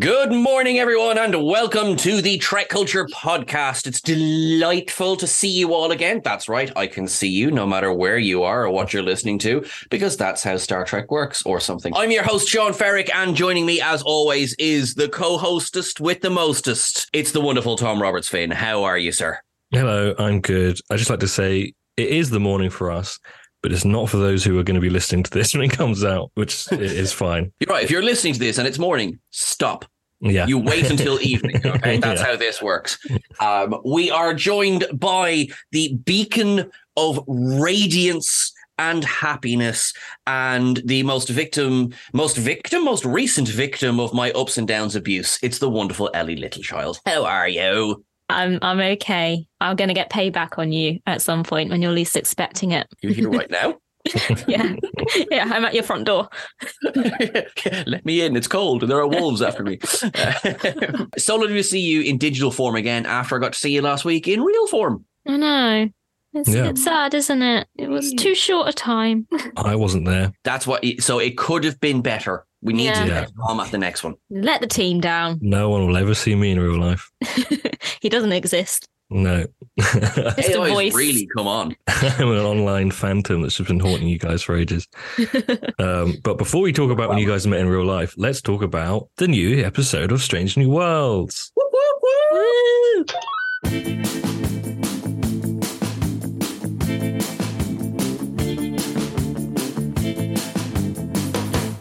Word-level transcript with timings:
Good 0.00 0.32
morning, 0.32 0.78
everyone, 0.78 1.18
and 1.18 1.44
welcome 1.44 1.94
to 1.96 2.22
the 2.22 2.38
Trek 2.38 2.70
Culture 2.70 3.04
Podcast. 3.04 3.86
It's 3.86 4.00
delightful 4.00 5.14
to 5.16 5.26
see 5.26 5.50
you 5.50 5.74
all 5.74 5.92
again. 5.92 6.22
That's 6.24 6.48
right, 6.48 6.72
I 6.74 6.86
can 6.86 7.06
see 7.06 7.28
you 7.28 7.50
no 7.50 7.66
matter 7.66 7.92
where 7.92 8.16
you 8.16 8.42
are 8.42 8.64
or 8.64 8.70
what 8.70 8.94
you're 8.94 9.02
listening 9.02 9.38
to, 9.40 9.62
because 9.90 10.16
that's 10.16 10.42
how 10.42 10.56
Star 10.56 10.86
Trek 10.86 11.10
works 11.10 11.42
or 11.44 11.60
something. 11.60 11.94
I'm 11.94 12.10
your 12.10 12.22
host, 12.22 12.48
Sean 12.48 12.72
Ferrick, 12.72 13.14
and 13.14 13.36
joining 13.36 13.66
me, 13.66 13.82
as 13.82 14.00
always, 14.00 14.54
is 14.54 14.94
the 14.94 15.10
co 15.10 15.36
hostest 15.36 16.00
with 16.00 16.22
the 16.22 16.30
mostest. 16.30 17.10
It's 17.12 17.32
the 17.32 17.42
wonderful 17.42 17.76
Tom 17.76 18.00
Roberts 18.00 18.26
Finn. 18.26 18.50
How 18.50 18.84
are 18.84 18.96
you, 18.96 19.12
sir? 19.12 19.38
Hello, 19.70 20.14
I'm 20.18 20.40
good. 20.40 20.80
I 20.88 20.96
just 20.96 21.10
like 21.10 21.20
to 21.20 21.28
say 21.28 21.74
it 21.98 22.08
is 22.08 22.30
the 22.30 22.40
morning 22.40 22.70
for 22.70 22.90
us, 22.90 23.18
but 23.62 23.72
it's 23.72 23.84
not 23.84 24.08
for 24.08 24.16
those 24.16 24.42
who 24.44 24.58
are 24.58 24.62
going 24.62 24.74
to 24.74 24.80
be 24.80 24.90
listening 24.90 25.22
to 25.24 25.30
this 25.30 25.54
when 25.54 25.62
it 25.62 25.72
comes 25.72 26.04
out, 26.04 26.30
which 26.34 26.70
is 26.72 27.12
fine. 27.12 27.52
You're 27.60 27.68
right. 27.74 27.84
If 27.84 27.90
you're 27.90 28.02
listening 28.02 28.34
to 28.34 28.38
this 28.40 28.58
and 28.58 28.66
it's 28.66 28.78
morning, 28.78 29.18
stop. 29.30 29.84
Yeah. 30.22 30.46
You 30.46 30.58
wait 30.58 30.90
until 30.90 31.18
evening. 31.22 31.62
Okay. 31.66 31.96
That's 31.98 32.20
Yeah. 32.20 32.26
how 32.26 32.36
this 32.36 32.60
works. 32.60 32.98
Um, 33.40 33.80
we 33.86 34.10
are 34.10 34.34
joined 34.34 34.84
by 34.92 35.48
the 35.72 35.94
beacon 36.04 36.70
of 36.96 37.20
radiance 37.26 38.52
and 38.78 39.04
happiness 39.04 39.92
and 40.26 40.80
the 40.84 41.02
most 41.04 41.28
victim, 41.28 41.92
most 42.12 42.36
victim, 42.36 42.84
most 42.84 43.04
recent 43.04 43.48
victim 43.48 43.98
of 44.00 44.12
my 44.14 44.30
ups 44.32 44.56
and 44.58 44.66
downs 44.68 44.94
abuse. 44.96 45.38
It's 45.42 45.58
the 45.58 45.68
wonderful 45.70 46.10
Ellie 46.14 46.36
Littlechild. 46.36 46.98
How 47.06 47.24
are 47.24 47.48
you? 47.48 48.04
I'm 48.30 48.58
I'm 48.62 48.80
okay. 48.94 49.46
I'm 49.60 49.76
gonna 49.76 49.94
get 49.94 50.10
payback 50.10 50.58
on 50.58 50.72
you 50.72 50.98
at 51.06 51.22
some 51.22 51.42
point 51.44 51.70
when 51.70 51.82
you're 51.82 51.92
least 51.92 52.16
expecting 52.16 52.72
it. 52.72 52.86
You're 53.02 53.12
here 53.12 53.30
right 53.30 53.50
now? 53.50 53.76
Yeah, 54.48 54.74
yeah. 55.30 55.44
I'm 55.52 55.64
at 55.64 55.74
your 55.74 55.82
front 55.82 56.06
door. 56.06 56.28
Let 56.94 58.04
me 58.04 58.22
in. 58.22 58.34
It's 58.36 58.48
cold 58.48 58.82
and 58.82 58.90
there 58.90 58.98
are 58.98 59.06
wolves 59.06 59.42
after 59.42 59.62
me. 59.62 59.78
so 61.18 61.36
lovely 61.36 61.56
to 61.56 61.62
see 61.62 61.80
you 61.80 62.02
in 62.02 62.18
digital 62.18 62.50
form 62.50 62.76
again 62.76 63.04
after 63.06 63.36
I 63.36 63.38
got 63.40 63.52
to 63.52 63.58
see 63.58 63.72
you 63.72 63.82
last 63.82 64.04
week 64.04 64.26
in 64.26 64.40
real 64.42 64.66
form. 64.68 65.04
I 65.26 65.36
know. 65.36 65.88
It's, 66.32 66.48
Yeah. 66.48 66.68
it's 66.68 66.82
sad, 66.84 67.12
isn't 67.14 67.42
it? 67.42 67.66
It 67.76 67.88
was 67.90 68.12
too 68.14 68.34
short 68.34 68.68
a 68.68 68.72
time. 68.72 69.26
I 69.56 69.74
wasn't 69.76 70.06
there. 70.06 70.32
That's 70.44 70.66
what. 70.66 70.84
So 71.00 71.18
it 71.18 71.36
could 71.36 71.64
have 71.64 71.80
been 71.80 72.02
better. 72.02 72.46
We 72.62 72.72
need 72.74 72.94
to 72.94 73.00
Yeah. 73.00 73.06
get 73.22 73.30
Tom 73.46 73.60
at 73.60 73.70
the 73.70 73.78
next 73.78 74.04
one. 74.04 74.14
Let 74.30 74.60
the 74.60 74.66
team 74.66 75.00
down. 75.00 75.38
No 75.40 75.70
one 75.70 75.86
will 75.86 75.96
ever 75.96 76.14
see 76.14 76.34
me 76.34 76.50
in 76.50 76.60
real 76.60 76.78
life. 76.78 77.10
he 78.00 78.08
doesn't 78.08 78.32
exist. 78.32 78.86
No. 79.12 79.44
Just 79.80 80.50
a 80.50 80.56
voice. 80.56 80.94
really 80.94 81.26
come 81.36 81.48
on. 81.48 81.74
I'm 81.88 82.30
an 82.30 82.38
online 82.38 82.90
phantom 82.92 83.42
that's 83.42 83.56
just 83.56 83.66
been 83.68 83.80
haunting 83.80 84.06
you 84.08 84.18
guys 84.18 84.42
for 84.42 84.56
ages. 84.56 84.86
Um, 85.78 86.18
but 86.22 86.36
before 86.36 86.60
we 86.60 86.74
talk 86.74 86.90
about 86.90 87.08
when 87.08 87.16
you 87.18 87.26
guys 87.26 87.46
met 87.46 87.58
in 87.60 87.68
real 87.68 87.84
life, 87.86 88.12
let's 88.18 88.42
talk 88.42 88.62
about 88.62 89.08
the 89.16 89.26
new 89.26 89.64
episode 89.64 90.12
of 90.12 90.20
Strange 90.20 90.58
New 90.58 90.68
Worlds. 90.68 91.50
Woo! 91.56 93.04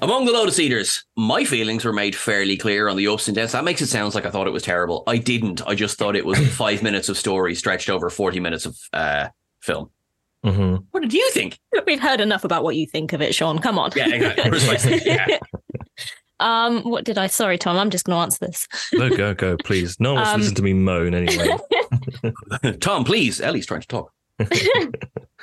Among 0.10 0.26
the 0.26 0.32
Lotus 0.32 0.58
Eaters, 0.58 1.04
my 1.16 1.44
feelings 1.44 1.86
were 1.86 1.94
made 1.94 2.16
fairly 2.16 2.58
clear 2.58 2.90
on 2.90 2.98
the 2.98 3.08
ups 3.08 3.28
and 3.28 3.36
downs. 3.38 3.52
That 3.52 3.64
makes 3.64 3.80
it 3.80 3.86
sound 3.90 4.16
like 4.16 4.26
I 4.26 4.32
thought 4.32 4.48
it 4.48 4.50
was 4.54 4.64
terrible. 4.64 5.04
I 5.06 5.18
didn't. 5.18 5.62
I 5.68 5.76
just 5.76 6.00
thought 6.00 6.16
it 6.16 6.26
was 6.26 6.40
five 6.56 6.82
minutes 6.82 7.10
of 7.10 7.18
story 7.18 7.54
stretched 7.54 7.92
over 7.92 8.10
40 8.10 8.40
minutes 8.40 8.66
of 8.66 8.76
uh, 8.92 9.28
film. 9.62 9.92
hmm 10.44 10.78
What 10.90 11.02
did 11.02 11.14
you 11.14 11.30
think? 11.30 11.60
We've 11.86 12.00
heard 12.00 12.22
enough 12.22 12.44
about 12.44 12.64
what 12.64 12.76
you 12.76 12.88
think 12.88 13.14
of 13.14 13.22
it, 13.22 13.36
Sean. 13.36 13.60
Come 13.60 13.78
on. 13.78 13.92
Yeah, 13.96 14.10
exactly. 14.10 14.50
Precisely. 14.50 15.02
Yeah. 15.06 15.38
Um, 16.40 16.82
what 16.82 17.04
did 17.04 17.20
I? 17.20 17.28
Sorry, 17.28 17.60
Tom. 17.60 17.78
I'm 17.78 17.92
just 17.92 18.06
going 18.06 18.16
to 18.18 18.22
answer 18.24 18.48
this. 18.48 18.68
No, 18.94 19.10
go, 19.16 19.36
go, 19.36 19.58
please. 19.58 19.96
No 20.00 20.16
one 20.16 20.24
wants 20.24 20.32
to 20.32 20.34
Um, 20.36 20.42
listen 20.42 20.56
to 20.56 20.64
me 20.64 20.74
moan 20.74 21.14
anyway. 21.14 21.56
Tom, 22.80 23.04
please. 23.04 23.42
Ellie's 23.42 23.68
trying 23.68 23.82
to 23.82 23.88
talk. 23.88 24.12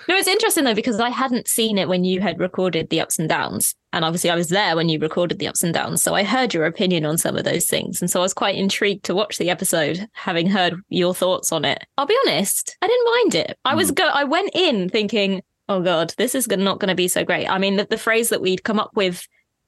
No, 0.09 0.15
it's 0.15 0.29
interesting 0.29 0.65
though 0.65 0.75
because 0.75 1.01
I 1.01 1.09
hadn't 1.09 1.49
seen 1.49 1.79
it 1.79 1.89
when 1.89 2.05
you 2.05 2.21
had 2.21 2.39
recorded 2.39 2.91
the 2.91 3.01
ups 3.01 3.19
and 3.19 3.29
downs, 3.29 3.75
and 3.93 4.05
obviously 4.05 4.31
I 4.31 4.37
was 4.37 4.51
there 4.51 4.77
when 4.77 4.89
you 4.89 5.01
recorded 5.01 5.39
the 5.39 5.49
ups 5.49 5.65
and 5.65 5.75
downs, 5.75 6.03
so 6.03 6.15
I 6.15 6.23
heard 6.23 6.55
your 6.55 6.65
opinion 6.65 7.05
on 7.05 7.19
some 7.19 7.37
of 7.37 7.45
those 7.45 7.67
things, 7.67 8.01
and 8.01 8.11
so 8.11 8.21
I 8.21 8.23
was 8.23 8.35
quite 8.35 8.57
intrigued 8.57 9.05
to 9.07 9.15
watch 9.15 9.39
the 9.39 9.51
episode, 9.51 10.07
having 10.13 10.49
heard 10.49 10.75
your 10.91 11.15
thoughts 11.15 11.51
on 11.51 11.65
it. 11.65 11.83
I'll 11.99 12.07
be 12.07 12.17
honest, 12.27 12.77
I 12.83 12.87
didn't 12.87 13.07
mind 13.07 13.35
it. 13.35 13.59
I 13.65 13.75
was 13.75 13.89
hmm. 13.89 13.95
go, 13.95 14.09
I 14.09 14.25
went 14.25 14.51
in 14.55 14.89
thinking, 14.91 15.43
oh 15.69 15.83
god, 15.83 16.15
this 16.19 16.35
is 16.35 16.47
not 16.47 16.79
going 16.79 16.91
to 16.91 16.95
be 16.95 17.09
so 17.09 17.25
great. 17.25 17.49
I 17.49 17.59
mean, 17.59 17.77
the, 17.77 17.87
the 17.89 17.99
phrase 17.99 18.29
that 18.29 18.43
we'd 18.43 18.65
come 18.65 18.79
up 18.79 18.91
with 18.95 19.27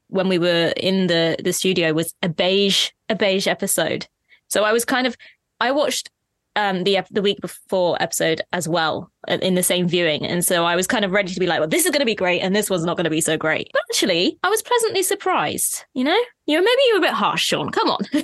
when 0.09 0.28
we 0.28 0.39
were 0.39 0.72
in 0.77 1.09
the 1.09 1.37
the 1.43 1.53
studio 1.53 1.93
was 1.93 2.15
a 2.22 2.28
beige 2.28 2.91
a 3.09 3.16
beige 3.16 3.49
episode. 3.49 4.06
So 4.49 4.62
I 4.62 4.72
was 4.72 4.84
kind 4.84 5.06
of 5.06 5.16
I 5.59 5.72
watched 5.72 6.10
um 6.58 6.84
the 6.84 6.98
the 7.10 7.22
week 7.22 7.41
before 7.41 7.96
episode 8.02 8.42
as 8.52 8.69
well 8.69 9.10
uh, 9.28 9.38
in 9.41 9.54
the 9.54 9.62
same 9.62 9.88
viewing. 9.88 10.26
And 10.26 10.44
so 10.44 10.64
I 10.64 10.76
was 10.76 10.86
kind 10.86 11.04
of 11.04 11.12
ready 11.12 11.32
to 11.32 11.41
be 11.41 11.46
like 11.46 11.60
well 11.60 11.69
this 11.69 11.84
is 11.84 11.91
going 11.91 12.00
to 12.00 12.06
be 12.06 12.14
great 12.14 12.41
and 12.41 12.54
this 12.54 12.69
one's 12.69 12.84
not 12.84 12.96
going 12.96 13.04
to 13.04 13.10
be 13.10 13.20
so 13.20 13.36
great. 13.36 13.70
But 13.72 13.82
actually 13.91 14.38
I 14.42 14.50
was 14.50 14.62
pleasantly 14.62 15.02
surprised 15.02 15.84
you 15.94 16.04
know? 16.04 16.18
You 16.47 16.56
know 16.56 16.62
maybe 16.62 16.83
you're 16.88 16.98
a 16.98 17.03
bit 17.03 17.12
harsh 17.12 17.44
Sean. 17.44 17.71
Come 17.71 17.91
on. 17.91 18.00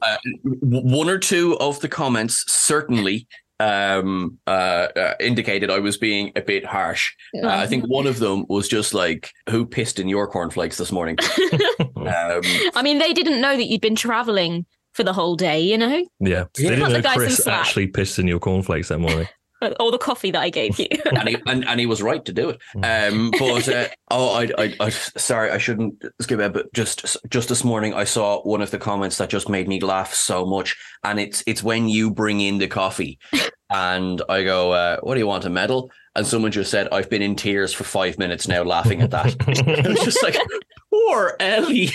Uh, 0.00 0.16
one 0.62 1.10
or 1.10 1.18
two 1.18 1.58
of 1.58 1.80
the 1.80 1.88
comments 1.88 2.50
certainly 2.50 3.26
um, 3.60 4.38
uh, 4.46 4.88
uh, 4.94 5.14
indicated 5.20 5.70
I 5.70 5.78
was 5.78 5.96
being 5.96 6.32
a 6.36 6.40
bit 6.40 6.64
harsh. 6.64 7.12
Uh, 7.42 7.48
I 7.48 7.66
think 7.66 7.84
one 7.84 8.06
of 8.06 8.18
them 8.18 8.46
was 8.48 8.68
just 8.68 8.94
like, 8.94 9.32
"Who 9.50 9.66
pissed 9.66 9.98
in 9.98 10.08
your 10.08 10.26
cornflakes 10.28 10.78
this 10.78 10.92
morning?" 10.92 11.16
um, 11.80 12.42
I 12.74 12.82
mean 12.82 12.98
they 12.98 13.12
didn't 13.12 13.40
know 13.40 13.56
that 13.56 13.66
you'd 13.66 13.80
been 13.80 13.96
traveling 13.96 14.66
for 14.98 15.04
the 15.04 15.12
whole 15.12 15.36
day 15.36 15.60
you 15.60 15.78
know 15.78 16.04
Yeah. 16.18 16.46
They 16.54 16.64
didn't 16.64 16.80
Cut 16.80 16.90
the 16.90 17.00
know 17.02 17.14
Chris 17.14 17.46
actually 17.46 17.86
pissed 17.86 18.18
in 18.18 18.26
your 18.26 18.40
cornflakes 18.40 18.88
that 18.88 18.98
morning. 18.98 19.28
all 19.78 19.92
the 19.92 19.98
coffee 19.98 20.32
that 20.32 20.40
I 20.40 20.50
gave 20.50 20.76
you 20.76 20.88
and, 21.04 21.28
he, 21.28 21.36
and 21.46 21.64
and 21.68 21.78
he 21.78 21.86
was 21.86 22.02
right 22.02 22.24
to 22.24 22.32
do 22.32 22.50
it. 22.50 22.60
Um, 22.82 23.30
but 23.38 23.68
uh, 23.68 23.88
oh, 24.10 24.34
I, 24.34 24.50
I, 24.58 24.74
I, 24.80 24.88
sorry, 24.90 25.52
I 25.52 25.58
shouldn't 25.58 26.04
skip 26.20 26.40
it. 26.40 26.52
But 26.52 26.72
just 26.72 27.16
just 27.28 27.48
this 27.48 27.62
morning, 27.62 27.94
I 27.94 28.04
saw 28.04 28.42
one 28.42 28.60
of 28.60 28.72
the 28.72 28.78
comments 28.78 29.18
that 29.18 29.30
just 29.30 29.48
made 29.48 29.68
me 29.68 29.80
laugh 29.80 30.14
so 30.14 30.44
much, 30.44 30.76
and 31.04 31.20
it's 31.20 31.42
it's 31.46 31.62
when 31.62 31.88
you 31.88 32.10
bring 32.10 32.40
in 32.40 32.58
the 32.58 32.68
coffee, 32.68 33.18
and 33.70 34.20
I 34.28 34.42
go, 34.44 34.72
uh, 34.72 34.98
"What 35.00 35.14
do 35.14 35.20
you 35.20 35.26
want 35.26 35.44
a 35.44 35.50
medal?" 35.50 35.90
and 36.14 36.26
someone 36.26 36.52
just 36.52 36.70
said, 36.70 36.88
"I've 36.92 37.10
been 37.10 37.22
in 37.22 37.36
tears 37.36 37.72
for 37.72 37.84
five 37.84 38.18
minutes 38.18 38.48
now, 38.48 38.62
laughing 38.62 39.02
at 39.02 39.10
that." 39.10 39.36
it 39.48 39.86
was 39.88 40.04
just 40.04 40.22
like, 40.22 40.36
poor 40.90 41.36
Ellie. 41.40 41.90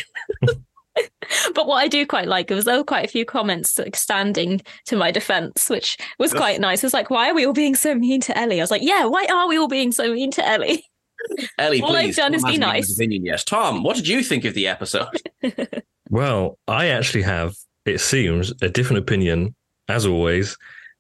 but 1.56 1.68
what 1.68 1.78
I 1.78 1.88
do 1.88 2.06
quite 2.06 2.28
like 2.28 2.50
was 2.50 2.66
there 2.66 2.78
were 2.78 2.84
quite 2.84 3.06
a 3.06 3.12
few 3.12 3.26
comments 3.26 3.78
like, 3.80 3.96
standing 3.96 4.62
to 4.86 4.96
my 4.96 5.12
defense, 5.12 5.70
which 5.70 5.98
was 6.20 6.34
quite 6.34 6.60
nice. 6.60 6.84
It's 6.84 6.94
like, 6.94 7.10
why 7.10 7.30
are 7.30 7.36
we 7.36 7.46
all 7.46 7.54
being 7.54 7.76
so 7.76 7.96
mean 7.96 8.22
to 8.22 8.38
Ellie? 8.38 8.60
I 8.60 8.64
was 8.64 8.72
like, 8.72 8.84
yeah, 8.84 9.06
why 9.06 9.26
are 9.32 9.48
we 9.48 9.58
all 9.58 9.68
being 9.68 9.92
so 9.92 10.14
mean 10.14 10.32
to 10.32 10.48
Ellie? 10.48 10.86
Ellie, 11.58 11.82
All 11.82 11.96
I've 11.96 12.16
done 12.16 12.34
is 12.34 12.44
be 12.44 12.58
nice. 12.58 12.88
his 12.88 13.00
Opinion 13.00 13.26
yet. 13.26 13.44
Tom, 13.46 13.82
what 13.82 13.96
did 13.96 14.08
you 14.08 14.22
think 14.24 14.44
of 14.44 14.54
the 14.54 14.68
episode? 14.68 15.08
Well, 16.14 16.60
I 16.68 16.90
actually 16.90 17.24
have, 17.24 17.56
it 17.88 18.00
seems, 18.00 18.54
a 18.62 18.70
different 18.70 19.00
opinion, 19.00 19.56
as 19.88 20.06
always, 20.06 20.58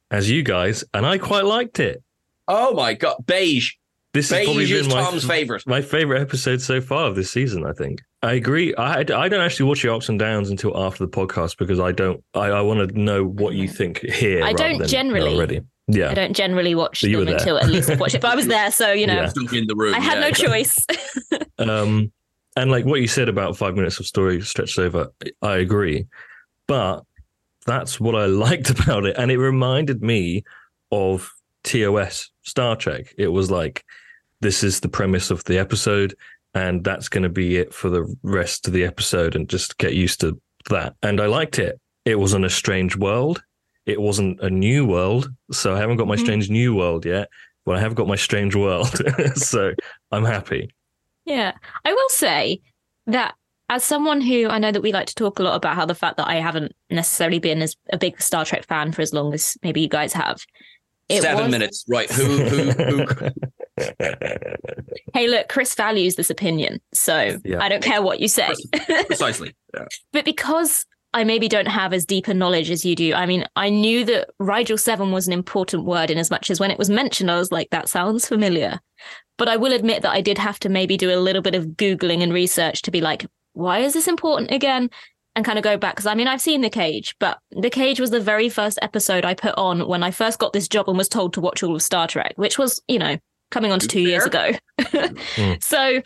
as 0.10 0.28
you 0.28 0.42
guys, 0.42 0.84
and 0.92 1.06
I 1.06 1.20
quite 1.20 1.46
liked 1.46 1.80
it. 1.80 2.02
Oh 2.48 2.74
my 2.74 2.96
god, 2.96 3.18
beige. 3.24 3.74
This 4.14 4.30
has 4.30 4.46
probably 4.46 4.64
Beige 4.66 4.72
is 4.74 4.88
been 4.88 4.96
my, 4.98 5.04
Tom's 5.04 5.26
favorite. 5.26 5.66
my 5.66 5.82
favorite 5.82 6.22
episode 6.22 6.62
so 6.62 6.80
far 6.82 7.06
of 7.08 7.16
this 7.16 7.32
season. 7.32 7.66
I 7.66 7.74
think 7.74 8.02
I 8.22 8.34
agree. 8.34 8.76
I 8.76 9.00
I 9.00 9.04
don't 9.04 9.34
actually 9.42 9.68
watch 9.68 9.84
your 9.84 9.96
ups 9.96 10.08
and 10.08 10.20
downs 10.20 10.50
until 10.52 10.78
after 10.78 11.04
the 11.06 11.10
podcast 11.12 11.58
because 11.58 11.80
I 11.80 11.92
don't. 11.92 12.24
I, 12.36 12.46
I 12.48 12.62
want 12.62 12.88
to 12.90 13.00
know 13.00 13.26
what 13.26 13.56
you 13.56 13.68
think 13.68 14.00
here. 14.02 14.44
I 14.44 14.54
don't 14.54 14.78
than 14.78 14.88
generally. 14.88 15.36
already. 15.36 15.62
Yeah, 15.88 16.12
I 16.12 16.14
don't 16.14 16.34
generally 16.34 16.76
watch 16.76 17.02
So 17.02 17.08
you 17.08 17.18
them 17.18 17.26
were 17.26 17.32
there. 17.32 17.40
until 17.40 17.58
at 17.58 17.68
least 17.70 17.90
I've 17.90 18.00
watched 18.00 18.16
it. 18.16 18.22
But 18.22 18.32
I 18.32 18.36
was 18.36 18.48
there, 18.48 18.72
so 18.72 18.92
you 18.94 19.08
know, 19.08 19.16
Yeah. 19.36 19.58
In 19.60 19.68
the 19.68 19.76
room. 19.76 19.96
I 19.96 20.00
had 20.00 20.14
yeah, 20.16 20.20
no 20.22 20.28
exactly. 20.28 20.64
choice. 20.64 20.76
Um, 21.60 22.12
and 22.56 22.70
like 22.72 22.86
what 22.86 23.00
you 23.02 23.08
said 23.08 23.30
about 23.30 23.58
five 23.58 23.76
minutes 23.76 24.00
of 24.00 24.06
story 24.06 24.42
stretched 24.42 24.78
over, 24.80 25.08
I 25.42 25.58
agree. 25.58 26.08
But 26.68 27.04
that's 27.66 28.00
what 28.00 28.16
I 28.16 28.26
liked 28.28 28.70
about 28.70 29.06
it. 29.06 29.16
And 29.18 29.32
it 29.32 29.38
reminded 29.38 30.02
me 30.02 30.44
of 30.92 31.32
TOS 31.64 32.32
Star 32.44 32.76
Trek. 32.76 33.14
It 33.18 33.28
was 33.28 33.50
like, 33.52 33.84
this 34.44 34.64
is 34.64 34.80
the 34.82 34.90
premise 34.90 35.32
of 35.32 35.44
the 35.46 35.58
episode, 35.58 36.16
and 36.54 36.84
that's 36.84 37.10
going 37.10 37.24
to 37.24 37.30
be 37.30 37.58
it 37.58 37.74
for 37.74 37.90
the 37.90 38.06
rest 38.22 38.68
of 38.68 38.74
the 38.74 38.84
episode, 38.86 39.36
and 39.36 39.50
just 39.50 39.78
get 39.80 39.94
used 39.94 40.22
to 40.22 40.40
that. 40.70 40.96
And 41.02 41.20
I 41.20 41.26
liked 41.26 41.58
it. 41.58 41.80
It 42.06 42.20
wasn't 42.20 42.46
a 42.46 42.50
strange 42.50 42.96
world. 42.96 43.42
It 43.86 44.00
wasn't 44.00 44.40
a 44.42 44.50
new 44.50 44.86
world. 44.86 45.30
So 45.52 45.74
I 45.74 45.80
haven't 45.80 45.98
got 45.98 46.08
my 46.08 46.16
Mhm. 46.16 46.20
strange 46.20 46.50
new 46.50 46.76
world 46.76 47.06
yet, 47.06 47.30
but 47.66 47.76
I 47.76 47.80
have 47.80 47.96
got 47.96 48.08
my 48.08 48.16
strange 48.16 48.56
world. 48.56 48.92
so 49.36 49.74
I'm 50.12 50.26
happy. 50.26 50.70
Yeah. 51.26 51.54
I 51.86 51.94
will 51.94 52.10
say 52.10 52.62
that 53.08 53.36
as 53.70 53.84
someone 53.84 54.22
who 54.22 54.48
I 54.50 54.60
know 54.60 54.72
that 54.72 54.82
we 54.84 54.92
like 54.94 55.08
to 55.08 55.16
talk 55.16 55.40
a 55.40 55.44
lot 55.44 55.56
about 55.56 55.76
how 55.76 55.86
the 55.86 55.96
fact 55.96 56.18
that 56.18 56.28
I 56.28 56.36
haven't 56.36 56.74
necessarily 56.90 57.40
been 57.40 57.62
as 57.62 57.76
a 57.92 57.98
big 57.98 58.22
Star 58.22 58.46
Trek 58.46 58.66
fan 58.68 58.92
for 58.92 59.02
as 59.02 59.14
long 59.14 59.34
as 59.34 59.58
maybe 59.64 59.82
you 59.82 59.88
guys 59.90 60.14
have. 60.14 60.42
It 61.10 61.22
Seven 61.22 61.44
was- 61.46 61.52
minutes. 61.52 61.86
Right. 61.90 62.10
Who 62.12 62.24
who 62.44 62.72
who 62.72 63.06
Hey, 65.14 65.28
look, 65.28 65.48
Chris 65.48 65.76
values 65.76 66.16
this 66.16 66.30
opinion. 66.32 66.82
So 66.94 67.38
Yeah. 67.44 67.62
I 67.62 67.70
don't 67.70 67.84
care 67.84 68.02
what 68.02 68.20
you 68.20 68.28
say. 68.28 68.52
precisely? 69.06 69.56
Yeah. 69.74 69.86
but 70.12 70.26
because 70.26 70.86
I 71.14 71.24
maybe 71.24 71.48
don't 71.48 71.68
have 71.68 71.94
as 71.94 72.06
deep 72.06 72.28
a 72.28 72.34
knowledge 72.34 72.72
as 72.72 72.84
you 72.84 72.96
do, 72.96 73.14
I 73.14 73.28
mean, 73.28 73.46
I 73.56 73.70
knew 73.70 74.04
that 74.06 74.32
Rigel 74.40 74.78
7 74.78 75.12
was 75.12 75.28
an 75.28 75.34
important 75.34 75.86
word 75.86 76.10
in 76.10 76.18
as 76.18 76.32
much 76.32 76.50
as 76.50 76.60
when 76.60 76.72
it 76.72 76.80
was 76.80 76.90
mentioned, 76.90 77.30
I 77.30 77.38
was 77.38 77.52
like, 77.52 77.70
that 77.70 77.90
sounds 77.90 78.28
familiar. 78.28 78.80
But 79.38 79.50
I 79.50 79.58
will 79.58 79.74
admit 79.74 80.02
that 80.02 80.12
I 80.12 80.22
did 80.22 80.40
have 80.40 80.60
to 80.60 80.70
maybe 80.70 80.98
do 80.98 81.14
a 81.14 81.20
little 81.22 81.44
bit 81.44 81.56
of 81.56 81.66
Googling 81.68 82.24
and 82.24 82.34
research 82.34 82.82
to 82.84 82.92
be 82.92 83.02
like, 83.02 83.26
why 83.54 83.80
is 83.80 83.94
this 83.94 84.08
important 84.08 84.50
again? 84.52 84.90
And 85.36 85.46
kind 85.46 85.58
of 85.60 85.64
go 85.64 85.78
back. 85.78 85.96
Because 85.96 86.08
I 86.08 86.16
mean, 86.16 86.28
I've 86.28 86.42
seen 86.42 86.62
The 86.62 86.70
Cage, 86.70 87.16
but 87.20 87.40
The 87.52 87.70
Cage 87.70 88.00
was 88.00 88.10
the 88.12 88.20
very 88.20 88.50
first 88.50 88.80
episode 88.82 89.26
I 89.26 89.36
put 89.36 89.56
on 89.58 89.88
when 89.88 90.02
I 90.04 90.10
first 90.12 90.40
got 90.40 90.54
this 90.54 90.68
job 90.68 90.90
and 90.90 90.98
was 90.98 91.10
told 91.10 91.34
to 91.34 91.42
watch 91.42 91.62
all 91.62 91.76
of 91.76 91.82
Star 91.84 92.08
Trek, 92.08 92.34
which 92.36 92.58
was, 92.58 92.82
you 92.88 92.98
know, 93.00 93.18
coming 93.54 93.72
on 93.72 93.80
to 93.80 93.88
two 93.88 94.02
years 94.02 94.26
ago. 94.26 94.52
Mm. 94.80 95.64
So 95.64 96.02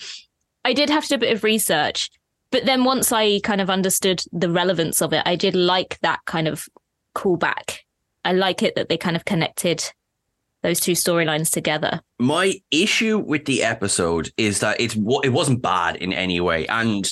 I 0.65 0.73
did 0.73 0.89
have 0.89 1.03
to 1.03 1.09
do 1.09 1.15
a 1.15 1.19
bit 1.19 1.33
of 1.33 1.43
research. 1.43 2.09
But 2.51 2.65
then 2.65 2.83
once 2.83 3.11
I 3.11 3.39
kind 3.41 3.61
of 3.61 3.69
understood 3.69 4.21
the 4.31 4.49
relevance 4.49 5.01
of 5.01 5.13
it, 5.13 5.23
I 5.25 5.35
did 5.35 5.55
like 5.55 5.97
that 6.01 6.19
kind 6.25 6.47
of 6.47 6.67
callback. 7.15 7.79
I 8.23 8.33
like 8.33 8.61
it 8.63 8.75
that 8.75 8.89
they 8.89 8.97
kind 8.97 9.15
of 9.15 9.25
connected 9.25 9.83
those 10.61 10.79
two 10.79 10.93
storylines 10.93 11.49
together. 11.49 12.01
My 12.19 12.59
issue 12.71 13.17
with 13.17 13.45
the 13.45 13.63
episode 13.63 14.29
is 14.37 14.59
that 14.59 14.79
it's 14.79 14.95
it 15.23 15.29
wasn't 15.29 15.61
bad 15.61 15.97
in 15.97 16.11
any 16.13 16.39
way, 16.39 16.67
and 16.67 17.09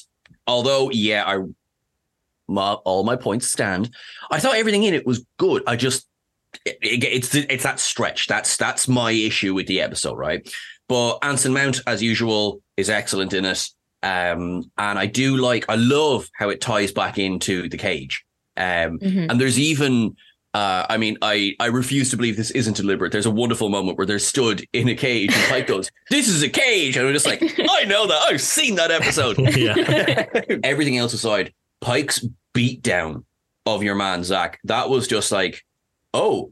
although 0.48 0.90
yeah, 0.92 1.24
I 1.26 1.40
my, 2.48 2.74
all 2.74 3.04
my 3.04 3.16
points 3.16 3.52
stand. 3.52 3.90
I 4.32 4.40
thought 4.40 4.56
everything 4.56 4.84
in 4.84 4.94
it 4.94 5.06
was 5.06 5.26
good. 5.38 5.64
I 5.68 5.76
just 5.76 6.08
it, 6.66 6.78
it- 6.82 7.04
it's 7.04 7.34
it's 7.36 7.64
that 7.64 7.80
stretch. 7.80 8.28
That's 8.28 8.58
that's 8.58 8.88
my 8.88 9.12
issue 9.12 9.54
with 9.54 9.68
the 9.68 9.82
episode, 9.82 10.18
right? 10.18 10.48
But 10.88 11.18
Anson 11.24 11.54
Mount, 11.54 11.82
as 11.88 12.04
usual, 12.04 12.62
is 12.78 12.90
excellent 12.90 13.34
in 13.34 13.44
it. 13.46 13.68
Um, 14.04 14.72
and 14.78 15.00
I 15.00 15.08
do 15.08 15.38
like, 15.38 15.66
I 15.68 15.76
love 15.76 16.30
how 16.36 16.50
it 16.50 16.62
ties 16.62 16.92
back 16.92 17.18
into 17.18 17.68
the 17.70 17.78
cage. 17.78 18.24
Um, 18.56 19.00
Mhm. 19.00 19.32
and 19.32 19.42
there's 19.42 19.58
even, 19.58 20.16
uh, 20.54 20.86
I 20.88 20.98
mean, 20.98 21.18
I, 21.24 21.56
I 21.60 21.66
refuse 21.68 22.12
to 22.12 22.18
believe 22.18 22.38
this 22.38 22.52
isn't 22.52 22.78
deliberate. 22.78 23.12
There's 23.12 23.26
a 23.26 23.32
wonderful 23.32 23.70
moment 23.70 23.98
where 23.98 24.06
they're 24.06 24.20
stood 24.20 24.64
in 24.74 24.88
a 24.90 24.94
cage 24.96 25.34
and 25.34 25.50
Pike 25.50 25.66
goes, 25.66 25.90
This 26.12 26.28
is 26.30 26.44
a 26.44 26.50
cage. 26.50 26.98
And 26.98 27.08
I'm 27.08 27.14
just 27.14 27.26
like, 27.26 27.42
I 27.42 27.86
know 27.86 28.06
that. 28.06 28.22
I've 28.28 28.42
seen 28.42 28.76
that 28.76 28.92
episode. 28.92 29.40
Everything 30.64 30.98
else 31.00 31.14
aside, 31.14 31.52
Pike's 31.82 32.24
beat 32.54 32.84
down 32.84 33.26
of 33.66 33.82
your 33.82 33.96
man, 33.96 34.24
Zach, 34.24 34.60
that 34.66 34.88
was 34.90 35.08
just 35.08 35.32
like, 35.32 35.64
oh, 36.16 36.52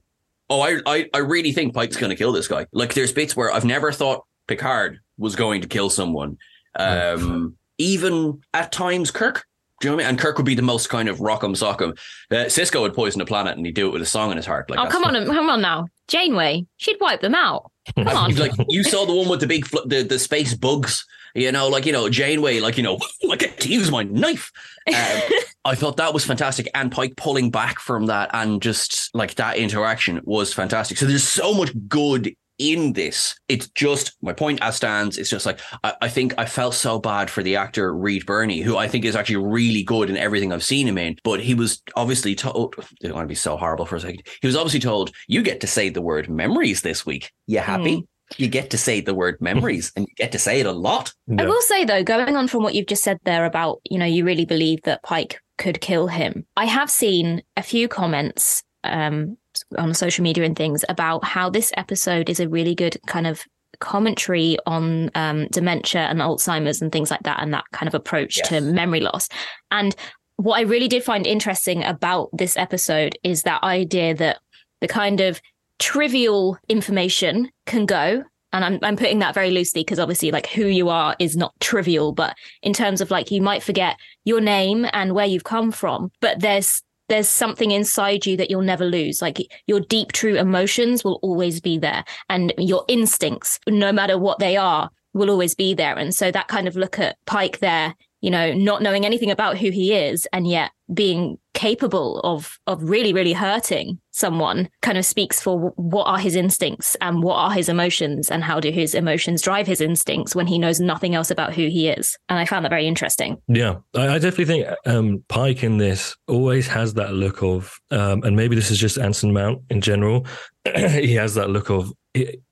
oh, 0.50 0.62
I, 0.62 0.80
I, 0.86 1.10
I 1.14 1.18
really 1.20 1.52
think 1.54 1.74
Pike's 1.74 1.98
going 1.98 2.10
to 2.12 2.16
kill 2.16 2.32
this 2.32 2.48
guy. 2.48 2.68
Like, 2.74 2.94
there's 2.94 3.12
bits 3.14 3.36
where 3.36 3.52
I've 3.52 3.66
never 3.66 3.92
thought 3.92 4.26
Picard 4.48 5.00
was 5.18 5.36
going 5.36 5.62
to 5.62 5.68
kill 5.68 5.90
someone. 5.90 6.38
Um, 6.76 7.58
even 7.78 8.42
at 8.54 8.72
times, 8.72 9.10
Kirk. 9.12 9.46
Do 9.82 9.88
you 9.88 9.92
know 9.92 9.96
what 9.98 10.04
I 10.04 10.06
mean? 10.06 10.10
And 10.12 10.20
Kirk 10.20 10.38
would 10.38 10.46
be 10.46 10.56
the 10.56 10.62
most 10.62 10.88
kind 10.90 11.10
of 11.10 11.18
rock'em 11.20 11.56
sock'em. 11.56 11.98
Uh, 12.32 12.46
Sisko 12.48 12.82
would 12.82 12.94
poison 12.94 13.20
the 13.20 13.26
planet, 13.26 13.58
and 13.58 13.66
he'd 13.66 13.76
do 13.76 13.88
it 13.88 13.92
with 13.92 14.02
a 14.02 14.06
song 14.06 14.32
in 14.32 14.38
his 14.38 14.46
heart. 14.46 14.70
Like, 14.70 14.80
oh, 14.80 14.88
come 14.90 15.04
on, 15.04 15.14
come 15.26 15.50
on 15.50 15.62
now. 15.62 15.88
Janeway, 16.08 16.66
she'd 16.78 16.98
wipe 17.02 17.22
them 17.22 17.36
out. 17.36 17.72
Come 17.96 18.08
I- 18.08 18.14
on. 18.14 18.36
like 18.36 18.52
you 18.70 18.84
saw 18.84 19.06
the 19.06 19.14
one 19.14 19.28
with 19.28 19.40
the 19.42 19.48
big 19.48 19.66
fl- 19.66 19.86
the 19.86 20.04
the 20.04 20.20
space 20.20 20.54
bugs. 20.54 21.06
You 21.36 21.52
know, 21.52 21.68
like 21.68 21.86
you 21.86 21.92
know 21.92 22.08
Janeway, 22.10 22.60
like 22.60 22.78
you 22.78 22.84
know, 22.84 22.98
I 23.30 23.36
get 23.36 23.60
to 23.62 23.70
use 23.70 23.92
my 23.92 24.04
knife. 24.04 24.52
Um, 24.88 24.96
I 25.66 25.76
thought 25.76 25.98
that 25.98 26.14
was 26.14 26.26
fantastic, 26.26 26.70
and 26.74 26.92
Pike 26.92 27.16
pulling 27.16 27.50
back 27.50 27.80
from 27.80 28.08
that 28.08 28.30
and 28.34 28.62
just 28.62 29.10
like 29.16 29.36
that 29.36 29.58
interaction 29.58 30.22
was 30.24 30.54
fantastic. 30.54 30.98
So 30.98 31.06
there's 31.06 31.28
so 31.28 31.54
much 31.54 31.72
good 31.88 32.36
in 32.60 32.94
this. 32.94 33.36
It's 33.48 33.68
just 33.70 34.16
my 34.22 34.34
point 34.34 34.60
as 34.62 34.76
stands. 34.76 35.18
It's 35.18 35.30
just 35.30 35.46
like 35.46 35.60
I, 35.84 35.94
I 36.02 36.10
think 36.10 36.34
I 36.38 36.46
felt 36.46 36.76
so 36.76 37.00
bad 37.00 37.30
for 37.30 37.44
the 37.44 37.56
actor 37.56 37.96
Reed 37.96 38.26
Birney, 38.26 38.62
who 38.62 38.78
I 38.78 38.88
think 38.88 39.06
is 39.06 39.16
actually 39.16 39.38
really 39.38 39.84
good 39.84 40.10
in 40.10 40.18
everything 40.18 40.52
I've 40.52 40.64
seen 40.64 40.88
him 40.88 40.98
in. 40.98 41.18
But 41.24 41.40
he 41.40 41.54
was 41.54 41.82
obviously 41.96 42.36
told. 42.36 42.76
I 42.80 42.84
don't 43.02 43.16
want 43.16 43.26
to 43.26 43.30
be 43.30 43.36
so 43.36 43.58
horrible 43.58 43.86
for 43.86 43.96
a 43.96 44.02
second. 44.02 44.24
He 44.42 44.48
was 44.48 44.56
obviously 44.56 44.80
told 44.80 45.12
you 45.28 45.42
get 45.42 45.62
to 45.62 45.68
say 45.68 45.90
the 45.90 46.02
word 46.02 46.30
memories 46.30 46.82
this 46.82 47.06
week. 47.06 47.32
You 47.48 47.60
happy? 47.60 47.96
Hmm. 47.96 48.02
You 48.38 48.48
get 48.48 48.70
to 48.72 48.78
say 48.78 49.02
the 49.02 49.14
word 49.14 49.38
memories, 49.40 49.92
and 49.96 50.06
you 50.08 50.14
get 50.16 50.32
to 50.32 50.40
say 50.40 50.60
it 50.60 50.66
a 50.66 50.72
lot. 50.72 51.14
I 51.38 51.46
will 51.46 51.62
say 51.62 51.86
though, 51.86 52.04
going 52.04 52.36
on 52.36 52.48
from 52.48 52.64
what 52.64 52.76
you've 52.76 52.88
just 52.88 53.04
said 53.04 53.20
there 53.24 53.46
about, 53.46 53.80
you 53.90 53.98
know, 53.98 54.06
you 54.06 54.26
really 54.26 54.46
believe 54.46 54.82
that 54.84 55.04
Pike 55.04 55.40
could 55.58 55.82
kill 55.82 56.08
him. 56.08 56.46
I 56.58 56.66
have 56.66 56.90
seen 56.90 57.44
a 57.58 57.64
few 57.64 57.88
comments 57.88 58.64
um, 58.84 59.38
on 59.78 59.94
social 59.94 60.24
media 60.24 60.44
and 60.44 60.56
things 60.56 60.84
about 60.90 61.24
how 61.24 61.50
this 61.50 61.72
episode 61.78 62.30
is 62.30 62.40
a 62.40 62.50
really 62.50 62.76
good 62.76 62.98
kind 63.08 63.28
of 63.28 63.44
commentary 63.80 64.58
on 64.66 65.10
um, 65.16 65.48
dementia 65.48 66.02
and 66.02 66.20
Alzheimer's 66.20 66.82
and 66.82 66.92
things 66.92 67.12
like 67.12 67.24
that, 67.24 67.42
and 67.42 67.54
that 67.54 67.66
kind 67.72 67.88
of 67.88 67.94
approach 67.94 68.36
to 68.46 68.62
memory 68.62 69.00
loss. 69.00 69.30
And 69.72 69.96
what 70.38 70.58
I 70.58 70.62
really 70.62 70.88
did 70.88 71.04
find 71.04 71.28
interesting 71.28 71.84
about 71.84 72.30
this 72.34 72.58
episode 72.58 73.18
is 73.24 73.44
that 73.44 73.64
idea 73.64 74.16
that 74.16 74.40
the 74.82 74.88
kind 74.88 75.22
of 75.22 75.42
trivial 75.84 76.58
information 76.70 77.52
can 77.66 77.86
go 77.86 78.24
and 78.54 78.64
I'm 78.64 78.80
I'm 78.84 78.96
putting 78.96 79.20
that 79.20 79.34
very 79.34 79.52
loosely 79.52 79.82
because 79.82 80.00
obviously 80.00 80.32
like 80.32 80.48
who 80.48 80.66
you 80.68 80.88
are 80.88 81.14
is 81.20 81.36
not 81.36 81.54
trivial, 81.60 82.14
but 82.14 82.38
in 82.62 82.72
terms 82.72 83.02
of 83.02 83.12
like 83.12 83.32
you 83.32 83.42
might 83.42 83.62
forget 83.62 83.98
your 84.24 84.40
name 84.40 84.86
and 84.94 85.14
where 85.14 85.26
you've 85.26 85.44
come 85.44 85.74
from, 85.74 86.10
but 86.22 86.40
there's 86.40 86.82
there's 87.10 87.28
something 87.28 87.72
inside 87.72 88.26
you 88.26 88.38
that 88.38 88.50
you'll 88.50 88.62
never 88.62 88.86
lose. 88.86 89.22
Like 89.22 89.40
your 89.68 89.82
deep 89.82 90.14
true 90.14 90.38
emotions 90.38 91.04
will 91.04 91.20
always 91.22 91.60
be 91.60 91.78
there 91.78 92.06
and 92.30 92.54
your 92.58 92.86
instincts, 92.88 93.60
no 93.68 93.92
matter 93.92 94.18
what 94.18 94.40
they 94.40 94.56
are, 94.56 94.90
will 95.12 95.30
always 95.30 95.54
be 95.54 95.74
there. 95.74 95.98
And 95.98 96.16
so 96.16 96.32
that 96.32 96.48
kind 96.48 96.70
of 96.70 96.78
look 96.78 96.98
at 96.98 97.18
Pike 97.26 97.60
there, 97.60 97.94
you 98.24 98.32
know, 98.32 98.54
not 98.54 98.82
knowing 98.82 99.06
anything 99.06 99.32
about 99.32 99.58
who 99.58 99.70
he 99.70 99.94
is 99.94 100.26
and 100.32 100.48
yet 100.48 100.72
being 100.94 101.38
capable 101.54 102.20
of 102.22 102.58
of 102.68 102.82
really 102.84 103.14
really 103.14 103.32
hurting 103.32 104.00
someone 104.12 104.68
kind 104.82 104.98
of 104.98 105.06
speaks 105.06 105.42
for 105.42 105.72
what 105.76 106.06
are 106.06 106.18
his 106.18 106.36
instincts 106.36 106.96
and 107.00 107.22
what 107.22 107.36
are 107.36 107.52
his 107.52 107.70
emotions 107.70 108.32
and 108.32 108.44
how 108.44 108.60
do 108.60 108.72
his 108.72 108.96
emotions 108.96 109.42
drive 109.42 109.68
his 109.68 109.80
instincts 109.80 110.36
when 110.36 110.48
he 110.48 110.58
knows 110.58 110.80
nothing 110.80 111.16
else 111.16 111.30
about 111.30 111.54
who 111.54 111.68
he 111.68 111.88
is 111.88 112.18
and 112.28 112.40
i 112.40 112.46
found 112.46 112.66
that 112.66 112.70
very 112.70 112.88
interesting 112.88 113.38
Yeah, 113.48 113.76
I, 113.96 114.18
definitely 114.18 114.46
think 114.46 114.68
um, 114.86 115.24
Pike 115.30 115.64
in 115.64 115.78
this 115.78 116.16
always 116.28 116.68
has 116.68 116.96
that 116.96 117.14
look 117.14 117.44
of, 117.44 117.80
um, 117.92 118.24
and 118.24 118.36
maybe 118.36 118.56
this 118.56 118.72
is 118.72 118.78
just 118.78 118.98
Anson 118.98 119.32
Mount 119.32 119.62
in 119.70 119.80
general. 119.80 120.26
he 120.76 121.14
has 121.16 121.36
that 121.36 121.50
look 121.50 121.70
of 121.70 121.94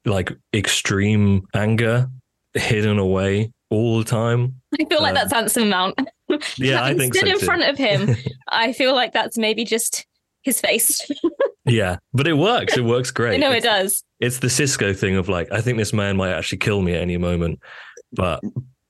like 0.06 0.32
extreme 0.54 1.42
anger 1.54 2.08
hidden 2.54 3.00
away 3.00 3.52
all 3.72 3.98
the 3.98 4.04
time. 4.06 4.56
i 4.80 4.86
feel 4.86 5.02
like 5.02 5.10
Um, 5.10 5.16
that's 5.16 5.34
handsome 5.34 5.70
mount 5.70 5.98
Yeah, 6.58 6.84
I 6.84 6.94
think 6.94 7.16
stood 7.16 7.28
so 7.28 7.34
in 7.34 7.40
too. 7.40 7.46
front 7.46 7.64
of 7.64 7.78
him 7.78 8.16
i 8.50 8.72
feel 8.74 8.94
like 8.94 9.12
that's 9.14 9.38
maybe 9.38 9.64
just 9.66 10.06
his 10.44 10.62
face 10.62 11.00
Yeah, 11.64 11.98
but 12.12 12.28
it 12.28 12.34
works. 12.34 12.76
It 12.76 12.84
works 12.84 13.12
great. 13.12 13.40
no, 13.40 13.52
it 13.52 13.62
does 13.62 14.04
It's 14.20 14.40
the 14.40 14.48
Sisko 14.48 14.98
thing 14.98 15.16
of 15.16 15.30
like, 15.30 15.48
I 15.52 15.62
think 15.62 15.78
this 15.78 15.94
man 15.94 16.18
might 16.18 16.32
actually 16.34 16.58
kill 16.58 16.82
me 16.82 16.94
at 16.96 17.02
any 17.02 17.18
moment, 17.18 17.60
but 18.14 18.42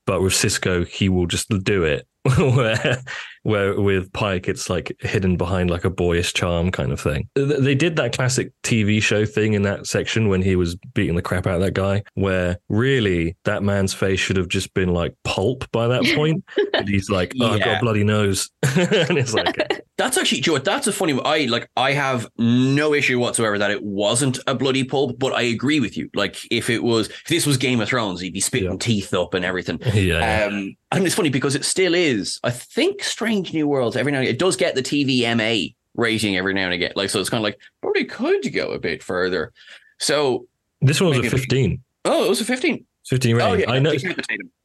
but 0.06 0.22
with 0.22 0.32
Sisko, 0.32 0.86
he 0.88 1.10
will 1.10 1.26
just 1.26 1.50
do 1.64 1.84
it. 1.84 2.06
where 2.38 3.02
where 3.42 3.80
with 3.80 4.12
Pike, 4.12 4.48
it's 4.48 4.68
like 4.70 4.96
hidden 5.00 5.36
behind 5.36 5.70
like 5.70 5.84
a 5.84 5.90
boyish 5.90 6.32
charm 6.32 6.70
kind 6.70 6.92
of 6.92 7.00
thing. 7.00 7.28
They 7.34 7.74
did 7.74 7.96
that 7.96 8.12
classic 8.14 8.52
TV 8.62 9.02
show 9.02 9.24
thing 9.24 9.54
in 9.54 9.62
that 9.62 9.86
section 9.86 10.28
when 10.28 10.42
he 10.42 10.56
was 10.56 10.76
beating 10.94 11.16
the 11.16 11.22
crap 11.22 11.46
out 11.46 11.56
of 11.56 11.60
that 11.62 11.74
guy, 11.74 12.02
where 12.14 12.58
really 12.68 13.36
that 13.44 13.62
man's 13.62 13.94
face 13.94 14.20
should 14.20 14.36
have 14.36 14.48
just 14.48 14.72
been 14.74 14.92
like 14.92 15.14
pulp 15.24 15.70
by 15.72 15.88
that 15.88 16.04
point. 16.14 16.44
and 16.74 16.88
he's 16.88 17.10
like, 17.10 17.32
oh, 17.40 17.52
I've 17.52 17.60
got 17.64 17.78
a 17.78 17.80
bloody 17.80 18.04
nose, 18.04 18.50
and 18.62 19.18
it's 19.18 19.34
like, 19.34 19.56
That's 19.98 20.16
actually, 20.16 20.40
Joe. 20.40 20.56
That's 20.58 20.86
a 20.86 20.92
funny. 20.92 21.20
I 21.22 21.44
like. 21.44 21.68
I 21.76 21.92
have 21.92 22.26
no 22.38 22.94
issue 22.94 23.18
whatsoever 23.20 23.58
that 23.58 23.70
it 23.70 23.84
wasn't 23.84 24.38
a 24.46 24.54
bloody 24.54 24.82
pulp, 24.84 25.18
but 25.18 25.32
I 25.34 25.42
agree 25.42 25.80
with 25.80 25.96
you. 25.96 26.08
Like, 26.14 26.38
if 26.50 26.70
it 26.70 26.82
was, 26.82 27.08
if 27.08 27.24
this 27.26 27.46
was 27.46 27.56
Game 27.58 27.78
of 27.80 27.88
Thrones, 27.88 28.20
he'd 28.20 28.32
be 28.32 28.40
spitting 28.40 28.70
Yeah. 28.72 28.76
teeth 28.80 29.12
up 29.14 29.34
and 29.34 29.44
everything. 29.44 29.78
yeah, 29.92 30.46
Um, 30.46 30.74
and 30.90 31.06
it's 31.06 31.14
funny 31.14 31.28
because 31.28 31.54
it 31.54 31.64
still 31.64 31.94
is. 31.94 32.40
I 32.42 32.50
think 32.50 33.04
Strange 33.04 33.31
New 33.40 33.66
Worlds 33.66 33.96
every 33.96 34.12
now 34.12 34.18
and 34.18 34.24
again, 34.26 34.34
it 34.34 34.38
does 34.38 34.56
get 34.56 34.74
the 34.74 34.82
TVMA 34.82 35.74
rating 35.94 36.36
every 36.36 36.54
now 36.54 36.64
and 36.64 36.74
again. 36.74 36.92
Like, 36.96 37.10
so 37.10 37.20
it's 37.20 37.30
kind 37.30 37.40
of 37.40 37.44
like 37.44 37.58
probably 37.80 38.04
could 38.04 38.52
go 38.52 38.68
a 38.72 38.78
bit 38.78 39.02
further. 39.02 39.52
So, 39.98 40.46
this 40.80 41.00
one 41.00 41.10
was 41.10 41.18
a 41.26 41.30
15. 41.30 41.80
oh, 42.04 42.24
it 42.24 42.28
was 42.28 42.40
a 42.40 42.44
fifteen. 42.44 42.84
15 43.08 43.36
rating. 43.36 43.50
Oh 43.50 43.54
yeah, 43.54 43.70
I 43.70 43.78
know. 43.78 43.92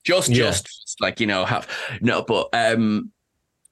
Just, 0.03 0.29
Yeah. 0.29 0.51
just 0.51 0.95
like 1.00 1.19
you 1.19 1.27
know, 1.27 1.45
have 1.45 1.67
no, 2.01 2.24
but 2.24 2.50
um, 2.53 3.12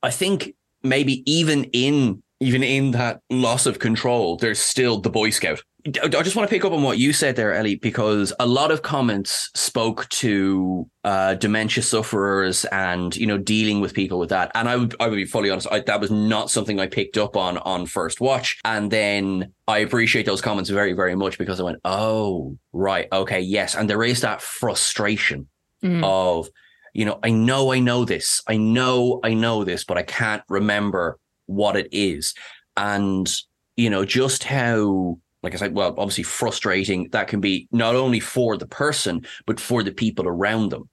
I 0.03 0.11
think 0.11 0.55
maybe 0.83 1.23
even 1.31 1.65
in 1.65 2.21
even 2.39 2.63
in 2.63 2.91
that 2.91 3.21
loss 3.29 3.65
of 3.65 3.79
control, 3.79 4.37
there's 4.37 4.59
still 4.59 4.99
the 4.99 5.09
Boy 5.09 5.29
Scout. 5.29 5.61
I 5.85 6.07
just 6.07 6.35
want 6.35 6.49
to 6.49 6.53
pick 6.53 6.65
up 6.65 6.71
on 6.71 6.81
what 6.81 6.97
you 6.97 7.13
said 7.13 7.35
there, 7.35 7.53
Ellie, 7.53 7.75
because 7.75 8.33
a 8.39 8.45
lot 8.47 8.71
of 8.71 8.81
comments 8.81 9.51
spoke 9.53 10.09
to 10.09 10.89
uh, 11.03 11.35
dementia 11.35 11.83
sufferers 11.83 12.65
and 12.65 13.15
you 13.15 13.27
know 13.27 13.37
dealing 13.37 13.81
with 13.81 13.93
people 13.93 14.17
with 14.17 14.29
that. 14.29 14.51
And 14.55 14.67
I 14.67 14.77
would 14.77 14.95
I 14.99 15.07
would 15.07 15.15
be 15.15 15.25
fully 15.25 15.51
honest, 15.51 15.67
I, 15.71 15.81
that 15.81 16.01
was 16.01 16.09
not 16.09 16.49
something 16.49 16.79
I 16.79 16.87
picked 16.87 17.17
up 17.17 17.37
on 17.37 17.59
on 17.59 17.85
first 17.85 18.19
watch. 18.19 18.57
And 18.65 18.89
then 18.89 19.53
I 19.67 19.79
appreciate 19.79 20.25
those 20.25 20.41
comments 20.41 20.71
very 20.71 20.93
very 20.93 21.15
much 21.15 21.37
because 21.37 21.59
I 21.59 21.63
went, 21.63 21.79
oh 21.85 22.57
right, 22.73 23.07
okay, 23.11 23.41
yes, 23.41 23.75
and 23.75 23.87
there 23.87 24.03
is 24.03 24.21
that 24.21 24.41
frustration 24.41 25.47
Mm. 25.83 26.03
of 26.03 26.47
you 26.93 27.03
know 27.03 27.19
i 27.21 27.29
know 27.29 27.73
i 27.73 27.79
know 27.79 28.05
this 28.05 28.41
i 28.47 28.55
know 28.55 29.19
i 29.25 29.33
know 29.33 29.65
this 29.65 29.83
but 29.83 29.97
i 29.97 30.03
can't 30.03 30.41
remember 30.47 31.19
what 31.47 31.75
it 31.75 31.89
is 31.91 32.33
and 32.77 33.29
you 33.75 33.89
know 33.89 34.05
just 34.05 34.45
how 34.45 35.19
like 35.45 35.53
i 35.53 35.57
said 35.57 35.73
well 35.73 35.95
obviously 35.97 36.23
frustrating. 36.23 37.07
That 37.11 37.27
can 37.27 37.39
be 37.39 37.67
not 37.71 37.95
only 37.95 38.19
for 38.19 38.57
the 38.57 38.67
person 38.67 39.25
but 39.45 39.59
for 39.59 39.83
the 39.83 39.93
people 39.93 40.27
around 40.27 40.69
them. 40.69 40.89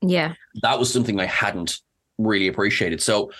Yeah. 0.00 0.34
That 0.62 0.78
was 0.78 0.92
something 0.92 1.20
i 1.20 1.26
hadn't 1.26 1.80
really 2.16 2.48
appreciated. 2.48 3.02
So 3.02 3.30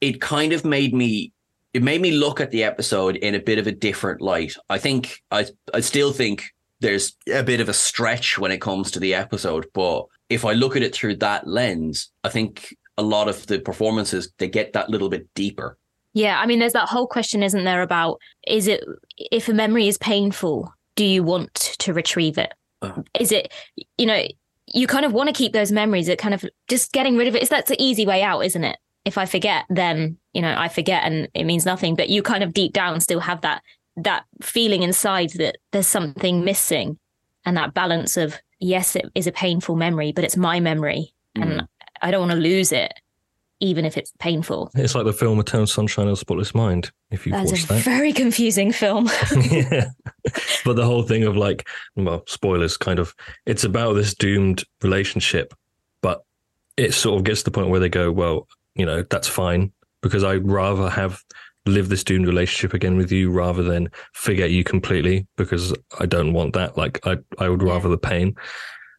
it 0.00 0.20
kind 0.20 0.52
of 0.52 0.64
made 0.64 0.92
me 0.94 1.32
it 1.72 1.82
made 1.82 2.02
me 2.02 2.10
look 2.10 2.38
at 2.40 2.50
the 2.50 2.64
episode 2.64 3.16
in 3.16 3.34
a 3.34 3.40
bit 3.40 3.58
of 3.58 3.66
a 3.66 3.72
different 3.72 4.20
light. 4.20 4.54
I 4.68 4.78
think 4.78 5.22
i 5.30 5.46
i 5.72 5.80
still 5.80 6.12
think 6.12 6.52
there's 6.82 7.16
a 7.32 7.44
bit 7.44 7.60
of 7.60 7.68
a 7.68 7.74
stretch 7.74 8.38
when 8.38 8.50
it 8.50 8.60
comes 8.60 8.90
to 8.90 9.00
the 9.00 9.14
episode 9.14 9.66
but 9.72 10.04
if 10.28 10.44
i 10.44 10.52
look 10.52 10.76
at 10.76 10.82
it 10.82 10.94
through 10.94 11.16
that 11.16 11.46
lens 11.46 12.10
i 12.24 12.28
think 12.28 12.76
a 12.98 13.02
lot 13.02 13.28
of 13.28 13.46
the 13.46 13.60
performances 13.60 14.32
they 14.38 14.48
get 14.48 14.72
that 14.72 14.90
little 14.90 15.08
bit 15.08 15.32
deeper 15.34 15.78
Yeah, 16.14 16.38
I 16.38 16.46
mean, 16.46 16.58
there's 16.58 16.74
that 16.74 16.88
whole 16.88 17.06
question, 17.06 17.42
isn't 17.42 17.64
there, 17.64 17.82
about 17.82 18.18
is 18.46 18.66
it 18.68 18.84
if 19.16 19.48
a 19.48 19.54
memory 19.54 19.88
is 19.88 19.96
painful, 19.98 20.72
do 20.96 21.04
you 21.04 21.22
want 21.22 21.54
to 21.54 21.92
retrieve 21.94 22.36
it? 22.38 22.52
Uh-huh. 22.82 23.02
Is 23.18 23.32
it, 23.32 23.52
you 23.96 24.06
know, 24.06 24.22
you 24.66 24.86
kind 24.86 25.04
of 25.04 25.12
want 25.12 25.28
to 25.28 25.32
keep 25.34 25.52
those 25.52 25.72
memories. 25.72 26.08
It 26.08 26.18
kind 26.18 26.34
of 26.34 26.44
just 26.68 26.92
getting 26.92 27.16
rid 27.16 27.28
of 27.28 27.36
it 27.36 27.42
is 27.42 27.48
that's 27.48 27.68
the 27.68 27.82
easy 27.82 28.06
way 28.06 28.22
out, 28.22 28.40
isn't 28.40 28.64
it? 28.64 28.76
If 29.04 29.18
I 29.18 29.26
forget, 29.26 29.64
then 29.68 30.16
you 30.32 30.40
know 30.42 30.54
I 30.56 30.68
forget 30.68 31.02
and 31.04 31.28
it 31.34 31.44
means 31.44 31.66
nothing. 31.66 31.96
But 31.96 32.08
you 32.08 32.22
kind 32.22 32.44
of 32.44 32.54
deep 32.54 32.72
down 32.72 33.00
still 33.00 33.20
have 33.20 33.40
that 33.40 33.62
that 33.96 34.24
feeling 34.40 34.82
inside 34.82 35.30
that 35.36 35.56
there's 35.72 35.88
something 35.88 36.44
missing, 36.44 36.98
and 37.44 37.56
that 37.56 37.74
balance 37.74 38.16
of 38.16 38.38
yes, 38.60 38.94
it 38.96 39.06
is 39.14 39.26
a 39.26 39.32
painful 39.32 39.76
memory, 39.76 40.12
but 40.12 40.24
it's 40.24 40.36
my 40.36 40.60
memory, 40.60 41.12
Mm. 41.36 41.42
and 41.42 41.68
I 42.00 42.10
don't 42.10 42.20
want 42.20 42.32
to 42.32 42.38
lose 42.38 42.72
it, 42.72 42.92
even 43.62 43.84
if 43.84 43.96
it's 43.96 44.12
painful. 44.18 44.70
It's 44.74 44.94
like 44.94 45.04
the 45.04 45.12
film 45.12 45.38
Eternal 45.38 45.66
Sunshine 45.68 46.06
of 46.08 46.12
the 46.12 46.16
Spotless 46.16 46.54
Mind, 46.54 46.90
if 47.12 47.24
you've 47.24 47.34
That's 47.36 47.52
watched 47.52 47.64
a 47.64 47.74
that. 47.74 47.82
very 47.84 48.12
confusing 48.12 48.72
film. 48.72 49.08
yeah. 49.50 49.86
But 50.64 50.76
the 50.76 50.84
whole 50.84 51.02
thing 51.04 51.22
of 51.24 51.36
like, 51.36 51.68
well, 51.96 52.24
spoilers 52.26 52.76
kind 52.76 52.98
of, 52.98 53.14
it's 53.46 53.64
about 53.64 53.92
this 53.94 54.14
doomed 54.14 54.64
relationship, 54.82 55.54
but 56.02 56.22
it 56.76 56.92
sort 56.92 57.18
of 57.18 57.24
gets 57.24 57.40
to 57.40 57.44
the 57.46 57.50
point 57.52 57.68
where 57.70 57.80
they 57.80 57.88
go, 57.88 58.10
well, 58.10 58.48
you 58.74 58.84
know, 58.84 59.02
that's 59.10 59.28
fine 59.28 59.72
because 60.00 60.24
I'd 60.24 60.46
rather 60.50 60.90
have 60.90 61.22
live 61.64 61.88
this 61.88 62.02
doomed 62.02 62.26
relationship 62.26 62.74
again 62.74 62.96
with 62.96 63.12
you 63.12 63.30
rather 63.30 63.62
than 63.62 63.88
forget 64.12 64.50
you 64.50 64.64
completely 64.64 65.26
because 65.36 65.72
I 66.00 66.06
don't 66.06 66.32
want 66.32 66.54
that. 66.54 66.76
Like, 66.76 66.98
I, 67.06 67.18
I 67.38 67.48
would 67.48 67.62
Yeah. 67.62 67.72
rather 67.74 67.88
the 67.88 67.98
pain. 67.98 68.34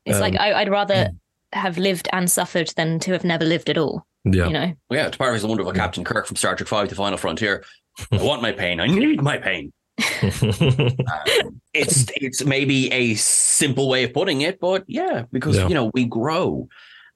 It's 0.05 0.20
like 0.22 0.34
Um, 0.36 0.39
I, 0.39 0.53
I'd 0.53 0.70
rather 0.70 1.10
have 1.51 1.77
lived 1.77 2.08
and 2.13 2.32
suffered 2.32 2.70
than 2.77 3.00
to 3.00 3.12
have 3.12 3.24
never 3.25 3.43
lived 3.46 3.70
at 3.70 3.77
all. 3.77 4.05
Yeah. 4.25 4.48
You 4.48 4.53
know, 4.53 4.74
yeah 4.92 5.10
to 5.10 5.18
paraphrase 5.18 5.42
the 5.42 5.48
wonderful 5.48 5.74
captain 5.74 6.03
kirk 6.03 6.25
from 6.27 6.36
star 6.38 6.56
trek 6.56 6.68
5 6.68 6.89
the 6.89 6.96
final 6.96 7.18
frontier 7.18 7.63
i 8.12 8.24
want 8.24 8.42
my 8.42 8.51
pain 8.53 8.80
i 8.80 8.88
need 8.88 9.22
my 9.22 9.38
pain 9.38 9.72
Um, 10.24 11.62
it's 11.74 12.06
it's 12.15 12.44
maybe 12.46 12.92
a 12.92 13.15
simple 13.15 13.88
way 13.89 14.03
of 14.06 14.13
putting 14.13 14.42
it, 14.42 14.60
but 14.60 14.84
yeah, 14.88 15.25
because 15.32 15.58
Yeah. 15.58 15.68
you 15.68 15.74
know 15.74 15.92
we 15.94 16.06
grow, 16.06 16.68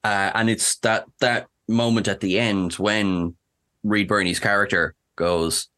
uh, 0.03 0.31
and 0.35 0.49
it's 0.49 0.77
that 0.79 1.05
that 1.19 1.47
moment 1.67 2.07
at 2.07 2.19
the 2.19 2.39
end 2.39 2.73
when 2.73 3.35
Reed 3.83 4.07
Birney's 4.07 4.39
character 4.39 4.93
goes, 5.15 5.69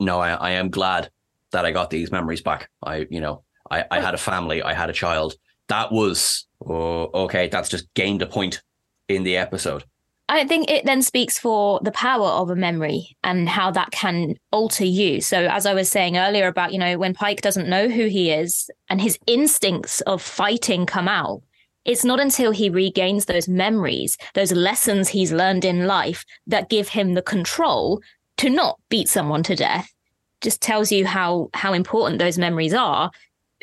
"No, 0.00 0.18
I, 0.20 0.30
I 0.30 0.50
am 0.52 0.70
glad 0.70 1.10
that 1.52 1.64
I 1.64 1.70
got 1.72 1.90
these 1.90 2.10
memories 2.10 2.42
back. 2.42 2.68
I, 2.82 3.06
you 3.10 3.20
know, 3.20 3.44
I, 3.70 3.84
I 3.90 4.00
had 4.00 4.14
a 4.14 4.18
family, 4.18 4.62
I 4.62 4.72
had 4.74 4.90
a 4.90 4.94
child. 4.94 5.34
That 5.68 5.92
was 5.92 6.46
oh, 6.64 7.10
okay. 7.24 7.48
That's 7.48 7.68
just 7.68 7.92
gained 7.94 8.22
a 8.22 8.26
point 8.26 8.62
in 9.08 9.22
the 9.24 9.36
episode. 9.36 9.84
I 10.28 10.44
think 10.44 10.70
it 10.70 10.84
then 10.84 11.02
speaks 11.02 11.38
for 11.38 11.78
the 11.82 11.92
power 11.92 12.26
of 12.26 12.50
a 12.50 12.56
memory 12.56 13.16
and 13.22 13.48
how 13.48 13.70
that 13.70 13.92
can 13.92 14.34
alter 14.50 14.84
you. 14.84 15.20
So, 15.20 15.46
as 15.46 15.66
I 15.66 15.74
was 15.74 15.88
saying 15.88 16.16
earlier 16.16 16.48
about, 16.48 16.72
you 16.72 16.78
know, 16.78 16.98
when 16.98 17.14
Pike 17.14 17.42
doesn't 17.42 17.68
know 17.68 17.88
who 17.88 18.06
he 18.06 18.32
is 18.32 18.68
and 18.90 19.00
his 19.00 19.18
instincts 19.26 20.00
of 20.02 20.20
fighting 20.20 20.84
come 20.84 21.06
out, 21.06 21.42
it's 21.84 22.04
not 22.04 22.18
until 22.18 22.50
he 22.50 22.68
regains 22.68 23.26
those 23.26 23.48
memories, 23.48 24.18
those 24.34 24.50
lessons 24.50 25.08
he's 25.08 25.30
learned 25.30 25.64
in 25.64 25.86
life 25.86 26.24
that 26.48 26.68
give 26.68 26.88
him 26.88 27.14
the 27.14 27.22
control 27.22 28.02
to 28.38 28.50
not 28.50 28.80
beat 28.88 29.08
someone 29.08 29.44
to 29.44 29.54
death. 29.54 29.92
Just 30.40 30.60
tells 30.60 30.90
you 30.90 31.06
how 31.06 31.50
how 31.54 31.72
important 31.72 32.18
those 32.18 32.36
memories 32.36 32.74
are 32.74 33.12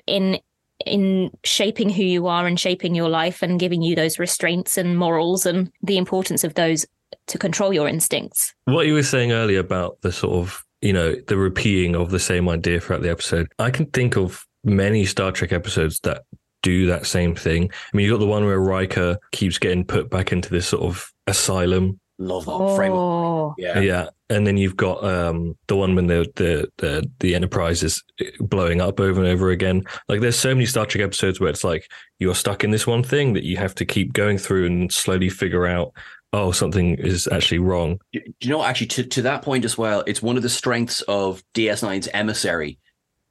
in 0.07 0.39
in 0.85 1.31
shaping 1.43 1.89
who 1.89 2.03
you 2.03 2.27
are 2.27 2.47
and 2.47 2.59
shaping 2.59 2.95
your 2.95 3.09
life 3.09 3.41
and 3.41 3.59
giving 3.59 3.81
you 3.81 3.95
those 3.95 4.19
restraints 4.19 4.77
and 4.77 4.97
morals 4.97 5.45
and 5.45 5.71
the 5.81 5.97
importance 5.97 6.43
of 6.43 6.55
those 6.55 6.85
to 7.27 7.37
control 7.37 7.73
your 7.73 7.87
instincts. 7.87 8.53
What 8.65 8.87
you 8.87 8.93
were 8.93 9.03
saying 9.03 9.31
earlier 9.31 9.59
about 9.59 10.01
the 10.01 10.11
sort 10.11 10.33
of, 10.33 10.63
you 10.81 10.93
know, 10.93 11.15
the 11.27 11.37
repeating 11.37 11.95
of 11.95 12.11
the 12.11 12.19
same 12.19 12.49
idea 12.49 12.79
throughout 12.79 13.01
the 13.01 13.11
episode, 13.11 13.47
I 13.59 13.71
can 13.71 13.85
think 13.87 14.17
of 14.17 14.45
many 14.63 15.05
Star 15.05 15.31
Trek 15.31 15.53
episodes 15.53 15.99
that 16.01 16.23
do 16.63 16.87
that 16.87 17.05
same 17.05 17.35
thing. 17.35 17.69
I 17.71 17.97
mean, 17.97 18.05
you 18.05 18.11
got 18.11 18.19
the 18.19 18.25
one 18.25 18.45
where 18.45 18.59
Riker 18.59 19.17
keeps 19.31 19.57
getting 19.57 19.85
put 19.85 20.09
back 20.09 20.31
into 20.31 20.49
this 20.49 20.67
sort 20.67 20.83
of 20.83 21.11
asylum. 21.27 21.99
Love 22.23 22.45
that 22.45 22.75
frame. 22.75 22.93
Of, 22.93 22.97
Oh, 22.97 23.55
yeah. 23.57 23.79
Yeah. 23.79 24.09
And 24.29 24.47
then 24.47 24.57
you've 24.57 24.77
got 24.77 25.03
um, 25.03 25.55
the 25.67 25.75
one 25.75 25.95
when 25.95 26.07
the, 26.07 26.25
the 26.35 26.69
the 26.77 27.09
the 27.19 27.35
Enterprise 27.35 27.83
is 27.83 28.01
blowing 28.39 28.81
up 28.81 28.99
over 28.99 29.19
and 29.19 29.29
over 29.29 29.49
again. 29.49 29.83
Like, 30.07 30.21
there's 30.21 30.39
so 30.39 30.55
many 30.55 30.65
Star 30.65 30.85
Trek 30.85 31.03
episodes 31.03 31.39
where 31.39 31.49
it's 31.49 31.63
like 31.63 31.89
you're 32.19 32.35
stuck 32.35 32.63
in 32.63 32.71
this 32.71 32.87
one 32.87 33.03
thing 33.03 33.33
that 33.33 33.43
you 33.43 33.57
have 33.57 33.75
to 33.75 33.85
keep 33.85 34.13
going 34.13 34.37
through 34.37 34.65
and 34.65 34.91
slowly 34.91 35.29
figure 35.29 35.65
out 35.65 35.93
oh, 36.33 36.51
something 36.51 36.95
is 36.95 37.27
actually 37.31 37.59
wrong. 37.59 37.99
You 38.11 38.49
know, 38.49 38.63
actually, 38.63 38.87
to, 38.87 39.03
to 39.03 39.21
that 39.21 39.43
point 39.43 39.65
as 39.65 39.77
well, 39.77 40.03
it's 40.07 40.21
one 40.21 40.35
of 40.35 40.41
the 40.41 40.49
strengths 40.49 41.01
of 41.01 41.43
DS9's 41.53 42.09
emissary. 42.11 42.79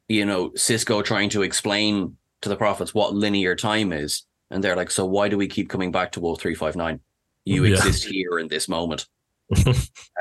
You 0.08 0.24
know, 0.24 0.50
Sisko 0.50 1.04
trying 1.04 1.28
to 1.30 1.42
explain 1.42 2.16
to 2.42 2.48
the 2.48 2.56
prophets 2.56 2.94
what 2.94 3.14
linear 3.14 3.56
time 3.56 3.92
is. 3.92 4.24
And 4.50 4.62
they're 4.62 4.76
like, 4.76 4.90
so 4.90 5.06
why 5.06 5.28
do 5.28 5.38
we 5.38 5.48
keep 5.48 5.68
coming 5.68 5.90
back 5.90 6.12
to 6.12 6.20
0359? 6.20 7.00
You 7.44 7.64
Yeah. 7.64 7.76
exist 7.76 8.04
here 8.04 8.38
in 8.38 8.48
this 8.48 8.68
moment. 8.68 9.06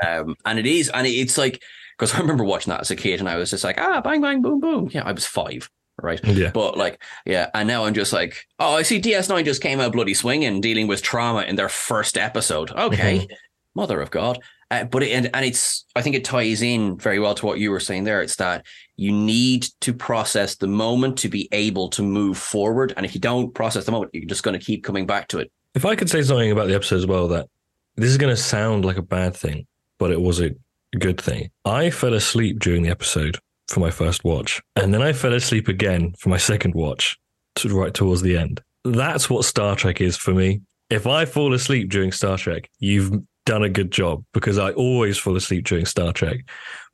um, 0.06 0.34
and 0.44 0.58
it 0.58 0.66
is, 0.66 0.88
and 0.90 1.06
it's 1.06 1.38
like, 1.38 1.62
because 1.98 2.14
I 2.14 2.18
remember 2.20 2.44
watching 2.44 2.70
that 2.70 2.80
as 2.80 2.90
a 2.90 2.96
kid 2.96 3.20
and 3.20 3.28
I 3.28 3.36
was 3.36 3.50
just 3.50 3.64
like, 3.64 3.78
ah, 3.80 4.00
bang, 4.00 4.20
bang, 4.20 4.42
boom, 4.42 4.60
boom. 4.60 4.90
Yeah, 4.92 5.04
I 5.04 5.12
was 5.12 5.24
five, 5.26 5.70
right? 6.00 6.20
Yeah. 6.24 6.50
But 6.50 6.76
like, 6.76 7.02
yeah, 7.24 7.48
and 7.54 7.68
now 7.68 7.84
I'm 7.84 7.94
just 7.94 8.12
like, 8.12 8.44
oh, 8.58 8.74
I 8.74 8.82
see 8.82 9.00
DS9 9.00 9.44
just 9.44 9.62
came 9.62 9.80
out 9.80 9.92
bloody 9.92 10.14
swinging, 10.14 10.60
dealing 10.60 10.86
with 10.86 11.02
trauma 11.02 11.42
in 11.42 11.56
their 11.56 11.68
first 11.68 12.18
episode. 12.18 12.70
Okay, 12.72 13.26
mother 13.74 14.00
of 14.00 14.10
God. 14.10 14.38
Uh, 14.70 14.84
but 14.84 15.02
it, 15.02 15.10
and 15.12 15.30
and 15.34 15.44
it's 15.44 15.84
I 15.94 16.00
think 16.02 16.16
it 16.16 16.24
ties 16.24 16.62
in 16.62 16.96
very 16.98 17.18
well 17.18 17.34
to 17.34 17.44
what 17.46 17.58
you 17.58 17.70
were 17.70 17.78
saying 17.80 18.04
there. 18.04 18.22
It's 18.22 18.36
that 18.36 18.64
you 18.96 19.12
need 19.12 19.66
to 19.82 19.92
process 19.92 20.56
the 20.56 20.66
moment 20.66 21.18
to 21.18 21.28
be 21.28 21.46
able 21.52 21.88
to 21.90 22.02
move 22.02 22.38
forward, 22.38 22.94
and 22.96 23.04
if 23.04 23.14
you 23.14 23.20
don't 23.20 23.54
process 23.54 23.84
the 23.84 23.92
moment, 23.92 24.12
you're 24.14 24.24
just 24.24 24.42
going 24.42 24.58
to 24.58 24.64
keep 24.64 24.82
coming 24.82 25.06
back 25.06 25.28
to 25.28 25.38
it. 25.40 25.52
If 25.74 25.84
I 25.84 25.96
could 25.96 26.10
say 26.10 26.22
something 26.22 26.50
about 26.50 26.68
the 26.68 26.74
episode 26.74 26.96
as 26.96 27.06
well, 27.06 27.28
that 27.28 27.48
this 27.96 28.10
is 28.10 28.18
going 28.18 28.34
to 28.34 28.40
sound 28.40 28.84
like 28.84 28.96
a 28.96 29.02
bad 29.02 29.34
thing, 29.34 29.66
but 29.98 30.10
it 30.10 30.20
was 30.20 30.40
a 30.40 30.50
good 30.98 31.20
thing. 31.20 31.50
I 31.64 31.90
fell 31.90 32.14
asleep 32.14 32.58
during 32.60 32.82
the 32.82 32.90
episode 32.90 33.38
for 33.68 33.80
my 33.80 33.90
first 33.90 34.24
watch, 34.24 34.60
and 34.76 34.92
then 34.92 35.02
I 35.02 35.12
fell 35.12 35.32
asleep 35.32 35.68
again 35.68 36.14
for 36.18 36.28
my 36.28 36.36
second 36.36 36.74
watch, 36.74 37.16
to 37.56 37.68
right 37.68 37.94
towards 37.94 38.22
the 38.22 38.36
end. 38.36 38.60
That's 38.84 39.30
what 39.30 39.44
Star 39.44 39.76
Trek 39.76 40.00
is 40.00 40.16
for 40.16 40.32
me. 40.32 40.60
If 40.90 41.06
I 41.06 41.24
fall 41.24 41.54
asleep 41.54 41.90
during 41.90 42.12
Star 42.12 42.36
Trek, 42.36 42.68
you've 42.78 43.12
done 43.46 43.62
a 43.62 43.68
good 43.68 43.90
job 43.90 44.24
because 44.32 44.58
I 44.58 44.72
always 44.72 45.18
fall 45.18 45.36
asleep 45.36 45.64
during 45.64 45.86
Star 45.86 46.12
Trek. 46.12 46.38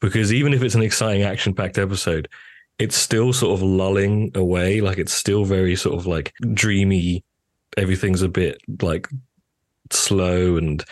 Because 0.00 0.32
even 0.32 0.54
if 0.54 0.62
it's 0.62 0.75
an 0.75 0.82
exciting 0.82 1.23
action 1.23 1.54
packed 1.54 1.78
episode, 1.78 2.28
it's 2.78 2.97
still 2.97 3.32
sort 3.32 3.58
of 3.58 3.62
lulling 3.62 4.30
away. 4.35 4.80
Like 4.80 4.99
it's 4.99 5.12
still 5.12 5.44
very 5.44 5.76
sort 5.76 5.99
of 5.99 6.06
like 6.06 6.32
dreamy. 6.54 7.25
Everything's 7.78 8.23
a 8.23 8.28
bit 8.28 8.61
like 8.82 9.08
slow 9.90 10.56
and 10.56 10.85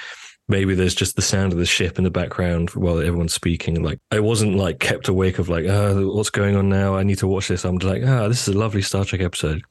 maybe 0.48 0.74
there's 0.74 0.94
just 0.94 1.16
the 1.16 1.22
sound 1.22 1.52
of 1.52 1.58
the 1.58 1.66
ship 1.66 1.98
in 1.98 2.04
the 2.04 2.10
background 2.10 2.70
while 2.70 2.98
everyone's 2.98 3.34
speaking. 3.34 3.82
Like 3.82 3.98
I 4.10 4.20
wasn't 4.20 4.56
like 4.56 4.78
kept 4.78 5.08
awake 5.08 5.38
of 5.38 5.48
like, 5.48 5.66
oh, 5.66 6.12
what's 6.12 6.30
going 6.30 6.56
on 6.56 6.68
now? 6.68 6.96
I 6.96 7.02
need 7.02 7.18
to 7.18 7.26
watch 7.26 7.48
this. 7.48 7.64
I'm 7.64 7.76
like, 7.78 8.02
ah, 8.06 8.28
this 8.28 8.46
is 8.46 8.54
a 8.54 8.58
lovely 8.58 8.82
Star 8.82 9.04
Trek 9.04 9.20
episode. 9.20 9.62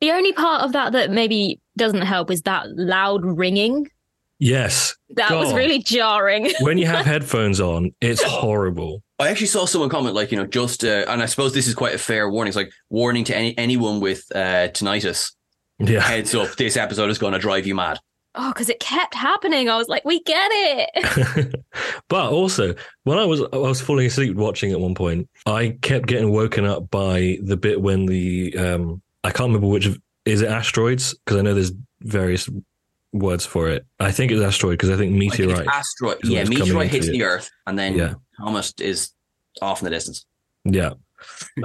The 0.00 0.12
only 0.12 0.32
part 0.32 0.62
of 0.62 0.72
that 0.72 0.92
that 0.92 1.10
maybe 1.10 1.60
doesn't 1.76 2.02
help 2.02 2.30
is 2.30 2.42
that 2.42 2.66
loud 2.76 3.24
ringing. 3.24 3.88
Yes. 4.38 4.96
That 5.10 5.32
was 5.32 5.52
really 5.52 5.80
jarring. 5.82 6.50
When 6.60 6.78
you 6.78 6.86
have 6.86 7.04
headphones 7.04 7.60
on, 7.60 7.92
it's 8.00 8.22
horrible. 8.22 9.02
I 9.18 9.28
actually 9.28 9.48
saw 9.48 9.66
someone 9.66 9.90
comment 9.90 10.14
like, 10.14 10.32
you 10.32 10.38
know, 10.38 10.46
just 10.46 10.82
uh, 10.82 11.04
and 11.08 11.22
I 11.22 11.26
suppose 11.26 11.52
this 11.52 11.68
is 11.68 11.74
quite 11.74 11.94
a 11.94 11.98
fair 11.98 12.30
warning. 12.30 12.48
It's 12.48 12.56
like 12.56 12.72
warning 12.88 13.24
to 13.24 13.36
any 13.36 13.56
anyone 13.58 14.00
with 14.00 14.24
uh, 14.34 14.68
tinnitus. 14.68 15.32
Yeah. 15.80 16.00
Heads 16.00 16.34
up, 16.34 16.56
this 16.56 16.76
episode 16.76 17.10
is 17.10 17.18
going 17.18 17.32
to 17.32 17.38
drive 17.38 17.66
you 17.66 17.74
mad. 17.74 17.98
Oh, 18.36 18.52
because 18.52 18.68
it 18.68 18.78
kept 18.78 19.14
happening. 19.14 19.68
I 19.68 19.76
was 19.76 19.88
like, 19.88 20.04
we 20.04 20.22
get 20.22 20.48
it. 20.52 21.54
but 22.08 22.30
also, 22.30 22.74
when 23.04 23.18
I 23.18 23.24
was 23.24 23.40
I 23.52 23.56
was 23.56 23.80
falling 23.80 24.06
asleep 24.06 24.36
watching 24.36 24.70
at 24.72 24.78
one 24.80 24.94
point, 24.94 25.28
I 25.46 25.76
kept 25.82 26.06
getting 26.06 26.30
woken 26.30 26.64
up 26.64 26.90
by 26.90 27.38
the 27.42 27.56
bit 27.56 27.80
when 27.80 28.06
the 28.06 28.56
um 28.56 29.02
I 29.24 29.30
can't 29.30 29.48
remember 29.48 29.66
which 29.66 29.88
is 30.26 30.42
it 30.42 30.48
asteroids 30.48 31.14
because 31.14 31.38
I 31.38 31.42
know 31.42 31.54
there's 31.54 31.72
various 32.02 32.48
words 33.12 33.44
for 33.44 33.68
it. 33.68 33.84
I 33.98 34.12
think 34.12 34.30
it's 34.30 34.40
asteroid 34.42 34.74
because 34.74 34.90
I 34.90 34.96
think 34.96 35.12
Like, 35.12 35.22
it's 35.30 35.38
meteorite. 35.40 35.66
asteroid, 35.66 36.18
yeah, 36.22 36.44
meteorite 36.44 36.84
into 36.84 36.96
hits 36.96 37.06
it. 37.08 37.12
the 37.12 37.24
Earth, 37.24 37.50
and 37.66 37.76
then 37.76 37.96
Yeah. 37.96 38.14
Thomas 38.38 38.72
is 38.78 39.10
off 39.60 39.80
in 39.80 39.84
the 39.86 39.90
distance. 39.90 40.24
Yeah. 40.64 40.90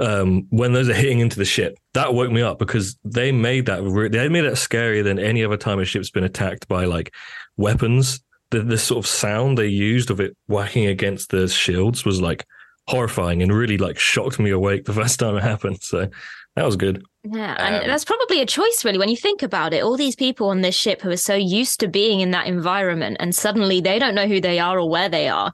Um, 0.00 0.46
when 0.50 0.72
those 0.72 0.88
are 0.88 0.94
hitting 0.94 1.20
into 1.20 1.38
the 1.38 1.44
ship, 1.44 1.78
that 1.94 2.14
woke 2.14 2.30
me 2.30 2.42
up 2.42 2.58
because 2.58 2.96
they 3.04 3.32
made 3.32 3.66
that 3.66 3.82
re- 3.82 4.08
they 4.08 4.28
made 4.28 4.42
that 4.42 4.54
scarier 4.54 5.02
than 5.04 5.18
any 5.18 5.44
other 5.44 5.56
time 5.56 5.78
a 5.78 5.84
ship's 5.84 6.10
been 6.10 6.24
attacked 6.24 6.68
by 6.68 6.84
like 6.84 7.14
weapons. 7.56 8.20
The 8.50 8.62
the 8.62 8.78
sort 8.78 9.04
of 9.04 9.08
sound 9.08 9.58
they 9.58 9.66
used 9.66 10.10
of 10.10 10.20
it 10.20 10.36
whacking 10.46 10.86
against 10.86 11.30
the 11.30 11.48
shields 11.48 12.04
was 12.04 12.20
like 12.20 12.44
horrifying 12.86 13.42
and 13.42 13.52
really 13.52 13.78
like 13.78 13.98
shocked 13.98 14.38
me 14.38 14.50
awake 14.50 14.84
the 14.84 14.92
first 15.02 15.18
time 15.18 15.36
it 15.36 15.42
happened. 15.42 15.82
So 15.82 16.08
that 16.56 16.64
was 16.64 16.76
good. 16.76 17.04
Yeah, 17.24 17.54
and 17.58 17.82
Um, 17.82 17.86
that's 17.86 18.04
probably 18.04 18.40
a 18.40 18.46
choice, 18.46 18.82
really, 18.84 18.98
when 18.98 19.08
you 19.10 19.16
think 19.16 19.42
about 19.42 19.74
it. 19.74 19.82
All 19.82 19.96
these 19.96 20.16
people 20.16 20.48
on 20.48 20.62
this 20.62 20.74
ship 20.74 21.02
who 21.02 21.10
are 21.10 21.16
so 21.16 21.34
used 21.34 21.80
to 21.80 21.88
being 21.88 22.20
in 22.20 22.30
that 22.30 22.46
environment, 22.46 23.18
and 23.20 23.34
suddenly 23.34 23.80
they 23.80 23.98
don't 23.98 24.14
know 24.14 24.26
who 24.26 24.40
they 24.40 24.58
are 24.58 24.78
or 24.78 24.88
where 24.88 25.08
they 25.08 25.28
are. 25.28 25.52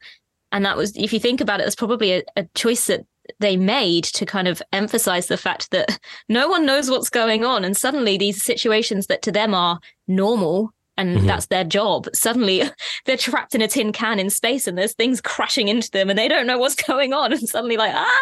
And 0.53 0.65
that 0.65 0.77
was, 0.77 0.95
if 0.97 1.13
you 1.13 1.19
think 1.19 1.41
about 1.41 1.61
it, 1.61 1.65
that's 1.65 1.75
probably 1.75 2.13
a, 2.13 2.23
a 2.37 2.45
choice 2.55 2.87
that 2.87 3.07
they 3.41 3.57
made 3.57 4.05
to 4.05 4.27
kind 4.27 4.49
of 4.49 4.63
emphasize 4.73 5.27
the 5.27 5.37
fact 5.37 5.71
that 5.71 5.99
no 6.29 6.49
one 6.49 6.67
knows 6.67 6.91
what's 6.91 7.11
going 7.11 7.45
on. 7.45 7.65
And 7.65 7.77
suddenly 7.77 8.17
these 8.19 8.43
situations 8.43 9.07
that 9.07 9.23
to 9.23 9.33
them 9.33 9.55
are 9.55 9.79
normal 10.09 10.71
and 10.99 11.17
Mhm. 11.21 11.27
that's 11.27 11.47
their 11.47 11.65
job, 11.65 12.07
suddenly 12.13 12.63
they're 13.07 13.17
trapped 13.17 13.55
in 13.55 13.63
a 13.63 13.69
tin 13.69 13.93
can 13.93 14.19
in 14.19 14.29
space 14.29 14.67
and 14.67 14.77
there's 14.77 14.93
things 14.95 15.21
crashing 15.23 15.69
into 15.69 15.91
them 15.91 16.11
and 16.11 16.19
they 16.19 16.29
don't 16.29 16.47
know 16.47 16.59
what's 16.59 16.75
going 16.87 17.13
on. 17.15 17.33
And 17.33 17.49
suddenly, 17.49 17.77
like, 17.79 17.93
ah, 17.95 18.21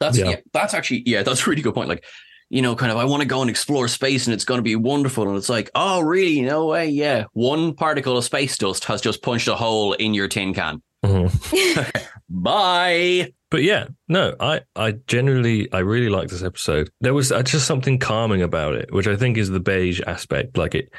That's 0.00 0.16
Yeah. 0.18 0.30
yeah. 0.30 0.36
that's 0.52 0.72
actually 0.74 1.02
yeah, 1.06 1.22
that's 1.22 1.46
a 1.46 1.50
really 1.50 1.60
good 1.62 1.74
point. 1.74 1.88
Like, 1.90 2.04
you 2.48 2.62
know, 2.62 2.74
kind 2.76 2.90
of 2.92 2.96
I 2.96 3.04
want 3.04 3.20
to 3.22 3.28
go 3.28 3.40
and 3.42 3.50
explore 3.50 3.86
space 3.88 4.26
and 4.26 4.32
it's 4.32 4.44
going 4.44 4.58
to 4.58 4.62
be 4.62 4.76
wonderful. 4.76 5.28
And 5.28 5.36
it's 5.36 5.48
like, 5.48 5.68
oh, 5.74 6.00
really? 6.00 6.40
No 6.42 6.66
way. 6.66 6.88
Yeah, 6.88 7.24
one 7.32 7.74
particle 7.74 8.16
of 8.16 8.24
space 8.24 8.56
dust 8.56 8.84
has 8.86 9.00
just 9.02 9.20
punched 9.20 9.48
a 9.48 9.54
hole 9.56 9.92
in 9.94 10.14
your 10.14 10.28
tin 10.28 10.54
can. 10.54 10.80
Mhm. 11.04 12.06
Bye. 12.30 13.32
But 13.50 13.62
yeah, 13.62 13.86
no, 14.08 14.34
I, 14.40 14.62
I 14.74 14.92
generally, 15.06 15.72
I 15.72 15.78
really 15.78 16.08
like 16.08 16.28
this 16.28 16.42
episode. 16.42 16.90
There 17.00 17.14
was 17.14 17.30
uh, 17.30 17.42
just 17.42 17.66
something 17.66 17.98
calming 17.98 18.42
about 18.42 18.74
it, 18.74 18.92
which 18.92 19.06
I 19.06 19.16
think 19.16 19.38
is 19.38 19.50
the 19.50 19.60
beige 19.60 20.00
aspect. 20.06 20.56
Like 20.56 20.74
it, 20.74 20.90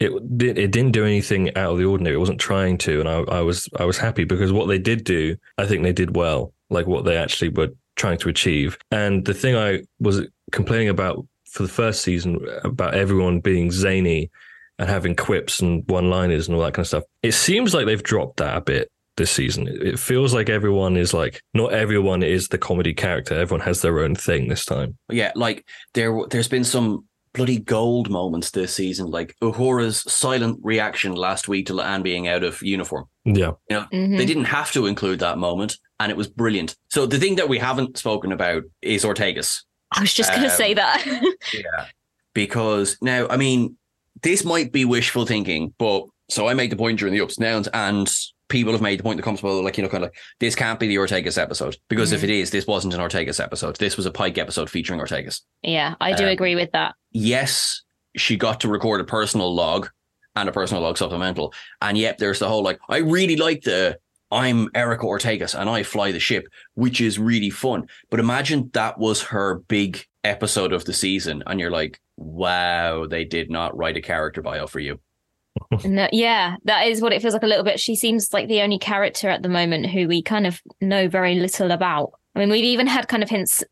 it, 0.00 0.10
it 0.40 0.70
didn't 0.70 0.92
do 0.92 1.04
anything 1.04 1.56
out 1.56 1.72
of 1.72 1.78
the 1.78 1.84
ordinary. 1.84 2.16
It 2.16 2.20
wasn't 2.20 2.40
trying 2.40 2.78
to, 2.78 3.00
and 3.00 3.08
I, 3.08 3.18
I 3.38 3.40
was, 3.42 3.68
I 3.78 3.84
was 3.84 3.98
happy 3.98 4.24
because 4.24 4.52
what 4.52 4.66
they 4.66 4.78
did 4.78 5.04
do, 5.04 5.36
I 5.56 5.66
think 5.66 5.82
they 5.82 5.92
did 5.92 6.16
well. 6.16 6.52
Like 6.70 6.86
what 6.86 7.04
they 7.04 7.16
actually 7.16 7.50
were 7.50 7.70
trying 7.96 8.18
to 8.18 8.28
achieve. 8.28 8.76
And 8.90 9.24
the 9.24 9.34
thing 9.34 9.56
I 9.56 9.82
was 10.00 10.26
complaining 10.52 10.88
about 10.88 11.26
for 11.50 11.62
the 11.62 11.68
first 11.68 12.02
season 12.02 12.44
about 12.64 12.94
everyone 12.94 13.40
being 13.40 13.70
zany 13.70 14.30
and 14.78 14.88
having 14.88 15.16
quips 15.16 15.60
and 15.60 15.82
one-liners 15.88 16.46
and 16.46 16.56
all 16.56 16.62
that 16.62 16.74
kind 16.74 16.84
of 16.84 16.88
stuff. 16.88 17.04
It 17.22 17.32
seems 17.32 17.74
like 17.74 17.86
they've 17.86 18.02
dropped 18.02 18.36
that 18.36 18.56
a 18.56 18.60
bit 18.60 18.90
this 19.18 19.30
season. 19.30 19.68
It 19.68 19.82
it 19.82 19.98
feels 19.98 20.32
like 20.32 20.48
everyone 20.48 20.96
is 20.96 21.12
like 21.12 21.42
not 21.52 21.74
everyone 21.74 22.22
is 22.22 22.48
the 22.48 22.56
comedy 22.58 22.94
character. 22.94 23.38
Everyone 23.38 23.64
has 23.66 23.82
their 23.82 24.00
own 24.00 24.14
thing 24.14 24.48
this 24.48 24.64
time. 24.64 24.96
Yeah, 25.10 25.32
like 25.34 25.66
there 25.92 26.18
there's 26.30 26.48
been 26.48 26.64
some 26.64 27.04
bloody 27.34 27.58
gold 27.58 28.08
moments 28.10 28.50
this 28.50 28.74
season, 28.74 29.06
like 29.10 29.36
Uhura's 29.42 30.00
silent 30.10 30.58
reaction 30.62 31.12
last 31.14 31.46
week 31.46 31.66
to 31.66 31.80
Anne 31.80 32.02
being 32.02 32.26
out 32.26 32.42
of 32.42 32.62
uniform. 32.62 33.04
Yeah. 33.24 33.52
You 33.68 33.76
know, 33.76 33.86
mhm. 33.92 34.16
they 34.16 34.24
didn't 34.26 34.44
have 34.46 34.72
to 34.72 34.86
include 34.86 35.20
that 35.20 35.38
moment, 35.38 35.76
and 36.00 36.10
it 36.10 36.16
was 36.16 36.26
brilliant. 36.26 36.74
So 36.88 37.06
the 37.06 37.18
thing 37.18 37.36
that 37.36 37.48
we 37.48 37.58
haven't 37.58 37.98
spoken 37.98 38.32
about 38.32 38.62
is 38.80 39.04
Ortegas. 39.04 39.60
I 39.92 40.00
was 40.00 40.14
just 40.14 40.30
going 40.30 40.42
to 40.42 40.50
Um, 40.50 40.56
say 40.56 40.74
that. 40.74 41.04
Yeah. 41.54 41.86
Because 42.34 42.96
now, 43.02 43.26
I 43.28 43.36
mean, 43.36 43.76
this 44.22 44.44
might 44.44 44.72
be 44.72 44.84
wishful 44.84 45.26
thinking, 45.26 45.74
but 45.78 46.04
so 46.30 46.46
I 46.48 46.54
made 46.54 46.70
the 46.70 46.76
point 46.76 46.98
during 46.98 47.14
the 47.14 47.20
ups 47.20 47.36
and 47.36 47.44
downs, 47.44 47.68
and 47.72 48.12
people 48.48 48.72
have 48.72 48.82
made 48.82 48.98
the 48.98 49.02
point 49.02 49.16
that 49.18 49.22
comes 49.22 49.40
about, 49.40 49.62
like, 49.64 49.76
you 49.76 49.82
know, 49.82 49.88
kind 49.88 50.04
of 50.04 50.08
like, 50.10 50.18
this 50.40 50.54
can't 50.54 50.80
be 50.80 50.86
the 50.86 50.96
Ortegas 50.96 51.36
episode. 51.40 51.76
Because 51.88 52.12
if 52.12 52.20
Mhm. 52.20 52.24
it 52.24 52.30
is, 52.30 52.50
this 52.50 52.66
wasn't 52.66 52.94
an 52.94 53.00
Ortegas 53.00 53.42
episode. 53.42 53.76
This 53.76 53.96
was 53.96 54.06
a 54.06 54.10
Pike 54.10 54.38
episode 54.38 54.70
featuring 54.70 55.00
Ortegas. 55.00 55.42
yeah, 55.62 55.94
I 56.00 56.14
do 56.14 56.24
Um, 56.24 56.30
agree 56.30 56.54
with 56.54 56.72
that. 56.72 56.94
Yes, 57.12 57.82
she 58.16 58.36
got 58.36 58.60
to 58.60 58.68
record 58.68 59.00
a 59.00 59.04
personal 59.04 59.54
log 59.54 59.90
and 60.34 60.48
a 60.48 60.52
personal 60.52 60.82
log 60.82 60.96
supplemental. 60.98 61.52
And 61.82 61.98
yet 61.98 62.18
there's 62.18 62.38
the 62.38 62.48
whole 62.48 62.62
like, 62.62 62.78
I 62.88 62.98
really 62.98 63.36
like 63.36 63.62
the 63.62 63.98
I'm 64.30 64.68
Erica 64.74 65.04
Ortegas 65.06 65.58
and 65.58 65.70
I 65.70 65.82
fly 65.82 66.12
the 66.12 66.20
ship, 66.20 66.46
which 66.74 67.00
is 67.00 67.18
really 67.18 67.48
fun. 67.50 67.86
But 68.10 68.20
imagine 68.20 68.70
that 68.74 68.98
was 68.98 69.22
her 69.22 69.60
big 69.68 70.04
episode 70.22 70.72
of 70.74 70.84
the 70.84 70.92
season, 70.92 71.42
and 71.46 71.58
you're 71.58 71.70
like, 71.70 71.98
wow, 72.18 73.06
they 73.06 73.24
did 73.24 73.50
not 73.50 73.74
write 73.76 73.96
a 73.96 74.02
character 74.02 74.42
bio 74.42 74.66
for 74.66 74.80
you. 74.80 75.00
No, 75.84 76.08
yeah, 76.12 76.56
that 76.64 76.86
is 76.86 77.00
what 77.00 77.12
it 77.12 77.22
feels 77.22 77.34
like 77.34 77.42
a 77.42 77.46
little 77.46 77.64
bit. 77.64 77.80
She 77.80 77.96
seems 77.96 78.32
like 78.32 78.48
the 78.48 78.62
only 78.62 78.78
character 78.78 79.28
at 79.28 79.42
the 79.42 79.48
moment 79.48 79.86
who 79.86 80.08
we 80.08 80.22
kind 80.22 80.46
of 80.46 80.60
know 80.80 81.08
very 81.08 81.34
little 81.36 81.70
about. 81.70 82.12
I 82.34 82.40
mean, 82.40 82.50
we've 82.50 82.64
even 82.64 82.86
had 82.86 83.08
kind 83.08 83.22
of 83.22 83.28
hints 83.28 83.62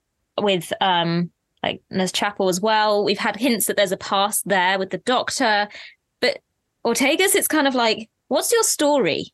with 0.41 0.73
um 0.81 1.31
like 1.63 1.83
Nurse 1.91 2.13
Chapel 2.13 2.49
as 2.49 2.61
well. 2.61 3.05
We've 3.05 3.19
had 3.19 3.37
hints 3.37 3.67
that 3.67 3.77
there's 3.77 3.93
a 3.93 3.97
past 3.97 4.43
there 4.47 4.79
with 4.79 4.91
the 4.91 4.99
doctor, 4.99 5.69
but 6.21 6.39
Ortegas, 6.87 7.35
it's 7.35 7.49
kind 7.49 7.67
of 7.67 7.75
like, 7.75 8.09
what's 8.29 8.53
your 8.53 8.63
story? 8.63 9.33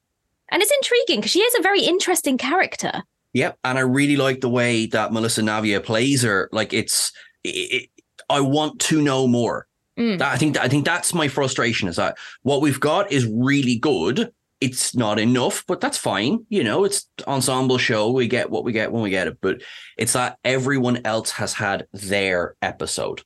And 0.50 0.62
it's 0.62 0.72
intriguing 0.72 1.20
because 1.20 1.30
she 1.30 1.40
is 1.40 1.54
a 1.58 1.62
very 1.62 1.82
interesting 1.82 2.38
character. 2.38 3.02
Yep. 3.34 3.58
And 3.64 3.78
I 3.78 3.82
really 3.82 4.16
like 4.16 4.40
the 4.40 4.50
way 4.50 4.86
that 4.86 5.12
Melissa 5.12 5.42
Navia 5.42 5.82
plays 5.82 6.22
her. 6.22 6.48
Like 6.52 6.72
it's, 6.72 7.12
it, 7.44 7.88
I 8.28 8.40
want 8.40 8.80
to 8.82 9.00
know 9.00 9.26
more. 9.26 9.66
Mm. 9.98 10.18
That, 10.18 10.32
I 10.32 10.36
think 10.36 10.58
I 10.58 10.68
think 10.68 10.84
that's 10.84 11.12
my 11.12 11.28
frustration 11.28 11.88
is 11.88 11.96
that 11.96 12.16
what 12.42 12.62
we've 12.62 12.80
got 12.80 13.12
is 13.12 13.26
really 13.26 13.76
good. 13.76 14.32
It's 14.60 14.94
not 14.94 15.18
enough, 15.18 15.64
but 15.66 15.80
that's 15.80 15.98
fine. 15.98 16.46
You 16.48 16.62
know, 16.64 16.84
it's 16.84 17.08
ensemble 17.26 17.78
show. 17.78 18.10
We 18.10 18.28
get 18.28 18.48
what 18.48 18.64
we 18.64 18.72
get 18.72 18.92
when 18.92 19.02
we 19.02 19.10
get 19.10 19.26
it. 19.26 19.38
But 19.40 19.62
it's 19.98 20.12
that 20.12 20.38
everyone 20.44 21.00
else 21.04 21.32
has 21.32 21.52
had 21.52 21.88
their 21.92 22.54
episode 22.62 23.20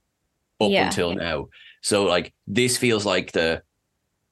up 0.60 0.70
Yeah. 0.70 0.86
until 0.86 1.14
now. 1.14 1.48
So 1.82 2.04
like 2.04 2.32
this 2.46 2.78
feels 2.78 3.04
like 3.04 3.32
the 3.32 3.62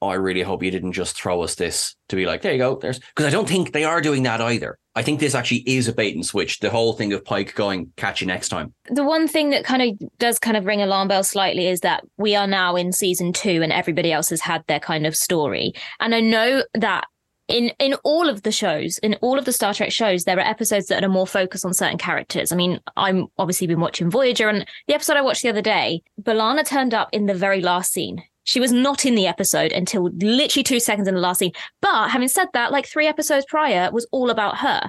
oh, 0.03 0.09
I 0.09 0.15
really 0.15 0.43
hope 0.43 0.63
you 0.63 0.71
didn't 0.71 0.93
just 0.93 1.17
throw 1.17 1.43
us 1.43 1.55
this 1.55 1.95
to 2.09 2.17
be 2.17 2.27
like, 2.27 2.43
there 2.43 2.53
you 2.53 2.59
go. 2.59 2.77
There's 2.77 2.99
because 2.99 3.27
I 3.27 3.31
don't 3.31 3.49
think 3.49 3.73
they 3.73 3.85
are 3.85 4.01
doing 4.01 4.25
that 4.25 4.41
either. 4.41 4.79
I 4.97 5.03
think 5.03 5.19
this 5.19 5.35
actually 5.35 5.65
is 5.67 5.89
a 5.89 5.93
bait 5.93 6.15
and 6.15 6.25
switch. 6.25 6.61
The 6.61 6.71
whole 6.71 6.93
thing 6.93 7.13
of 7.13 7.25
Pike 7.25 7.55
going, 7.55 7.93
catch 7.97 8.21
you 8.21 8.27
next 8.27 8.49
time. 8.49 8.73
the 8.91 9.05
one 9.05 9.27
thing 9.27 9.51
that 9.51 9.65
kind 9.65 9.83
of 9.83 10.19
does 10.19 10.39
kind 10.39 10.57
of 10.57 10.67
ring 10.67 10.83
alarm 10.83 11.09
bells 11.09 11.29
slightly 11.29 11.67
is 11.67 11.81
that 11.81 12.05
we 12.17 12.37
are 12.37 12.47
now 12.47 12.77
in 12.77 12.93
season 12.93 13.33
two 13.33 13.63
and 13.63 13.73
everybody 13.73 14.13
else 14.13 14.31
has 14.31 14.41
had 14.41 14.65
their 14.67 14.81
kind 14.81 15.07
of 15.07 15.17
story. 15.17 15.73
And 15.99 16.15
I 16.15 16.21
know 16.21 16.63
that 16.75 17.07
in 17.49 17.73
in 17.79 17.95
all 18.05 18.29
of 18.29 18.43
the 18.43 18.53
shows, 18.53 18.99
in 18.99 19.15
all 19.21 19.39
of 19.39 19.45
the 19.45 19.53
Star 19.53 19.75
Trek 19.75 19.93
shows, 19.93 20.25
there 20.25 20.39
are 20.39 20.41
episodes 20.41 20.87
that 20.87 21.05
are 21.05 21.09
more 21.09 21.27
focused 21.27 21.65
on 21.65 21.75
certain 21.75 21.99
characters. 21.99 22.53
I 22.53 22.57
mean, 22.57 22.81
I'm 22.97 23.27
obviously 23.39 23.67
been 23.67 23.81
watching 23.81 24.11
Voyager, 24.11 24.49
and 24.49 24.67
the 24.87 24.95
episode 24.95 25.17
I 25.17 25.23
watched 25.23 25.43
the 25.43 25.51
other 25.51 25.61
day, 25.61 26.03
B'Elanna 26.23 26.67
turned 26.67 26.95
up 26.95 27.09
in 27.13 27.27
the 27.27 27.35
very 27.35 27.61
last 27.61 27.93
scene. 27.93 28.23
She 28.45 28.61
was 28.61 28.73
not 28.73 29.05
in 29.05 29.15
the 29.15 29.27
episode 29.27 29.73
until 29.73 30.11
literally 30.21 30.63
two 30.63 30.81
seconds 30.81 31.09
in 31.09 31.15
the 31.15 31.21
last 31.21 31.39
scene. 31.39 31.53
But 31.81 32.11
having 32.11 32.29
said 32.29 32.49
that, 32.53 32.73
like 32.73 32.87
three 32.87 33.07
episodes 33.07 33.47
prior 33.49 33.91
was 33.91 34.07
all 34.13 34.31
about 34.31 34.59
her. 34.59 34.89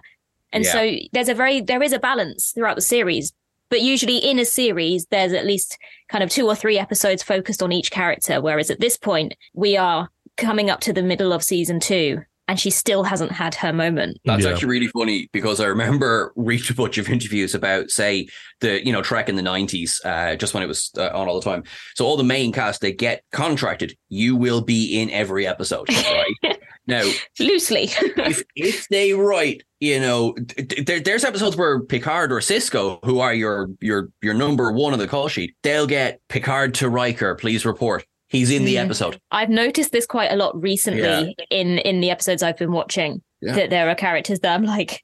And 0.51 0.63
Yeah. 0.63 0.71
so 0.71 0.91
there's 1.13 1.29
a 1.29 1.33
very 1.33 1.61
there 1.61 1.81
is 1.83 1.93
a 1.93 1.99
balance 1.99 2.51
throughout 2.51 2.75
the 2.75 2.81
series. 2.81 3.33
But 3.69 3.81
usually 3.81 4.17
in 4.17 4.37
a 4.39 4.45
series, 4.45 5.07
there's 5.07 5.33
at 5.33 5.45
least 5.45 5.77
kind 6.09 6.23
of 6.23 6.29
two 6.29 6.45
or 6.47 6.55
three 6.55 6.77
episodes 6.77 7.23
focused 7.23 7.63
on 7.63 7.71
each 7.71 7.89
character. 7.91 8.39
Whereas 8.39 8.69
at 8.69 8.79
this 8.79 8.95
point, 8.95 9.33
we 9.53 9.75
are 9.75 10.09
coming 10.37 10.69
up 10.69 10.81
to 10.81 10.93
the 10.93 11.01
middle 11.01 11.33
of 11.33 11.43
season 11.43 11.79
two, 11.79 12.21
and 12.47 12.60
she 12.60 12.69
still 12.69 13.03
hasn't 13.03 13.31
had 13.31 13.55
her 13.55 13.73
moment. 13.73 14.17
That's 14.25 14.43
Yeah. 14.43 14.51
actually 14.51 14.69
really 14.69 14.88
funny 14.88 15.29
because 15.34 15.60
I 15.60 15.65
remember 15.65 16.31
reading 16.36 16.67
a 16.69 16.73
bunch 16.73 16.97
of 16.97 17.10
interviews 17.10 17.55
about, 17.55 17.89
say, 17.91 18.27
the 18.62 18.86
you 18.86 18.91
know 18.93 19.01
Trek 19.01 19.29
in 19.29 19.36
the 19.36 19.41
nineties, 19.41 19.99
uh, 20.05 20.36
just 20.36 20.53
when 20.53 20.63
it 20.63 20.67
was 20.67 20.91
uh, 20.97 21.10
on 21.13 21.27
all 21.27 21.39
the 21.39 21.49
time. 21.49 21.63
So 21.95 22.05
all 22.05 22.17
the 22.17 22.23
main 22.23 22.51
cast 22.51 22.81
they 22.81 22.91
get 22.93 23.23
contracted. 23.31 23.95
You 24.10 24.36
will 24.36 24.62
be 24.62 25.01
in 25.01 25.10
every 25.10 25.45
episode, 25.47 25.88
right? 26.43 26.58
now, 26.88 27.03
Loosely. 27.39 27.89
if 27.99 28.43
if 28.55 28.88
they 28.89 29.13
write, 29.13 29.63
you 29.79 29.99
know, 29.99 30.34
d- 30.34 30.63
d- 30.63 30.81
there, 30.84 30.99
there's 30.99 31.23
episodes 31.25 31.55
where 31.58 31.81
Picard 31.81 32.31
or 32.31 32.39
Sisko, 32.39 32.99
who 33.03 33.19
are 33.19 33.34
your 33.34 33.67
your 33.81 34.10
your 34.21 34.34
number 34.34 34.71
one 34.71 34.93
on 34.93 34.99
the 34.99 35.08
call 35.08 35.27
sheet, 35.27 35.55
they'll 35.63 35.88
get 35.88 36.21
Picard 36.29 36.75
to 36.75 36.89
Riker. 36.89 37.36
Please 37.36 37.65
report. 37.65 38.05
He's 38.35 38.51
in 38.51 38.65
the 38.65 38.75
Mm. 38.75 38.85
episode. 38.85 39.19
I've 39.31 39.49
noticed 39.49 39.91
this 39.91 40.05
quite 40.05 40.31
a 40.31 40.35
lot 40.35 40.59
recently 40.61 41.01
Yeah. 41.01 41.23
in 41.49 41.77
in 41.79 42.01
the 42.01 42.09
episodes 42.11 42.43
I've 42.43 42.57
been 42.57 42.71
watching. 42.71 43.21
Yeah. 43.41 43.53
That 43.55 43.69
there 43.69 43.89
are 43.89 43.95
characters 43.95 44.39
that 44.41 44.53
I'm 44.55 44.63
like, 44.65 45.01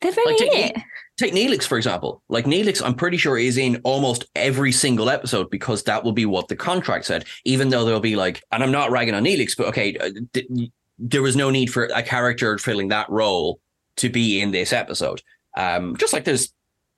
they're 0.00 0.12
really 0.12 0.32
Like, 0.32 0.40
in 0.42 0.50
take- 0.52 0.76
it. 0.76 0.82
Take 1.18 1.34
Neelix, 1.34 1.64
for 1.64 1.76
example. 1.76 2.22
Like 2.28 2.46
Neelix, 2.46 2.82
I'm 2.84 2.94
pretty 2.94 3.16
sure 3.18 3.36
is 3.38 3.58
in 3.58 3.80
almost 3.84 4.24
every 4.34 4.72
single 4.72 5.10
episode 5.10 5.50
because 5.50 5.82
that 5.84 6.02
will 6.04 6.12
be 6.12 6.24
what 6.26 6.48
the 6.48 6.56
contract 6.56 7.04
said. 7.04 7.24
Even 7.44 7.68
though 7.68 7.84
there'll 7.84 8.00
be 8.00 8.16
like, 8.16 8.42
and 8.50 8.62
I'm 8.62 8.72
not 8.72 8.90
ragging 8.90 9.14
on 9.14 9.24
Neelix, 9.24 9.54
but 9.56 9.66
okay, 9.68 9.96
uh, 9.98 10.10
th- 10.32 10.46
there 10.98 11.22
was 11.22 11.36
no 11.36 11.50
need 11.50 11.70
for 11.72 11.84
a 11.94 12.02
character 12.02 12.56
filling 12.58 12.88
that 12.88 13.10
role 13.10 13.60
to 13.98 14.08
be 14.08 14.40
in 14.40 14.50
this 14.52 14.72
episode. 14.72 15.20
Um, 15.56 15.96
just 15.96 16.12
like 16.14 16.24
there's, 16.24 16.52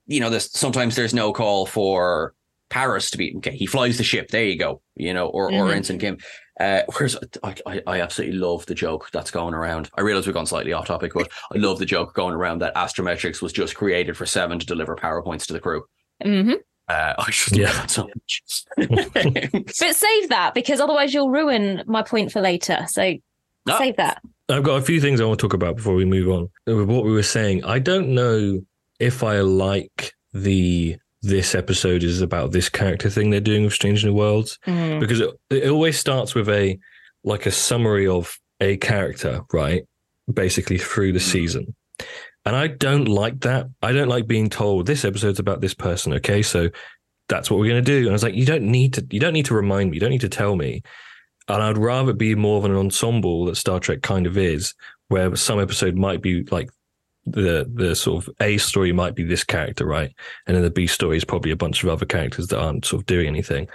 you 0.07 0.21
know, 0.21 0.31
there's 0.31 0.51
sometimes 0.57 0.95
there's 0.95 1.15
no 1.15 1.33
call 1.33 1.67
for 1.67 2.35
Paris 2.71 3.11
to 3.11 3.19
be 3.19 3.35
okay. 3.39 3.57
He 3.57 3.67
flies 3.67 3.99
the 3.99 4.05
ship. 4.05 4.29
There 4.29 4.45
you 4.45 4.59
go. 4.59 4.81
You 4.97 5.15
know, 5.15 5.27
or 5.29 5.47
or 5.53 5.69
Mhm. 5.69 5.75
Ensign 5.77 5.99
Kim. 5.99 6.19
Uh, 6.61 6.83
whereas 6.97 7.17
I, 7.43 7.55
I, 7.67 7.83
I 7.87 8.01
absolutely 8.01 8.39
love 8.39 8.65
the 8.67 8.75
joke 8.77 9.11
that's 9.13 9.31
going 9.33 9.55
around. 9.55 9.91
I 9.99 10.03
realize 10.03 10.27
we've 10.27 10.35
gone 10.35 10.47
slightly 10.47 10.73
off 10.73 10.87
topic, 10.87 11.13
but 11.15 11.29
I 11.53 11.59
love 11.59 11.79
the 11.81 11.85
joke 11.87 12.15
going 12.15 12.35
around 12.35 12.61
that 12.61 12.75
Astrometrics 12.77 13.43
was 13.43 13.53
just 13.53 13.75
created 13.75 14.17
for 14.17 14.25
Seven 14.25 14.59
to 14.61 14.67
deliver 14.67 14.95
PowerPoints 14.95 15.47
to 15.47 15.53
the 15.53 15.59
crew. 15.61 15.83
Mm-hmm. 16.25 16.53
Uh, 16.89 17.15
I 17.19 17.25
just 17.31 17.57
Yeah. 17.57 17.67
love 17.67 17.77
that 17.77 17.91
so 17.91 18.05
much. 18.05 18.43
But 19.81 19.97
save 19.97 20.29
that 20.29 20.53
because 20.55 20.81
otherwise 20.81 21.13
you'll 21.13 21.31
ruin 21.31 21.83
my 21.87 22.03
point 22.03 22.31
for 22.31 22.41
later. 22.41 22.87
So 22.89 23.15
No. 23.67 23.79
save 23.79 23.97
that. 23.97 24.23
I've 24.49 24.63
got 24.63 24.77
a 24.77 24.83
few 24.83 25.01
things 25.01 25.21
I 25.21 25.25
want 25.25 25.41
to 25.41 25.45
talk 25.45 25.55
about 25.55 25.77
before 25.77 25.95
we 25.95 26.05
move 26.05 26.29
on. 26.29 26.49
With 26.67 26.89
what 26.89 27.05
we 27.05 27.13
were 27.13 27.23
saying, 27.23 27.65
I 27.65 27.79
don't 27.81 28.09
know 28.15 28.61
if 29.01 29.25
I 29.25 29.41
like 29.41 30.13
the 30.33 30.97
this 31.25 31.55
episode 31.55 32.03
is 32.03 32.21
about 32.21 32.53
this 32.53 32.69
character 32.69 33.11
thing 33.11 33.31
they're 33.31 33.41
doing 33.41 33.65
with 33.65 33.73
Strange 33.73 34.05
New 34.05 34.15
Worlds 34.15 34.59
Mm. 34.67 35.01
because 35.01 35.21
it, 35.21 35.31
it 35.51 35.69
always 35.71 35.99
starts 35.99 36.35
with 36.35 36.49
a 36.49 36.79
like 37.25 37.47
a 37.47 37.51
summary 37.51 38.07
of 38.07 38.39
a 38.61 38.77
character, 38.77 39.41
right? 39.53 39.83
Basically 40.33 40.79
through 40.79 41.13
the 41.13 41.19
Mm. 41.19 41.33
season. 41.33 41.75
And 42.47 42.55
I 42.55 42.67
don't 42.67 43.09
like 43.09 43.41
that. 43.41 43.67
I 43.83 43.93
don't 43.93 44.09
like 44.09 44.27
being 44.27 44.51
told 44.51 44.87
this 44.87 45.05
episode's 45.05 45.39
about 45.39 45.61
this 45.63 45.73
person. 45.75 46.13
Okay, 46.15 46.43
so 46.43 46.69
that's 47.31 47.51
what 47.51 47.59
we're 47.59 47.71
going 47.71 47.83
to 47.83 47.91
do. 47.91 48.01
And 48.01 48.11
I 48.11 48.13
was 48.13 48.23
like, 48.23 48.35
you 48.35 48.45
don't 48.45 48.65
need 48.65 48.93
to. 48.95 49.07
You 49.11 49.19
don't 49.21 49.33
need 49.33 49.47
to 49.47 49.55
remind 49.55 49.91
me. 49.91 49.97
You 49.97 50.01
don't 50.01 50.11
need 50.11 50.21
to 50.21 50.29
tell 50.29 50.55
me. 50.57 50.83
And 51.49 51.63
I'd 51.63 51.79
rather 51.79 52.13
be 52.13 52.35
more 52.35 52.59
of 52.59 52.65
an 52.67 52.77
ensemble 52.77 53.47
that 53.47 53.57
Star 53.57 53.81
Trek 53.81 54.03
kind 54.03 54.27
of 54.27 54.37
is, 54.37 54.75
where 55.09 55.35
some 55.37 55.59
episode 55.59 55.97
might 55.97 56.21
be 56.21 56.43
like 56.51 56.69
the 57.27 57.71
the 57.73 57.95
sort 57.97 58.27
of 58.27 58.35
A 58.41 58.59
story 58.59 58.93
might 58.93 59.15
be 59.15 59.25
this 59.25 59.45
character, 59.45 59.87
right? 59.87 60.13
And 60.47 60.57
then 60.57 60.63
the 60.63 60.71
B 60.71 60.87
story 60.87 61.17
is 61.17 61.25
probably 61.25 61.51
a 61.51 61.57
bunch 61.57 61.83
of 61.83 61.89
other 61.89 62.07
characters 62.07 62.49
that 62.49 62.61
aren't 62.61 62.85
sort 62.85 63.03
of 63.03 63.07
doing 63.07 63.27
anything. 63.27 63.69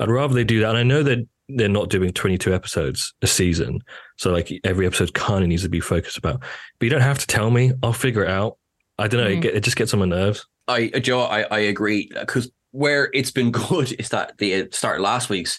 I'd 0.00 0.10
rather 0.10 0.34
they 0.34 0.44
do 0.44 0.60
that. 0.60 0.70
And 0.70 0.78
I 0.78 0.82
know 0.82 1.02
that 1.02 1.26
they're 1.48 1.68
not 1.68 1.90
doing 1.90 2.12
22 2.12 2.54
episodes 2.54 3.12
a 3.22 3.26
season. 3.26 3.80
So 4.16 4.30
like 4.32 4.50
every 4.64 4.86
episode 4.86 5.14
kind 5.14 5.42
of 5.42 5.48
needs 5.48 5.62
to 5.62 5.68
be 5.68 5.80
focused 5.80 6.16
about. 6.18 6.40
But 6.40 6.84
you 6.84 6.90
don't 6.90 7.00
have 7.02 7.18
to 7.18 7.26
tell 7.26 7.50
me. 7.50 7.72
I'll 7.82 7.92
figure 7.92 8.24
it 8.24 8.30
out. 8.30 8.58
I 8.98 9.08
don't 9.08 9.22
know. 9.22 9.28
It, 9.30 9.38
Mm. 9.38 9.42
get, 9.42 9.54
it 9.56 9.64
just 9.64 9.76
gets 9.76 9.92
on 9.94 10.00
my 10.00 10.06
nerves. 10.06 10.46
I, 10.68 10.90
uh, 10.94 10.98
Joe, 11.00 11.20
I, 11.22 11.42
I 11.42 11.58
agree 11.60 12.10
because 12.18 12.50
where 12.70 13.10
it's 13.12 13.30
been 13.30 13.50
good 13.68 13.92
is 13.98 14.08
that 14.10 14.38
the 14.38 14.68
start 14.72 14.96
of 14.96 15.02
last 15.02 15.28
week's. 15.28 15.58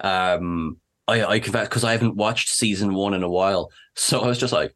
Um, 0.00 0.78
I, 1.06 1.24
I 1.24 1.38
confess 1.40 1.68
because 1.68 1.84
I 1.84 1.92
haven't 1.92 2.16
watched 2.16 2.48
season 2.48 2.94
one 2.94 3.14
in 3.14 3.22
a 3.22 3.28
while, 3.28 3.70
so 3.94 4.20
I 4.20 4.26
was 4.26 4.38
just 4.38 4.52
like, 4.52 4.74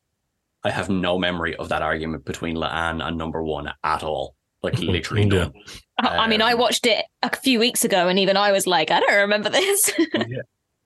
I 0.64 0.70
have 0.70 0.88
no 0.88 1.18
memory 1.18 1.54
of 1.56 1.68
that 1.68 1.82
argument 1.82 2.24
between 2.24 2.56
La'an 2.56 3.02
and 3.06 3.16
number 3.16 3.42
one 3.42 3.70
at 3.84 4.02
all. 4.02 4.34
Like 4.62 4.78
literally 4.78 5.22
Yeah. 5.22 5.44
none. 5.44 5.52
I 6.00 6.16
I 6.18 6.26
mean, 6.28 6.42
I 6.42 6.52
Um, 6.52 6.58
watched 6.60 6.86
it 6.86 7.04
a 7.22 7.34
few 7.36 7.58
weeks 7.58 7.84
ago, 7.84 8.08
and 8.08 8.18
even 8.18 8.36
I 8.36 8.52
was 8.52 8.66
like, 8.66 8.90
I 8.90 9.00
don't 9.00 9.14
remember 9.20 9.48
this. 9.50 9.90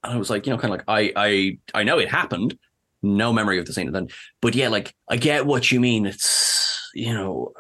And 0.05 0.13
I 0.15 0.17
was 0.17 0.31
like, 0.31 0.47
you 0.47 0.53
know, 0.53 0.59
kind 0.59 0.75
of 0.75 0.81
like 0.81 0.89
I 0.89 1.13
I 1.17 1.59
I 1.81 1.85
know 1.85 1.99
it 2.01 2.09
happened. 2.11 2.59
No 3.03 3.33
memory 3.33 3.59
of 3.61 3.67
the 3.67 3.73
scene 3.73 3.93
then. 3.93 4.09
But 4.41 4.55
yeah, 4.57 4.67
like 4.69 4.93
I 5.09 5.17
get 5.17 5.47
what 5.47 5.71
you 5.71 5.79
mean. 5.81 6.07
It's 6.07 6.91
you 6.95 7.15
know, 7.15 7.53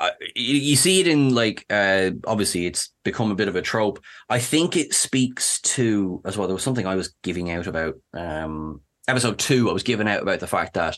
I, 0.00 0.12
you 0.34 0.56
you 0.56 0.76
see 0.76 1.00
it 1.00 1.06
in 1.06 1.34
like 1.34 1.66
uh 1.68 2.12
obviously 2.26 2.64
it's 2.66 2.92
become 3.04 3.30
a 3.30 3.34
bit 3.34 3.48
of 3.48 3.56
a 3.56 3.62
trope. 3.62 4.02
I 4.30 4.38
think 4.38 4.74
it 4.76 4.94
speaks 4.94 5.60
to 5.76 6.22
as 6.24 6.36
well. 6.38 6.46
There 6.48 6.54
was 6.54 6.62
something 6.64 6.86
I 6.86 6.94
was 6.96 7.14
giving 7.22 7.50
out 7.50 7.66
about 7.66 7.96
um 8.14 8.80
episode 9.06 9.38
two. 9.38 9.68
I 9.68 9.72
was 9.74 9.82
giving 9.82 10.08
out 10.08 10.22
about 10.22 10.40
the 10.40 10.46
fact 10.46 10.74
that 10.74 10.96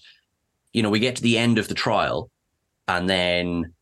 you 0.79 0.83
know 0.85 0.91
we 0.91 1.01
get 1.01 1.17
to 1.17 1.23
the 1.23 1.37
end 1.37 1.59
of 1.59 1.67
the 1.67 1.75
trial, 1.75 2.31
and 2.87 3.11
then 3.11 3.75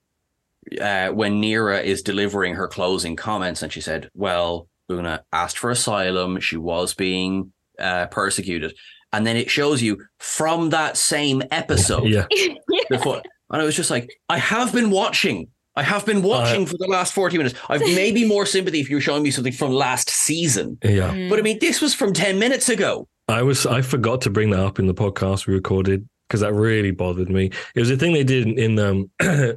uh, 0.81 1.09
when 1.09 1.43
Neera 1.43 1.85
is 1.85 2.01
delivering 2.01 2.55
her 2.55 2.67
closing 2.69 3.17
comments, 3.17 3.63
and 3.63 3.71
she 3.71 3.83
said, 3.83 4.09
"Well, 4.15 4.67
Una 4.91 5.23
asked 5.31 5.59
for 5.59 5.71
asylum. 5.71 6.41
She 6.41 6.57
was 6.57 6.95
being 6.95 7.53
uh, 7.79 8.07
persecuted," 8.07 8.75
and 9.13 9.27
then 9.27 9.37
it 9.37 9.51
shows 9.51 9.83
you 9.83 10.03
from 10.21 10.71
that 10.71 10.97
same 10.97 11.43
episode 11.51 12.09
Yeah. 12.09 12.25
the 12.89 12.99
foot, 12.99 13.27
and 13.51 13.61
I 13.61 13.65
was 13.67 13.77
just 13.77 13.91
like, 13.91 14.09
"I 14.31 14.39
have 14.39 14.73
been 14.73 14.89
watching." 14.91 15.49
I 15.79 15.83
have 15.83 16.07
been 16.07 16.23
watching 16.23 16.65
for 16.65 16.79
the 16.79 16.87
last 16.87 17.13
40 17.13 17.37
minutes. 17.37 17.55
I've 17.69 17.81
maybe 17.95 18.27
more 18.27 18.47
sympathy 18.47 18.81
if 18.81 18.89
you're 18.89 19.03
showing 19.03 19.23
me 19.23 19.31
something 19.31 19.53
from 19.53 19.73
last 19.73 20.09
season. 20.09 20.79
Yeah. 20.83 21.13
Mm. 21.13 21.29
But 21.29 21.39
I 21.39 21.43
mean, 21.43 21.59
this 21.61 21.83
was 21.83 21.95
from 21.95 22.15
10 22.15 22.39
minutes 22.39 22.71
ago. 22.71 23.07
I 23.29 23.43
was 23.43 23.67
I 23.67 23.83
forgot 23.83 24.23
to 24.23 24.31
bring 24.31 24.49
that 24.51 24.61
up 24.61 24.79
in 24.79 24.87
the 24.87 24.95
podcast 24.95 25.47
we 25.47 25.53
recorded 25.53 26.09
because 26.27 26.41
that 26.41 26.53
really 26.53 26.91
bothered 26.91 27.31
me. 27.31 27.51
It 27.75 27.81
was 27.81 27.91
a 27.91 27.97
thing 27.97 28.13
they 28.13 28.25
did 28.25 28.47
in, 28.59 28.79
um, 28.79 29.11
the 29.19 29.57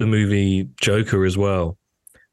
movie 0.00 0.68
Joker 0.80 1.24
as 1.24 1.36
well, 1.38 1.78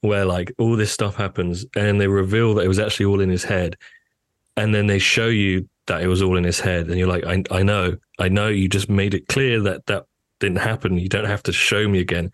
where 0.02 0.26
like 0.26 0.52
all 0.58 0.76
this 0.76 0.92
stuff 0.92 1.16
happens 1.16 1.66
and 1.76 2.00
they 2.00 2.08
reveal 2.08 2.54
that 2.56 2.66
it 2.66 2.68
was 2.68 2.80
actually 2.80 3.06
all 3.06 3.22
in 3.22 3.30
his 3.30 3.44
head, 3.44 3.78
and 4.58 4.74
then 4.76 4.88
they 4.88 5.00
show 5.00 5.28
you 5.28 5.68
that 5.88 6.02
it 6.02 6.08
was 6.08 6.22
all 6.22 6.38
in 6.38 6.44
his 6.44 6.60
head, 6.60 6.88
and 6.88 6.98
you're 6.98 7.08
like, 7.08 7.26
I 7.26 7.44
I 7.52 7.64
know, 7.64 7.98
I 8.20 8.30
know, 8.30 8.48
you 8.48 8.68
just 8.70 8.90
made 8.90 9.14
it 9.14 9.28
clear 9.28 9.60
that 9.62 9.86
that 9.88 10.06
didn't 10.40 10.58
happen. 10.58 10.98
You 10.98 11.10
don't 11.10 11.26
have 11.26 11.44
to 11.44 11.54
show 11.54 11.88
me 11.88 12.00
again. 12.00 12.32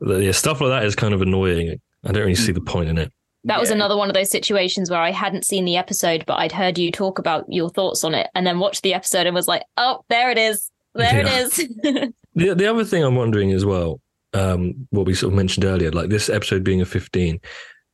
The- 0.00 0.24
Yeah, 0.24 0.32
stuff 0.32 0.60
like 0.60 0.70
that 0.70 0.84
is 0.84 0.96
kind 0.96 1.14
of 1.14 1.22
annoying. 1.22 1.80
I 2.04 2.12
don't 2.12 2.22
really 2.22 2.34
see 2.34 2.52
the 2.52 2.60
point 2.60 2.88
in 2.90 2.98
it. 2.98 3.12
That 3.44 3.60
was 3.60 3.70
another 3.70 3.96
one 3.96 4.08
of 4.08 4.14
those 4.14 4.30
situations 4.30 4.90
where 4.90 5.00
I 5.00 5.10
hadn't 5.10 5.44
seen 5.44 5.64
the 5.64 5.76
episode, 5.76 6.24
but 6.26 6.34
I'd 6.38 6.52
heard 6.52 6.78
you 6.78 6.90
talk 6.90 7.18
about 7.18 7.44
your 7.48 7.68
thoughts 7.70 8.02
on 8.04 8.14
it, 8.14 8.28
and 8.34 8.46
then 8.46 8.58
watched 8.58 8.82
the 8.82 8.94
episode 8.94 9.26
and 9.26 9.34
was 9.34 9.48
like, 9.48 9.62
"Oh, 9.76 10.02
there 10.08 10.30
it 10.30 10.38
is, 10.38 10.70
there 10.94 11.24
Yeah. 11.26 11.38
it 11.40 11.58
is." 11.58 12.12
The 12.36 12.54
the 12.54 12.66
other 12.66 12.84
thing 12.84 13.04
I'm 13.04 13.14
wondering 13.16 13.52
as 13.52 13.64
well, 13.64 14.00
um, 14.32 14.88
what 14.90 15.06
we 15.06 15.14
sort 15.14 15.32
of 15.32 15.36
mentioned 15.36 15.64
earlier, 15.64 15.92
like 15.92 16.08
this 16.10 16.28
episode 16.28 16.64
being 16.64 16.80
a 16.80 16.84
15, 16.84 17.38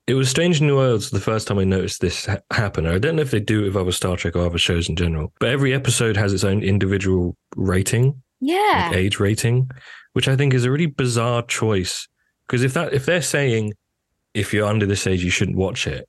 it 0.07 0.15
was 0.15 0.31
Strange 0.31 0.61
in 0.63 0.67
New 0.67 0.77
Worlds 0.77 1.11
the 1.11 1.21
first 1.21 1.47
time 1.47 1.59
I 1.59 1.65
noticed 1.65 2.01
this 2.01 2.25
ha- 2.25 2.39
happen. 2.51 2.87
I 2.87 2.99
don't 2.99 3.17
know 3.17 3.23
if 3.23 3.31
they 3.33 3.41
do 3.41 3.61
it 3.63 3.65
with 3.67 3.77
other 3.77 3.93
Star 3.93 4.17
Trek 4.17 4.35
or 4.37 4.47
other 4.47 4.57
shows 4.57 4.89
in 4.89 4.97
general, 4.97 5.33
but 5.41 5.51
every 5.51 5.75
episode 5.75 6.17
has 6.17 6.33
its 6.33 6.43
own 6.45 6.63
individual 6.63 7.37
rating, 7.55 8.23
Yeah. 8.41 8.87
like 8.89 8.97
age 8.97 9.21
rating, 9.21 9.71
which 10.15 10.27
I 10.27 10.37
think 10.37 10.55
is 10.55 10.65
a 10.65 10.71
really 10.71 10.87
bizarre 10.87 11.43
choice. 11.43 12.09
Because 12.47 12.63
if 12.65 12.73
that 12.75 12.95
if 12.95 13.05
they're 13.05 13.21
saying 13.23 13.75
if 14.35 14.53
you're 14.55 14.67
under 14.67 14.87
this 14.87 15.07
age 15.07 15.23
you 15.25 15.31
shouldn't 15.31 15.57
watch 15.57 15.87
it, 15.87 16.09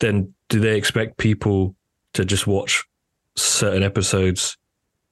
then 0.00 0.34
do 0.48 0.60
they 0.60 0.76
expect 0.76 1.16
people 1.18 1.74
to 2.14 2.24
just 2.24 2.46
watch 2.46 2.84
certain 3.36 3.82
episodes 3.82 4.56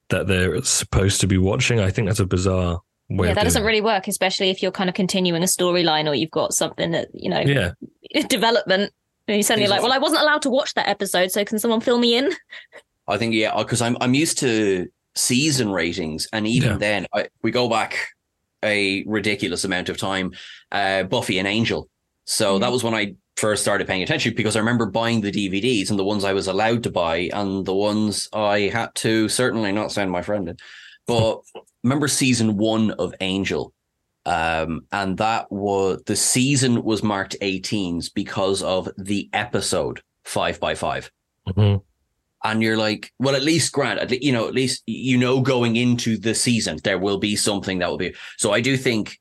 that 0.09 0.27
they're 0.27 0.63
supposed 0.63 1.21
to 1.23 1.27
be 1.27 1.39
watching? 1.39 1.81
I 1.81 1.91
think 1.91 2.09
that's 2.09 2.21
a 2.21 2.27
bizarre 2.27 2.81
way. 3.09 3.29
Yeah, 3.29 3.35
that 3.35 3.45
doesn't 3.45 3.63
it. 3.63 3.67
really 3.67 3.81
work, 3.81 4.09
especially 4.09 4.51
if 4.51 4.63
you're 4.63 4.73
kind 4.73 4.89
of 4.91 4.95
continuing 4.95 5.43
a 5.43 5.47
storyline 5.47 6.09
or 6.09 6.15
you've 6.15 6.31
got 6.31 6.53
something 6.53 6.91
that, 6.93 7.09
you 7.15 7.31
know, 7.31 7.41
Yeah, 7.41 7.73
development. 8.29 8.93
And 9.29 9.37
you're 9.37 9.43
suddenly 9.45 9.69
like, 9.69 9.83
well, 9.83 9.93
I 9.93 9.99
wasn't 9.99 10.21
allowed 10.23 10.43
to 10.43 10.51
watch 10.51 10.75
that 10.75 10.89
episode, 10.89 11.31
so 11.31 11.45
can 11.45 11.59
someone 11.59 11.81
fill 11.81 11.99
me 11.99 12.17
in? 12.17 12.33
I 13.09 13.17
think 13.19 13.35
yeah, 13.35 13.57
because 13.57 13.81
I'm 13.81 13.97
I'm 14.01 14.15
used 14.15 14.39
to 14.39 14.89
season 15.15 15.71
ratings, 15.71 16.27
and 16.33 16.47
even 16.47 16.73
Yeah. 16.73 16.77
then, 16.79 17.07
I, 17.15 17.29
we 17.43 17.51
go 17.53 17.69
back 17.69 17.97
a 18.65 19.05
ridiculous 19.07 19.65
amount 19.65 19.89
of 19.89 19.97
time. 19.97 20.33
Uh, 20.73 21.05
Buffy 21.05 21.39
and 21.39 21.47
Angel. 21.47 21.89
So 22.25 22.59
that 22.59 22.73
was 22.73 22.85
when 22.85 22.95
I 22.95 23.15
first 23.37 23.63
started 23.63 23.87
paying 23.87 24.03
attention 24.03 24.35
because 24.37 24.57
I 24.57 24.61
remember 24.61 24.87
buying 24.87 25.21
the 25.21 25.33
DVDs 25.33 25.91
and 25.91 25.99
the 25.99 26.05
ones 26.05 26.25
I 26.25 26.33
was 26.33 26.47
allowed 26.47 26.83
to 26.85 26.91
buy 26.91 27.31
and 27.33 27.65
the 27.67 27.75
ones 27.75 28.29
I 28.33 28.61
had 28.73 28.95
to 28.97 29.29
certainly 29.29 29.73
not 29.73 29.91
send 29.93 30.11
my 30.11 30.23
friend 30.23 30.49
in. 30.49 30.57
But 31.07 31.41
remember 31.83 32.09
season 32.09 32.57
one 32.57 32.93
of 32.93 33.15
Angel. 33.21 33.73
Um, 34.25 34.83
and 34.93 35.17
that 35.19 35.51
was 35.51 36.03
the 36.07 36.15
season 36.15 36.85
was 36.85 37.03
marked 37.03 37.35
18s 37.41 38.09
because 38.15 38.63
of 38.63 38.89
the 38.97 39.29
episode 39.33 40.01
five 40.25 40.61
by 40.61 40.77
five 40.77 41.11
Mhm. 41.49 41.83
and 42.45 42.63
you're 42.63 42.77
like, 42.77 43.11
well, 43.19 43.35
at 43.35 43.43
least 43.43 43.73
Grant, 43.73 43.99
at 43.99 44.23
you 44.23 44.31
know, 44.31 44.47
at 44.47 44.55
least 44.55 44.85
you 44.87 45.19
know 45.19 45.41
going 45.41 45.75
into 45.75 46.17
the 46.17 46.37
season 46.37 46.79
there 46.85 47.01
will 47.01 47.19
be 47.19 47.35
something 47.35 47.81
that 47.81 47.91
will 47.91 47.99
be. 47.99 48.15
So 48.39 48.53
I 48.53 48.61
do 48.61 48.77
think 48.77 49.19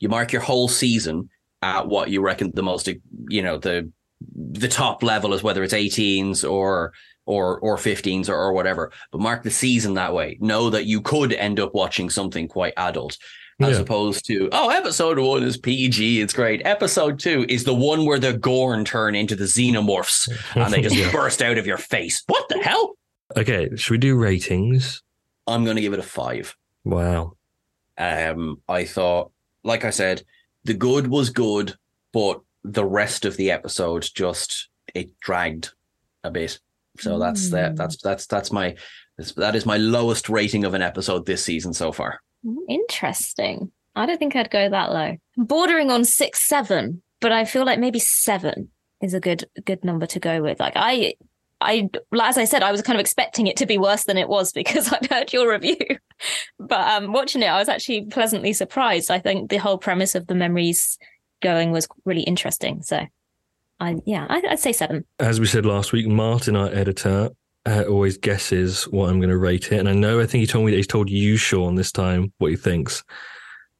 you 0.00 0.08
mark 0.08 0.32
your 0.32 0.42
whole 0.42 0.66
season 0.66 1.28
at 1.66 1.88
what 1.88 2.10
you 2.10 2.20
reckon 2.22 2.52
the 2.54 2.62
most, 2.62 2.88
you 3.28 3.42
know, 3.42 3.58
the 3.58 3.90
the 4.34 4.68
top 4.68 5.02
level 5.02 5.34
is 5.34 5.42
whether 5.42 5.62
it's 5.62 5.74
18s 5.74 6.48
or 6.50 6.92
or 7.26 7.58
or 7.60 7.76
15s 7.76 8.28
or, 8.28 8.34
or 8.34 8.52
whatever. 8.52 8.92
But 9.12 9.20
mark 9.20 9.42
the 9.42 9.50
season 9.50 9.94
that 9.94 10.14
way. 10.14 10.38
Know 10.40 10.70
that 10.70 10.86
you 10.86 11.00
could 11.00 11.32
end 11.32 11.60
up 11.60 11.74
watching 11.74 12.08
something 12.10 12.48
quite 12.48 12.72
adult. 12.76 13.18
As 13.60 13.76
Yeah. 13.76 13.82
opposed 13.82 14.26
to, 14.26 14.48
oh, 14.52 14.68
episode 14.68 15.18
one 15.18 15.42
is 15.42 15.56
PG, 15.56 16.20
it's 16.20 16.34
great. 16.34 16.60
Episode 16.66 17.18
two 17.18 17.46
is 17.48 17.64
the 17.64 17.74
one 17.74 18.04
where 18.04 18.18
the 18.18 18.34
Gorn 18.34 18.84
turn 18.84 19.14
into 19.14 19.34
the 19.34 19.44
xenomorphs 19.44 20.28
and 20.54 20.72
they 20.72 20.82
just 20.82 20.94
Yeah. 20.94 21.10
burst 21.10 21.40
out 21.42 21.56
of 21.58 21.66
your 21.66 21.78
face. 21.78 22.22
What 22.26 22.48
the 22.50 22.58
hell? 22.62 22.96
Okay, 23.36 23.68
should 23.76 23.92
we 23.92 23.98
do 23.98 24.14
ratings? 24.16 25.02
I'm 25.46 25.64
going 25.64 25.76
to 25.76 25.82
give 25.82 25.94
it 25.94 25.98
a 25.98 26.02
five. 26.02 26.54
Wow. 26.84 27.32
Um, 27.98 28.60
I 28.68 28.84
thought, 28.84 29.32
like 29.64 29.84
I 29.84 29.90
said, 29.90 30.22
the 30.66 30.74
good 30.74 31.06
was 31.06 31.30
good, 31.30 31.74
but 32.12 32.40
the 32.64 32.84
rest 32.84 33.24
of 33.24 33.36
the 33.36 33.50
episode 33.50 34.08
just 34.14 34.68
it 34.94 35.18
dragged 35.20 35.70
a 36.24 36.30
bit. 36.30 36.58
So 36.98 37.18
that's 37.18 37.50
that. 37.50 37.70
Hmm. 37.70 37.76
That's 37.76 37.96
that's 38.02 38.26
that's 38.26 38.52
my 38.52 38.76
that 39.36 39.54
is 39.54 39.66
my 39.66 39.76
lowest 39.76 40.28
rating 40.28 40.64
of 40.64 40.74
an 40.74 40.82
episode 40.82 41.26
this 41.26 41.44
season 41.44 41.72
so 41.72 41.92
far. 41.92 42.20
Interesting. 42.68 43.70
I 43.94 44.06
don't 44.06 44.18
think 44.18 44.36
I'd 44.36 44.50
go 44.50 44.68
that 44.68 44.92
low. 44.92 45.16
Bordering 45.36 45.90
on 45.90 46.04
six, 46.04 46.46
seven, 46.46 47.02
but 47.20 47.32
I 47.32 47.44
feel 47.44 47.64
like 47.64 47.78
maybe 47.78 47.98
seven 47.98 48.70
is 49.00 49.14
a 49.14 49.20
good 49.20 49.44
good 49.64 49.84
number 49.84 50.06
to 50.06 50.20
go 50.20 50.42
with. 50.42 50.60
Like 50.60 50.74
I 50.76 51.14
I 51.60 51.88
as 52.22 52.38
I 52.38 52.44
said, 52.44 52.62
I 52.62 52.72
was 52.72 52.82
kind 52.82 52.96
of 52.98 53.00
expecting 53.00 53.46
it 53.46 53.56
to 53.58 53.66
be 53.66 53.78
worse 53.78 54.04
than 54.04 54.18
it 54.18 54.28
was 54.28 54.52
because 54.60 54.92
I'd 54.92 55.06
heard 55.06 55.32
your 55.32 55.50
review. 55.50 55.76
But 56.58 56.80
um 56.88 57.12
watching 57.12 57.42
it, 57.42 57.46
I 57.48 57.58
was 57.58 57.68
actually 57.68 58.06
pleasantly 58.06 58.54
surprised. 58.54 59.10
I 59.10 59.18
think 59.18 59.50
the 59.50 59.58
whole 59.58 59.76
premise 59.76 60.14
of 60.14 60.26
the 60.26 60.34
memories 60.34 60.98
going 61.42 61.72
was 61.72 61.86
really 62.06 62.22
interesting. 62.22 62.82
So 62.82 63.06
I 63.80 63.96
yeah, 64.06 64.26
I, 64.28 64.42
I'd 64.48 64.58
say 64.58 64.72
seven. 64.72 65.04
As 65.18 65.40
we 65.40 65.46
said 65.46 65.66
last 65.66 65.92
week, 65.92 66.06
Martin, 66.06 66.56
our 66.56 66.68
editor, 66.68 67.30
uh, 67.66 67.84
always 67.88 68.16
guesses 68.16 68.84
what 68.84 69.10
I'm 69.10 69.18
going 69.18 69.28
to 69.28 69.36
rate 69.36 69.72
it. 69.72 69.78
And 69.78 69.88
I 69.88 69.92
know, 69.92 70.20
I 70.20 70.26
think 70.26 70.40
he 70.40 70.46
told 70.46 70.64
me 70.64 70.70
that 70.70 70.76
he's 70.78 70.86
told 70.86 71.10
you, 71.10 71.36
Sean, 71.36 71.74
this 71.74 71.92
time 71.92 72.32
what 72.38 72.50
he 72.50 72.56
thinks. 72.56 73.04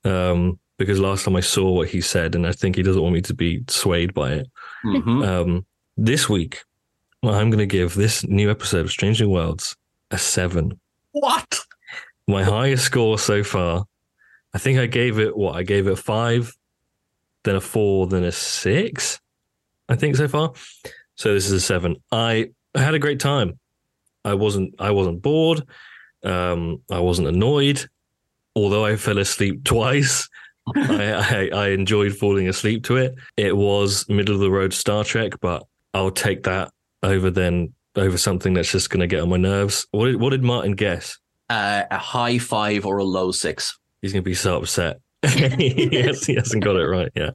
Um, 0.04 0.58
because 0.78 1.00
last 1.00 1.24
time 1.24 1.36
I 1.36 1.40
saw 1.40 1.70
what 1.70 1.88
he 1.88 2.00
said, 2.00 2.34
and 2.34 2.46
I 2.46 2.52
think 2.52 2.76
he 2.76 2.82
doesn't 2.82 3.00
want 3.00 3.14
me 3.14 3.22
to 3.22 3.34
be 3.34 3.64
swayed 3.68 4.12
by 4.12 4.32
it. 4.32 4.46
Mhm. 4.84 5.26
Um, 5.26 5.66
this 5.96 6.28
week, 6.28 6.64
well, 7.26 7.34
I'm 7.34 7.50
going 7.50 7.58
to 7.58 7.66
give 7.66 7.94
this 7.94 8.24
new 8.24 8.52
episode 8.52 8.84
of 8.84 8.90
Strange 8.92 9.20
New 9.20 9.28
Worlds 9.28 9.76
a 10.12 10.16
seven. 10.16 10.78
What? 11.10 11.58
My 12.28 12.44
highest 12.44 12.84
score 12.84 13.18
so 13.18 13.42
far. 13.42 13.84
I 14.54 14.58
think 14.58 14.78
I 14.78 14.86
gave 14.86 15.18
it 15.18 15.36
what? 15.36 15.56
I 15.56 15.64
gave 15.64 15.88
it 15.88 15.94
a 15.94 15.96
five, 15.96 16.56
then 17.42 17.56
a 17.56 17.60
four, 17.60 18.06
then 18.06 18.22
a 18.22 18.30
six. 18.30 19.20
I 19.88 19.96
think 19.96 20.14
so 20.14 20.28
far. 20.28 20.52
So 21.16 21.34
this 21.34 21.46
is 21.46 21.52
a 21.52 21.60
seven. 21.60 21.96
I 22.12 22.50
had 22.76 22.94
a 22.94 23.00
great 23.00 23.18
time. 23.18 23.58
I 24.24 24.34
wasn't. 24.34 24.76
I 24.78 24.92
wasn't 24.92 25.20
bored. 25.20 25.66
Um, 26.22 26.82
I 26.92 27.00
wasn't 27.00 27.26
annoyed. 27.26 27.88
Although 28.54 28.84
I 28.84 28.94
fell 28.94 29.18
asleep 29.18 29.64
twice, 29.64 30.28
I, 30.76 31.50
I, 31.52 31.58
I 31.64 31.68
enjoyed 31.70 32.16
falling 32.16 32.48
asleep 32.48 32.84
to 32.84 32.98
it. 32.98 33.16
It 33.36 33.56
was 33.56 34.08
middle 34.08 34.36
of 34.36 34.40
the 34.40 34.50
road 34.52 34.72
Star 34.72 35.02
Trek, 35.02 35.32
but 35.40 35.66
I'll 35.92 36.12
take 36.12 36.44
that 36.44 36.70
over 37.02 37.30
then 37.30 37.72
over 37.96 38.18
something 38.18 38.54
that's 38.54 38.70
just 38.70 38.90
going 38.90 39.00
to 39.00 39.06
get 39.06 39.20
on 39.20 39.28
my 39.28 39.36
nerves. 39.36 39.86
What 39.90 40.06
did, 40.06 40.20
what 40.20 40.30
did 40.30 40.44
Martin 40.44 40.72
guess? 40.72 41.18
Uh, 41.48 41.84
a 41.90 41.98
high 41.98 42.38
five 42.38 42.84
or 42.84 42.98
a 42.98 43.04
low 43.04 43.32
six. 43.32 43.78
He's 44.02 44.12
going 44.12 44.22
to 44.22 44.28
be 44.28 44.34
so 44.34 44.58
upset. 44.58 45.00
he, 45.26 46.02
has, 46.02 46.26
he 46.26 46.34
hasn't 46.34 46.62
got 46.62 46.76
it 46.76 46.86
right. 46.86 47.10
Yeah. 47.14 47.30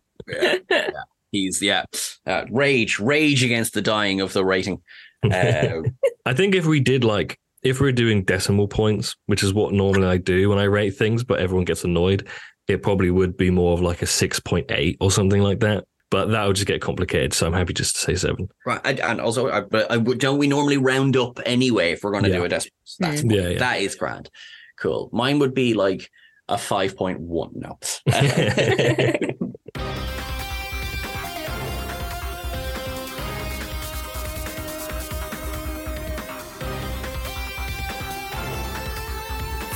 He's 1.31 1.61
yeah, 1.61 1.85
uh, 2.25 2.45
rage, 2.49 2.99
rage 2.99 3.43
against 3.43 3.73
the 3.73 3.81
dying 3.81 4.21
of 4.21 4.33
the 4.33 4.45
rating. 4.45 4.81
Uh, 5.23 5.83
I 6.25 6.33
think 6.33 6.55
if 6.55 6.65
we 6.65 6.79
did 6.79 7.03
like, 7.03 7.37
if 7.61 7.79
we 7.79 7.87
are 7.87 7.91
doing 7.91 8.23
decimal 8.23 8.67
points, 8.67 9.15
which 9.27 9.43
is 9.43 9.53
what 9.53 9.71
normally 9.71 10.07
I 10.07 10.17
do 10.17 10.49
when 10.49 10.57
I 10.57 10.63
rate 10.63 10.95
things, 10.95 11.23
but 11.23 11.39
everyone 11.39 11.63
gets 11.63 11.83
annoyed, 11.83 12.27
it 12.67 12.81
probably 12.81 13.11
would 13.11 13.37
be 13.37 13.51
more 13.51 13.73
of 13.73 13.81
like 13.81 14.01
a 14.01 14.05
6.8 14.05 14.97
or 14.99 15.11
something 15.11 15.43
like 15.43 15.59
that. 15.59 15.85
But 16.11 16.27
that 16.27 16.45
would 16.45 16.57
just 16.57 16.67
get 16.67 16.81
complicated. 16.81 17.33
So 17.33 17.47
I'm 17.47 17.53
happy 17.53 17.73
just 17.73 17.95
to 17.95 18.01
say 18.01 18.15
seven. 18.15 18.49
Right, 18.65 18.81
and, 18.83 18.99
and 18.99 19.21
also, 19.21 19.49
I, 19.49 19.61
but 19.61 19.89
uh, 19.89 19.93
I, 19.95 19.97
don't 19.97 20.37
we 20.37 20.47
normally 20.47 20.77
round 20.77 21.15
up 21.17 21.39
anyway 21.45 21.93
if 21.93 22.03
we're 22.03 22.11
going 22.11 22.25
to 22.25 22.29
Yeah. 22.29 22.37
do 22.39 22.43
a 22.43 22.49
decimal? 22.49 22.73
That's 22.99 23.23
Yeah, 23.23 23.47
yeah. 23.47 23.59
that 23.59 23.79
is 23.81 23.95
grand. 23.95 24.29
Cool. 24.77 25.09
Mine 25.13 25.39
would 25.39 25.53
be 25.53 25.73
like 25.73 26.11
a 26.49 26.57
five 26.57 26.97
point 26.97 27.21
one. 27.21 27.51
No, 27.55 27.79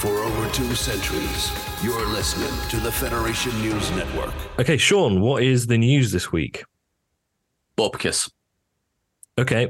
For 0.06 0.20
over 0.20 0.48
two 0.52 0.76
centuries, 0.76 1.52
you're 1.84 2.06
listening 2.10 2.54
to 2.70 2.78
the 2.78 2.92
Federation 2.92 3.52
News 3.60 3.90
Network. 3.90 4.36
Okay, 4.60 4.78
Sean, 4.78 5.20
what 5.20 5.42
is 5.42 5.66
the 5.66 5.80
news 5.80 6.12
this 6.12 6.32
week? 6.32 6.64
Bupkis. 7.76 8.30
Okay. 9.36 9.70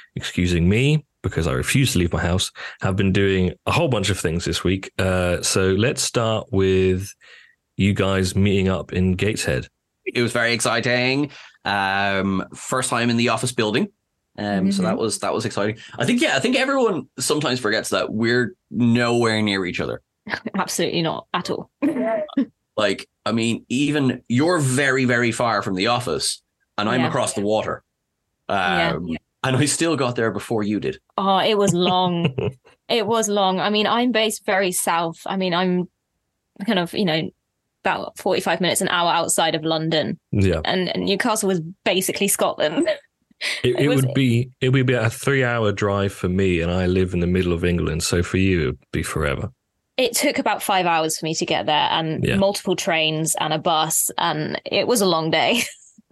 excusing 0.15 0.67
me 0.69 1.05
because 1.23 1.47
I 1.47 1.53
refuse 1.53 1.93
to 1.93 1.99
leave 1.99 2.11
my 2.13 2.21
house, 2.21 2.51
have 2.81 2.95
been 2.95 3.11
doing 3.13 3.53
a 3.67 3.71
whole 3.71 3.87
bunch 3.87 4.09
of 4.09 4.19
things 4.19 4.43
this 4.45 4.63
week. 4.63 4.91
Uh, 4.97 5.41
so 5.43 5.69
let's 5.73 6.01
start 6.01 6.47
with 6.51 7.13
you 7.77 7.93
guys 7.93 8.35
meeting 8.35 8.67
up 8.69 8.91
in 8.91 9.13
Gateshead. 9.13 9.67
It 10.05 10.21
was 10.21 10.31
very 10.31 10.53
exciting. 10.53 11.29
Um, 11.63 12.43
first 12.55 12.89
time 12.89 13.11
in 13.11 13.17
the 13.17 13.29
office 13.29 13.51
building. 13.51 13.89
Um, 14.37 14.71
so 14.71 14.81
that 14.81 14.97
was 14.97 15.19
that 15.19 15.33
was 15.33 15.45
exciting. 15.45 15.77
I 15.99 16.05
think 16.05 16.21
yeah, 16.21 16.35
I 16.35 16.39
think 16.39 16.55
everyone 16.55 17.07
sometimes 17.19 17.59
forgets 17.59 17.89
that 17.89 18.11
we're 18.11 18.55
nowhere 18.71 19.41
near 19.43 19.65
each 19.65 19.79
other. 19.79 20.01
Absolutely 20.55 21.01
not 21.03 21.27
at 21.33 21.49
all. 21.49 21.69
Like, 22.77 23.09
I 23.25 23.33
mean, 23.33 23.65
even 23.67 24.23
you're 24.29 24.57
very, 24.57 25.03
very 25.03 25.33
far 25.33 25.61
from 25.61 25.75
the 25.75 25.87
office, 25.87 26.41
and 26.77 26.87
I'm 26.87 27.01
Yeah. 27.01 27.09
across 27.09 27.33
the 27.33 27.41
water. 27.41 27.83
Yeah. 28.49 28.97
And 29.43 29.57
I 29.57 29.65
still 29.65 29.95
got 29.95 30.15
there 30.15 30.31
before 30.31 30.61
you 30.63 30.79
did. 30.79 30.99
Oh, 31.17 31.39
it 31.39 31.57
was 31.57 31.73
long. 31.73 32.35
it 32.89 33.07
was 33.07 33.27
long. 33.27 33.59
I 33.59 33.69
mean, 33.71 33.87
I'm 33.87 34.11
based 34.11 34.45
very 34.45 34.71
south. 34.71 35.19
I 35.25 35.35
mean, 35.37 35.53
I'm 35.53 35.89
kind 36.65 36.77
of, 36.79 36.93
you 36.93 37.05
know, 37.05 37.29
about 37.83 38.17
45 38.19 38.61
minutes, 38.61 38.81
an 38.81 38.87
hour 38.89 39.11
outside 39.11 39.55
of 39.55 39.63
London. 39.63 40.19
Yeah, 40.31 40.61
And, 40.65 40.89
and 40.89 41.05
Newcastle 41.05 41.47
was 41.47 41.59
basically 41.83 42.27
Scotland. 42.27 42.87
it, 43.63 43.75
It 43.75 43.79
it 43.79 43.87
was- 43.87 44.05
would 44.05 44.13
be 44.13 44.51
it 44.61 44.69
would 44.69 44.85
be 44.85 44.93
a 44.93 45.09
three-hour 45.09 45.71
drive 45.71 46.13
for 46.13 46.29
me, 46.29 46.61
and 46.61 46.71
I 46.71 46.85
live 46.85 47.15
in 47.15 47.19
the 47.21 47.27
middle 47.27 47.53
of 47.53 47.65
England. 47.65 48.03
So 48.03 48.21
for 48.21 48.37
you, 48.37 48.61
it'd 48.61 48.79
be 48.91 49.01
forever. 49.01 49.49
it 49.97 50.13
took 50.13 50.37
about 50.37 50.61
five 50.61 50.85
hours 50.85 51.17
for 51.17 51.25
me 51.25 51.33
to 51.33 51.45
get 51.47 51.65
there 51.65 51.87
and 51.91 52.23
Yeah. 52.23 52.35
multiple 52.35 52.75
trains 52.75 53.35
and 53.39 53.51
a 53.53 53.57
bus. 53.57 54.11
And 54.19 54.61
it 54.65 54.85
was 54.85 55.01
a 55.01 55.07
long 55.07 55.31
day. 55.31 55.63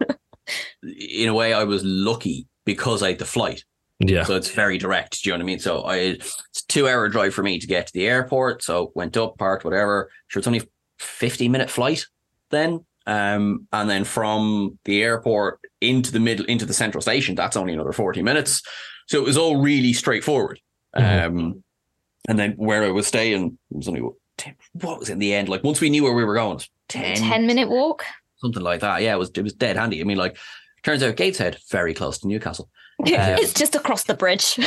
In 0.82 1.28
a 1.28 1.34
way, 1.34 1.52
I 1.52 1.62
was 1.64 1.84
lucky 1.84 2.46
because 2.64 3.02
I 3.02 3.08
had 3.10 3.18
the 3.18 3.24
flight. 3.24 3.64
Yeah, 4.02 4.24
So 4.24 4.34
it's 4.34 4.50
very 4.50 4.78
direct. 4.78 5.22
Do 5.22 5.28
you 5.28 5.34
know 5.34 5.38
what 5.38 5.42
I 5.42 5.46
mean? 5.46 5.58
So 5.58 5.82
I 5.82 5.96
it's 5.96 6.62
a 6.62 6.66
two 6.68 6.88
hour 6.88 7.08
drive 7.08 7.34
for 7.34 7.42
me 7.42 7.58
to 7.58 7.66
get 7.66 7.86
to 7.88 7.92
the 7.92 8.06
airport. 8.08 8.62
So 8.62 8.92
went 8.94 9.16
up, 9.18 9.36
parked, 9.36 9.62
whatever. 9.64 10.10
Sure, 10.28 10.40
it's 10.40 10.46
only 10.46 10.62
50 10.98 11.48
minute 11.50 11.68
flight 11.68 12.06
then. 12.50 12.84
Um, 13.06 13.66
and 13.72 13.90
then 13.90 14.04
from 14.04 14.78
the 14.84 15.02
airport 15.02 15.60
into 15.82 16.12
the 16.12 16.20
middle, 16.20 16.46
into 16.46 16.64
the 16.64 16.72
central 16.72 17.02
station, 17.02 17.34
that's 17.34 17.56
only 17.56 17.74
another 17.74 17.92
40 17.92 18.22
minutes. 18.22 18.62
So 19.08 19.18
it 19.18 19.24
was 19.24 19.36
all 19.36 19.60
really 19.60 19.92
straightforward. 19.92 20.60
Mhm. 20.96 21.26
Um, 21.26 21.64
and 22.28 22.38
then 22.38 22.52
where 22.52 22.82
I 22.84 22.90
was 22.90 23.06
staying 23.06 23.58
was 23.70 23.88
only, 23.88 24.00
what 24.72 24.98
was 24.98 25.10
in 25.10 25.18
the 25.18 25.34
end? 25.34 25.48
Like 25.50 25.62
once 25.64 25.80
we 25.80 25.90
knew 25.90 26.04
where 26.04 26.14
we 26.14 26.24
were 26.24 26.34
going, 26.34 26.58
it 26.58 26.68
10, 26.88 27.16
10 27.16 27.46
minute 27.46 27.68
walk. 27.68 28.04
something 28.36 28.62
like 28.62 28.80
that. 28.80 29.02
Yeah, 29.02 29.14
it 29.14 29.18
was, 29.18 29.30
it 29.34 29.42
was 29.42 29.52
dead 29.52 29.76
handy. 29.76 30.00
I 30.00 30.04
mean, 30.04 30.16
like, 30.18 30.38
turns 30.82 31.02
out 31.02 31.16
Gateshead, 31.16 31.58
very 31.70 31.94
close 31.94 32.18
to 32.18 32.28
Newcastle. 32.28 32.68
Um, 33.00 33.06
it's 33.08 33.54
just 33.54 33.74
across 33.74 34.04
the 34.04 34.14
bridge. 34.14 34.54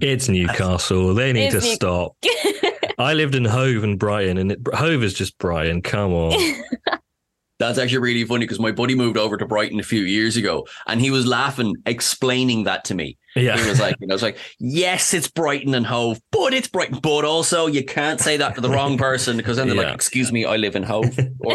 it's 0.00 0.28
Newcastle. 0.28 1.14
They 1.14 1.32
need 1.32 1.52
It's 1.52 1.56
to 1.64 1.68
New- 1.68 1.74
stop. 1.74 2.16
I 2.98 3.12
lived 3.14 3.34
in 3.34 3.44
Hove 3.44 3.84
and 3.84 3.98
Brighton, 3.98 4.38
and 4.38 4.52
it, 4.52 4.58
Hove 4.74 5.02
is 5.04 5.12
just 5.14 5.36
Brighton. 5.38 5.82
Come 5.82 6.12
on. 6.12 6.38
That's 7.58 7.78
actually 7.78 7.98
really 7.98 8.24
funny 8.24 8.44
because 8.46 8.58
my 8.58 8.72
buddy 8.72 8.94
moved 8.94 9.18
over 9.18 9.36
to 9.36 9.44
Brighton 9.44 9.78
a 9.80 9.82
few 9.82 10.00
years 10.04 10.38
ago 10.38 10.66
and 10.86 10.98
he 10.98 11.10
was 11.10 11.26
laughing, 11.26 11.74
explaining 11.84 12.64
that 12.64 12.84
to 12.84 12.94
me. 12.94 13.18
Yeah. 13.36 13.58
He 13.62 13.68
was 13.68 13.78
like, 13.78 13.96
you 14.00 14.06
know, 14.06 14.14
it's 14.14 14.22
like, 14.22 14.38
yes, 14.58 15.12
it's 15.12 15.28
Brighton 15.28 15.74
and 15.74 15.84
Hove, 15.84 16.18
but 16.32 16.54
it's 16.54 16.68
Brighton. 16.68 17.00
But 17.02 17.26
also, 17.26 17.66
you 17.66 17.84
can't 17.84 18.18
say 18.18 18.38
that 18.38 18.54
to 18.54 18.62
the 18.62 18.70
wrong 18.70 18.96
person 18.96 19.36
because 19.36 19.58
then 19.58 19.66
they're 19.68 19.76
Yeah. 19.76 19.82
like, 19.88 19.94
excuse 19.94 20.32
me, 20.32 20.46
I 20.46 20.56
live 20.56 20.74
in 20.74 20.82
Hove. 20.84 21.18
Or, 21.40 21.54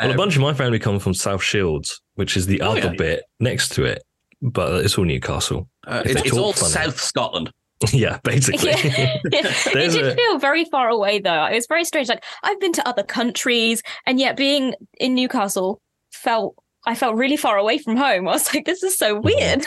Well, 0.00 0.08
a 0.08 0.12
um, 0.12 0.16
bunch 0.16 0.36
of 0.36 0.42
my 0.42 0.54
family 0.54 0.78
come 0.78 0.98
from 0.98 1.14
South 1.14 1.42
Shields, 1.42 2.00
which 2.14 2.36
is 2.36 2.46
the 2.46 2.60
Oh, 2.62 2.70
other 2.72 2.80
yeah. 2.80 2.92
bit 2.96 3.22
next 3.40 3.70
to 3.74 3.84
it, 3.84 4.02
but 4.42 4.84
it's 4.84 4.98
all 4.98 5.04
Newcastle. 5.04 5.68
uh, 5.86 6.02
it's, 6.04 6.22
it's 6.22 6.36
all 6.36 6.52
funny. 6.52 6.72
South 6.72 7.00
Scotland. 7.00 7.50
yeah, 7.92 8.18
basically. 8.24 8.70
Yeah. 8.72 9.18
it 9.24 9.90
did 9.92 10.06
a- 10.06 10.14
feel 10.14 10.38
very 10.38 10.64
far 10.64 10.88
away 10.88 11.18
though. 11.18 11.44
It 11.46 11.54
was 11.54 11.66
very 11.68 11.84
strange. 11.84 12.08
Like 12.08 12.24
I've 12.42 12.60
been 12.60 12.72
to 12.72 12.88
other 12.88 13.02
countries, 13.02 13.82
and 14.06 14.18
yet 14.18 14.36
being 14.36 14.74
in 14.98 15.14
Newcastle 15.14 15.80
felt 16.12 16.54
I 16.86 16.94
felt 16.94 17.16
really 17.16 17.36
far 17.36 17.56
away 17.56 17.78
from 17.78 17.96
home. 17.96 18.28
I 18.28 18.32
was 18.32 18.52
like, 18.54 18.64
this 18.66 18.82
is 18.82 18.96
so 18.96 19.18
weird. 19.20 19.66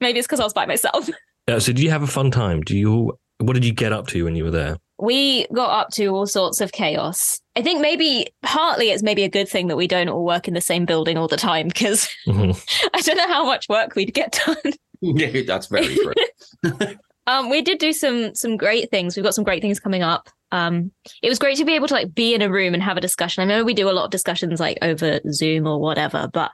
Maybe 0.00 0.18
it's 0.18 0.26
because 0.26 0.40
I 0.40 0.44
was 0.44 0.52
by 0.52 0.66
myself. 0.66 1.08
Yeah, 1.48 1.58
so, 1.58 1.72
do 1.72 1.82
you 1.82 1.90
have 1.90 2.02
a 2.02 2.08
fun 2.08 2.30
time? 2.30 2.60
Do 2.60 2.76
you? 2.76 3.18
What 3.38 3.54
did 3.54 3.64
you 3.64 3.72
get 3.72 3.92
up 3.92 4.06
to 4.08 4.24
when 4.24 4.36
you 4.36 4.44
were 4.44 4.50
there? 4.50 4.76
We 5.02 5.46
got 5.52 5.70
up 5.70 5.90
to 5.94 6.06
all 6.06 6.26
sorts 6.28 6.60
of 6.60 6.70
chaos. 6.72 7.40
I 7.56 7.62
think 7.62 7.80
maybe 7.80 8.28
partly 8.42 8.90
it's 8.90 9.02
maybe 9.02 9.24
a 9.24 9.28
good 9.28 9.48
thing 9.48 9.66
that 9.66 9.76
we 9.76 9.88
don't 9.88 10.08
all 10.08 10.24
work 10.24 10.46
in 10.46 10.54
the 10.54 10.60
same 10.60 10.84
building 10.86 11.18
all 11.18 11.26
the 11.28 11.36
time 11.36 11.66
because 11.68 12.08
Mhm. 12.26 12.56
I 12.94 13.00
don't 13.00 13.16
know 13.16 13.26
how 13.26 13.44
much 13.44 13.68
work 13.68 13.96
we'd 13.96 14.14
get 14.14 14.40
done. 14.46 14.72
Yeah, 15.00 15.42
that's 15.46 15.66
very 15.66 15.94
true. 15.96 16.14
Um, 17.28 17.50
we 17.50 17.62
did 17.62 17.78
do 17.78 17.92
some 17.92 18.34
some 18.34 18.56
great 18.56 18.90
things. 18.90 19.14
We've 19.16 19.22
got 19.22 19.32
some 19.34 19.44
great 19.44 19.62
things 19.62 19.78
coming 19.78 20.02
up. 20.02 20.28
Um, 20.50 20.90
it 21.22 21.28
was 21.28 21.38
great 21.38 21.56
to 21.58 21.64
be 21.64 21.76
able 21.76 21.86
to 21.86 21.94
like 21.94 22.12
be 22.12 22.34
in 22.34 22.42
a 22.42 22.50
room 22.50 22.74
and 22.74 22.82
have 22.82 22.96
a 22.96 23.00
discussion. 23.00 23.42
I 23.42 23.46
know 23.46 23.62
we 23.62 23.74
do 23.74 23.88
a 23.88 23.92
lot 23.92 24.04
of 24.06 24.10
discussions 24.10 24.58
like 24.58 24.76
over 24.82 25.20
Zoom 25.30 25.68
or 25.68 25.78
whatever, 25.80 26.28
but 26.32 26.50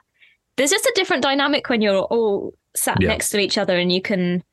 there's 0.57 0.69
just 0.69 0.85
a 0.85 0.91
different 0.95 1.23
dynamic 1.23 1.69
when 1.69 1.81
you're 1.81 2.03
all 2.03 2.53
sat 2.75 3.01
Yeah. 3.01 3.07
next 3.07 3.29
to 3.29 3.39
each 3.39 3.57
other 3.57 3.77
and 3.79 3.91
you 3.91 3.99
can 3.99 4.43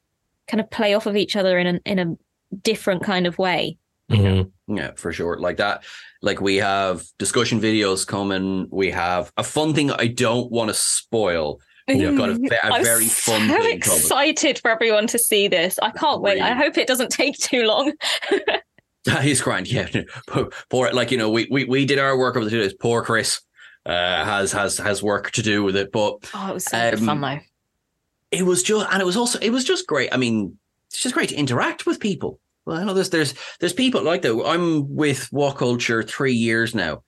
kind 0.48 0.60
of 0.62 0.70
play 0.70 0.94
off 0.94 1.04
of 1.04 1.16
each 1.16 1.36
other 1.36 1.58
in 1.58 1.66
a 1.66 1.80
in 1.84 1.98
a 1.98 2.16
different 2.62 3.02
kind 3.04 3.26
of 3.26 3.36
way. 3.38 3.76
Mhm. 4.10 4.50
Yeah, 4.68 4.92
for 4.96 5.12
sure. 5.12 5.38
Like 5.38 5.56
that. 5.56 5.84
Like 6.22 6.40
we 6.40 6.56
have 6.56 7.04
discussion 7.18 7.60
videos 7.60 8.06
coming. 8.06 8.68
We 8.70 8.90
have 8.90 9.32
a 9.36 9.42
fun 9.44 9.74
thing 9.74 9.90
I 9.90 10.06
don't 10.06 10.50
want 10.50 10.68
to 10.68 10.74
spoil. 10.74 11.60
We've 11.88 12.16
got 12.18 12.30
a, 12.30 12.34
ve- 12.34 12.48
a 12.48 12.66
I'm 12.66 12.82
very 12.84 13.06
fun 13.06 13.48
so 13.48 13.62
thing 13.62 13.78
coming. 13.80 13.98
excited 14.00 14.58
for 14.58 14.70
everyone 14.72 15.06
to 15.08 15.18
see 15.20 15.46
this. 15.48 15.78
I 15.80 15.90
can't 15.92 16.20
wait. 16.20 16.40
I 16.40 16.52
hope 16.52 16.76
it 16.78 16.88
doesn't 16.88 17.10
take 17.10 17.36
too 17.38 17.64
long. 17.64 17.92
That 19.04 19.24
is 19.24 19.40
grand. 19.40 19.68
Yeah. 19.70 19.88
Poor, 20.26 20.48
poor- 20.68 20.92
like, 20.92 21.12
you 21.12 21.16
know, 21.16 21.30
we, 21.30 21.46
we, 21.48 21.62
we 21.64 21.84
did 21.84 22.00
our 22.00 22.18
work 22.18 22.34
over 22.34 22.44
the 22.44 22.50
two 22.50 22.58
days. 22.60 22.74
Poor 22.74 23.04
Chris 23.04 23.40
uh, 23.86 24.24
has, 24.24 24.50
has, 24.50 24.78
has 24.78 25.00
work 25.00 25.30
to 25.30 25.42
do 25.42 25.62
with 25.62 25.76
it, 25.76 25.92
but 25.92 26.28
Oh, 26.34 26.50
it 26.50 26.54
was 26.54 26.64
so 26.64 26.76
Um, 26.76 26.96
fun 27.06 27.20
though. 27.20 27.38
it 28.32 28.42
was 28.44 28.64
just, 28.64 28.84
and 28.92 29.00
it 29.00 29.04
was 29.04 29.16
also, 29.16 29.38
it 29.38 29.50
was 29.50 29.62
just 29.62 29.86
great. 29.86 30.12
I 30.12 30.16
mean, 30.16 30.58
it's 30.90 30.98
just 31.00 31.14
great 31.14 31.28
to 31.28 31.36
interact 31.36 31.86
with 31.86 32.00
people. 32.00 32.40
Well, 32.66 32.76
I 32.76 32.84
know 32.84 32.94
there's, 32.94 33.10
there's, 33.10 33.34
there's 33.60 33.72
people 33.72 34.02
like 34.02 34.22
that. 34.22 34.42
I'm 34.44 34.94
with 34.94 35.30
WhatCulture 35.30 36.06
three 36.06 36.34
years 36.34 36.74
now, 36.74 37.02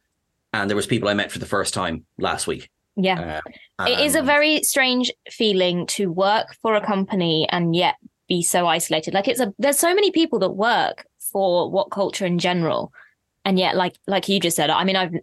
and 0.53 0.71
there 0.71 0.77
was 0.77 0.87
people 0.87 1.09
I 1.09 1.15
met 1.15 1.33
for 1.33 1.41
the 1.41 1.47
first 1.47 1.75
time 1.75 2.05
last 2.17 2.47
week. 2.47 2.71
Yeah. 2.97 3.41
Uh, 3.79 3.85
It 3.89 4.01
is 4.01 4.17
a 4.17 4.23
very 4.23 4.63
strange 4.63 5.13
feeling 5.31 5.87
to 5.89 6.11
work 6.11 6.57
for 6.63 6.75
a 6.75 6.85
company 6.85 7.49
and 7.51 7.75
yet 7.75 7.95
be 8.29 8.43
so 8.43 8.67
isolated. 8.67 9.15
Like 9.15 9.29
it's 9.29 9.41
a 9.41 9.55
there's 9.59 9.79
so 9.79 9.95
many 9.95 10.11
people 10.11 10.41
that 10.41 10.51
work 10.51 11.07
for 11.19 11.71
WhatCulture 11.71 12.27
in 12.27 12.39
general. 12.39 12.93
And 13.45 13.59
yet 13.59 13.77
like 13.77 13.95
like 14.09 14.29
you 14.29 14.41
just 14.41 14.57
said, 14.57 14.71
I 14.71 14.83
mean 14.83 14.97
I've 14.97 15.15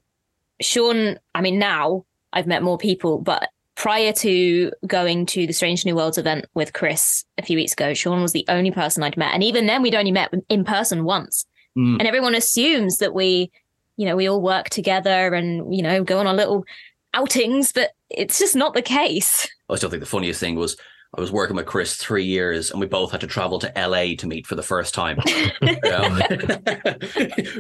Sean, 0.62 1.20
I 1.34 1.42
mean 1.42 1.60
now 1.60 2.06
I've 2.32 2.48
met 2.48 2.64
more 2.64 2.78
people, 2.78 3.20
but 3.20 3.50
prior 3.76 4.14
to 4.14 4.72
going 4.88 5.26
to 5.28 5.46
the 5.46 5.54
Strange 5.54 5.86
New 5.86 5.96
Worlds 5.96 6.18
event 6.18 6.46
with 6.54 6.74
Chris 6.74 7.26
a 7.38 7.42
few 7.44 7.58
weeks 7.58 7.74
ago, 7.74 7.94
Sean 7.94 8.22
was 8.22 8.32
the 8.32 8.46
only 8.48 8.72
person 8.72 9.04
I'd 9.04 9.18
met. 9.18 9.34
And 9.34 9.44
even 9.44 9.68
then 9.68 9.82
we'd 9.82 9.96
only 9.96 10.12
met 10.12 10.34
in 10.50 10.64
person 10.64 11.04
once. 11.04 11.46
Mm. 11.78 12.00
And 12.00 12.08
everyone 12.08 12.36
assumes 12.36 12.98
that 12.98 13.14
we, 13.14 13.52
you 13.98 14.06
know, 14.06 14.16
we 14.16 14.28
all 14.28 14.42
work 14.42 14.70
together 14.70 15.34
and, 15.34 15.76
you 15.76 15.84
know, 15.84 16.04
go 16.04 16.20
on 16.20 16.28
our 16.28 16.34
little 16.34 16.66
outings, 17.14 17.74
but 17.74 17.92
it's 18.10 18.40
just 18.40 18.56
not 18.56 18.74
the 18.74 18.82
case. 18.82 19.48
I 19.70 19.76
still 19.76 19.90
think 19.90 20.02
the 20.02 20.08
funniest 20.08 20.40
thing 20.40 20.56
was 20.56 20.78
I 21.18 21.22
was 21.22 21.32
working 21.32 21.56
with 21.56 21.66
Chris 21.66 21.96
three 21.96 22.26
years 22.26 22.72
and 22.72 22.80
we 22.80 22.88
both 22.88 23.12
had 23.12 23.22
to 23.22 23.28
travel 23.28 23.60
to 23.60 23.72
LA 23.76 24.16
to 24.18 24.28
meet 24.28 24.48
for 24.48 24.56
the 24.56 24.64
first 24.64 24.94
time. 24.94 25.18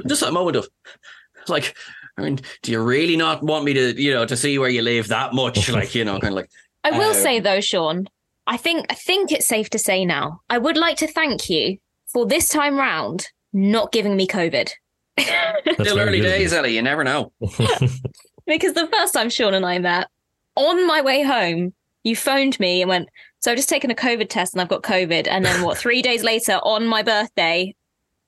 Just 0.07 0.21
that 0.21 0.31
moment 0.33 0.57
of 0.57 0.67
like 1.47 1.75
I 2.17 2.21
mean, 2.21 2.39
do 2.61 2.71
you 2.71 2.81
really 2.81 3.17
not 3.17 3.43
want 3.43 3.65
me 3.65 3.73
to, 3.73 4.01
you 4.01 4.13
know, 4.13 4.25
to 4.25 4.37
see 4.37 4.57
where 4.57 4.69
you 4.69 4.81
live 4.81 5.09
that 5.09 5.33
much? 5.33 5.69
Like, 5.73 5.93
you 5.95 6.05
know, 6.05 6.19
kind 6.19 6.33
of 6.33 6.37
like. 6.37 6.49
I 6.83 6.91
will 6.91 7.11
Uh, 7.11 7.13
say 7.13 7.39
though, 7.39 7.59
Sean, 7.61 8.07
I 8.47 8.57
think 8.57 8.85
I 8.89 8.93
think 8.93 9.31
it's 9.31 9.47
safe 9.47 9.69
to 9.71 9.79
say 9.79 10.05
now. 10.05 10.41
I 10.49 10.57
would 10.57 10.77
like 10.77 10.97
to 10.97 11.07
thank 11.07 11.49
you 11.49 11.77
for 12.07 12.25
this 12.25 12.47
time 12.47 12.77
round 12.77 13.27
not 13.53 13.91
giving 13.91 14.15
me 14.15 14.27
COVID. 14.27 14.71
That's 15.17 15.81
Still 15.81 15.99
early 15.99 16.19
good 16.19 16.27
days, 16.27 16.53
Ellie. 16.53 16.75
You 16.75 16.81
never 16.81 17.03
know. 17.03 17.31
because 18.45 18.73
the 18.73 18.87
first 18.91 19.13
time 19.13 19.29
Sean 19.29 19.53
and 19.53 19.65
I 19.65 19.79
met, 19.79 20.07
on 20.55 20.85
my 20.85 21.01
way 21.01 21.23
home, 21.23 21.73
you 22.03 22.15
phoned 22.15 22.59
me 22.59 22.81
and 22.81 22.89
went, 22.89 23.09
So 23.39 23.51
I've 23.51 23.57
just 23.57 23.69
taken 23.69 23.91
a 23.91 23.95
COVID 23.95 24.29
test 24.29 24.53
and 24.53 24.61
I've 24.61 24.69
got 24.69 24.83
COVID. 24.83 25.27
And 25.29 25.43
then 25.45 25.63
what, 25.63 25.77
three 25.77 26.01
days 26.01 26.23
later 26.23 26.59
on 26.63 26.85
my 26.85 27.01
birthday, 27.01 27.75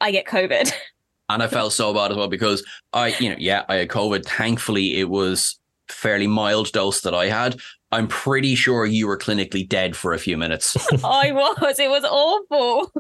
I 0.02 0.12
get 0.12 0.26
COVID. 0.26 0.74
And 1.30 1.43
I 1.43 1.47
felt 1.47 1.73
so 1.73 1.93
bad 1.93 2.11
as 2.11 2.17
well 2.17 2.28
because 2.30 2.65
I, 2.93 3.07
you 3.19 3.30
know, 3.30 3.36
yeah, 3.38 3.63
I 3.67 3.75
had 3.75 3.89
COVID. 3.89 4.25
Thankfully, 4.25 4.97
it 4.99 5.09
was 5.09 5.59
fairly 5.89 6.28
mild 6.28 6.71
dose 6.71 7.01
that 7.01 7.13
I 7.13 7.28
had. 7.28 7.59
I'm 7.91 8.07
pretty 8.07 8.55
sure 8.55 8.86
you 8.86 9.07
were 9.07 9.17
clinically 9.17 9.67
dead 9.67 9.95
for 9.95 10.13
a 10.13 10.19
few 10.19 10.38
minutes. 10.38 10.75
I 11.03 11.32
was. 11.32 11.80
It 11.80 11.89
was 11.89 12.03
awful. 12.03 12.91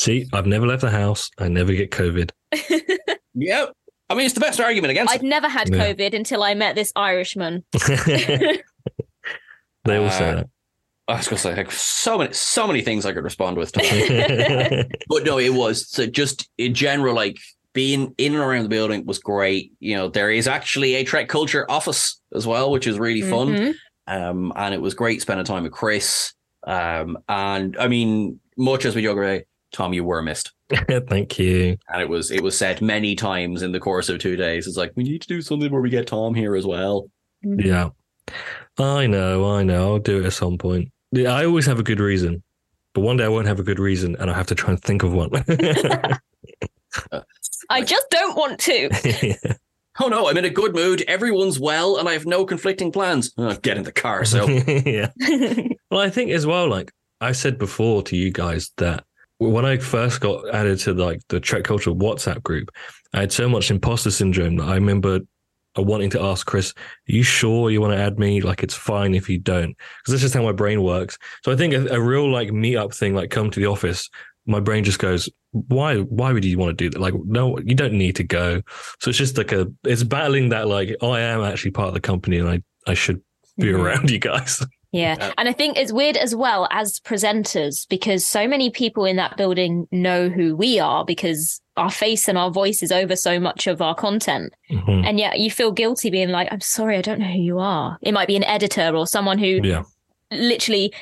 See, 0.00 0.26
I've 0.32 0.46
never 0.46 0.66
left 0.66 0.82
the 0.82 0.90
house. 0.90 1.30
I 1.38 1.48
never 1.48 1.72
get 1.72 1.90
COVID. 1.90 2.30
yep. 3.34 3.72
I 4.10 4.14
mean, 4.14 4.26
it's 4.26 4.34
the 4.34 4.40
best 4.40 4.60
argument 4.60 4.90
against 4.90 5.12
I'd 5.12 5.22
it. 5.22 5.26
never 5.26 5.48
had 5.48 5.68
Yeah. 5.72 5.84
COVID 5.92 6.14
until 6.14 6.42
I 6.42 6.54
met 6.54 6.74
this 6.74 6.92
Irishman. 6.94 7.64
they 8.06 8.62
all 9.86 10.10
say 10.10 10.30
Uh, 10.30 10.44
I 11.06 11.16
was 11.16 11.28
going 11.28 11.36
to 11.36 11.42
say 11.42 11.54
like, 11.54 11.70
so 11.70 12.18
many, 12.18 12.32
so 12.32 12.66
many 12.66 12.80
things 12.82 13.04
I 13.04 13.12
could 13.12 13.24
respond 13.24 13.56
with. 13.58 13.72
but 13.72 15.24
no, 15.24 15.38
it 15.38 15.52
was 15.52 15.88
so 15.88 16.06
just 16.06 16.48
in 16.58 16.74
general, 16.74 17.14
like 17.14 17.36
being 17.74 18.14
in 18.16 18.34
and 18.34 18.42
around 18.42 18.62
the 18.62 18.68
building 18.70 19.04
was 19.04 19.18
great. 19.18 19.72
You 19.80 19.96
know, 19.96 20.08
there 20.08 20.30
is 20.30 20.48
actually 20.48 20.94
a 20.94 21.04
Trek 21.04 21.28
Culture 21.28 21.70
office 21.70 22.20
as 22.34 22.46
well, 22.46 22.70
which 22.70 22.86
is 22.86 22.98
really 22.98 23.22
fun. 23.22 23.48
Mhm. 23.48 23.74
Um, 24.06 24.52
and 24.56 24.72
it 24.72 24.80
was 24.80 24.94
great 24.94 25.20
spending 25.20 25.44
time 25.44 25.64
with 25.64 25.72
Chris. 25.72 26.32
Um, 26.66 27.18
and 27.28 27.76
I 27.78 27.88
mean, 27.88 28.40
much 28.56 28.84
as 28.86 28.94
we 28.94 29.02
joke 29.02 29.18
about, 29.18 29.42
Tom, 29.72 29.92
you 29.92 30.04
were 30.04 30.22
missed. 30.22 30.52
Thank 31.08 31.38
you. 31.38 31.76
And 31.92 32.00
it 32.00 32.08
was 32.08 32.30
it 32.30 32.42
was 32.42 32.56
said 32.56 32.80
many 32.80 33.16
times 33.16 33.62
in 33.62 33.72
the 33.72 33.80
course 33.80 34.08
of 34.08 34.18
two 34.20 34.36
days. 34.36 34.66
It's 34.66 34.76
like 34.76 34.92
we 34.94 35.02
need 35.02 35.20
to 35.22 35.28
do 35.28 35.42
something 35.42 35.70
where 35.70 35.82
we 35.82 35.90
get 35.90 36.06
Tom 36.06 36.34
here 36.34 36.54
as 36.56 36.64
well. 36.64 37.10
Yeah. 37.42 37.90
I 38.78 39.06
know, 39.06 39.44
I 39.50 39.62
know. 39.64 39.94
I'll 39.94 39.98
do 39.98 40.20
it 40.20 40.26
at 40.26 40.32
some 40.32 40.56
point. 40.58 40.90
Yeah, 41.12 41.32
I 41.34 41.44
always 41.44 41.66
have 41.66 41.78
a 41.78 41.82
good 41.84 42.00
reason. 42.00 42.42
But 42.94 43.02
one 43.02 43.16
day 43.16 43.24
I 43.24 43.28
won't 43.28 43.46
have 43.48 43.58
a 43.58 43.64
good 43.64 43.78
reason 43.80 44.16
and 44.16 44.30
I'll 44.30 44.36
have 44.36 44.46
to 44.46 44.54
try 44.54 44.70
and 44.70 44.80
think 44.80 45.02
of 45.02 45.12
one. 45.12 45.30
I 47.70 47.82
just 47.82 48.08
don't 48.10 48.36
want 48.36 48.58
to. 48.60 49.36
Oh 50.00 50.08
no, 50.08 50.28
I'm 50.28 50.36
in 50.36 50.44
a 50.44 50.50
good 50.50 50.74
mood. 50.74 51.04
Everyone's 51.06 51.60
well, 51.60 51.98
and 51.98 52.08
I 52.08 52.14
have 52.14 52.26
no 52.26 52.44
conflicting 52.44 52.90
plans. 52.90 53.32
Oh, 53.38 53.54
get 53.54 53.76
in 53.76 53.84
the 53.84 53.92
car. 53.92 54.24
So 54.24 54.48
yeah. 54.66 55.10
Well, 55.90 56.00
I 56.00 56.10
think 56.10 56.32
as 56.32 56.44
well, 56.44 56.68
like 56.68 56.90
I 57.20 57.30
said 57.30 57.56
before 57.56 58.02
to 58.04 58.16
you 58.16 58.32
guys 58.32 58.72
that 58.78 59.04
when 59.38 59.64
I 59.64 59.76
first 59.76 60.20
got 60.20 60.52
added 60.52 60.80
to 60.80 60.94
like 60.94 61.20
the 61.28 61.38
Trek 61.38 61.62
Culture 61.62 61.92
WhatsApp 61.92 62.42
group, 62.42 62.70
I 63.12 63.20
had 63.20 63.32
so 63.32 63.48
much 63.48 63.70
imposter 63.70 64.10
syndrome 64.10 64.56
that 64.56 64.64
I 64.66 64.74
remember 64.74 65.20
uh, 65.78 65.82
wanting 65.82 66.10
to 66.10 66.22
ask 66.22 66.44
Chris, 66.44 66.72
"Are 66.72 67.12
you 67.12 67.22
sure 67.22 67.70
you 67.70 67.80
want 67.80 67.92
to 67.92 67.98
add 68.00 68.18
me? 68.18 68.40
Like 68.40 68.64
it's 68.64 68.74
fine 68.74 69.14
if 69.14 69.28
you 69.28 69.38
don't," 69.38 69.76
because 69.76 70.10
that's 70.10 70.22
just 70.22 70.34
how 70.34 70.42
my 70.42 70.50
brain 70.50 70.82
works. 70.82 71.16
So 71.44 71.52
I 71.52 71.56
think 71.56 71.72
a, 71.74 71.86
a 71.94 72.00
real 72.00 72.28
like 72.28 72.48
meetup 72.48 72.92
thing, 72.92 73.14
like 73.14 73.30
come 73.30 73.52
to 73.52 73.60
the 73.60 73.66
office, 73.66 74.10
my 74.46 74.58
brain 74.58 74.82
just 74.82 74.98
goes, 74.98 75.28
"Why? 75.68 75.98
Why 75.98 76.32
would 76.32 76.44
you 76.44 76.58
want 76.58 76.76
to 76.76 76.84
do 76.84 76.90
that? 76.90 77.00
Like, 77.00 77.14
no, 77.24 77.58
you 77.60 77.74
don't 77.74 77.94
need 77.94 78.16
to 78.16 78.24
go." 78.24 78.60
So 79.00 79.08
it's 79.08 79.18
just 79.18 79.38
like 79.38 79.52
a, 79.52 79.66
it's 79.84 80.02
battling 80.02 80.50
that 80.50 80.68
like 80.68 80.94
I 81.02 81.20
am 81.20 81.42
actually 81.42 81.70
part 81.70 81.88
of 81.88 81.94
the 81.94 82.00
company 82.00 82.38
and 82.38 82.48
I 82.48 82.62
I 82.86 82.94
should 82.94 83.20
be 83.58 83.68
Mhm. 83.68 83.78
around 83.78 84.10
you 84.10 84.18
guys. 84.18 84.62
Yeah. 84.96 85.32
And 85.38 85.48
I 85.48 85.52
think 85.52 85.76
it's 85.76 85.92
weird 85.92 86.16
as 86.16 86.36
well 86.36 86.68
as 86.70 87.00
presenters 87.00 87.84
because 87.88 88.24
so 88.24 88.46
many 88.46 88.70
people 88.70 89.04
in 89.04 89.16
that 89.16 89.36
building 89.36 89.88
know 89.90 90.28
who 90.28 90.54
we 90.54 90.78
are 90.78 91.04
because 91.04 91.60
our 91.76 91.90
face 91.90 92.28
and 92.28 92.38
our 92.38 92.48
voice 92.52 92.80
is 92.80 92.92
over 92.92 93.16
so 93.16 93.40
much 93.40 93.66
of 93.66 93.82
our 93.82 93.96
content. 93.96 94.52
Mhm. 94.70 95.04
And 95.04 95.18
yet 95.18 95.40
you 95.40 95.50
feel 95.50 95.72
guilty 95.72 96.10
being 96.10 96.28
like, 96.28 96.46
I'm 96.52 96.60
sorry, 96.60 96.96
I 96.96 97.02
don't 97.02 97.18
know 97.18 97.26
who 97.26 97.40
you 97.40 97.58
are. 97.58 97.98
It 98.02 98.12
might 98.14 98.28
be 98.28 98.36
an 98.36 98.44
editor 98.44 98.94
or 98.94 99.04
someone 99.08 99.38
who 99.38 99.58
Yeah. 99.64 99.82
literally 100.30 100.92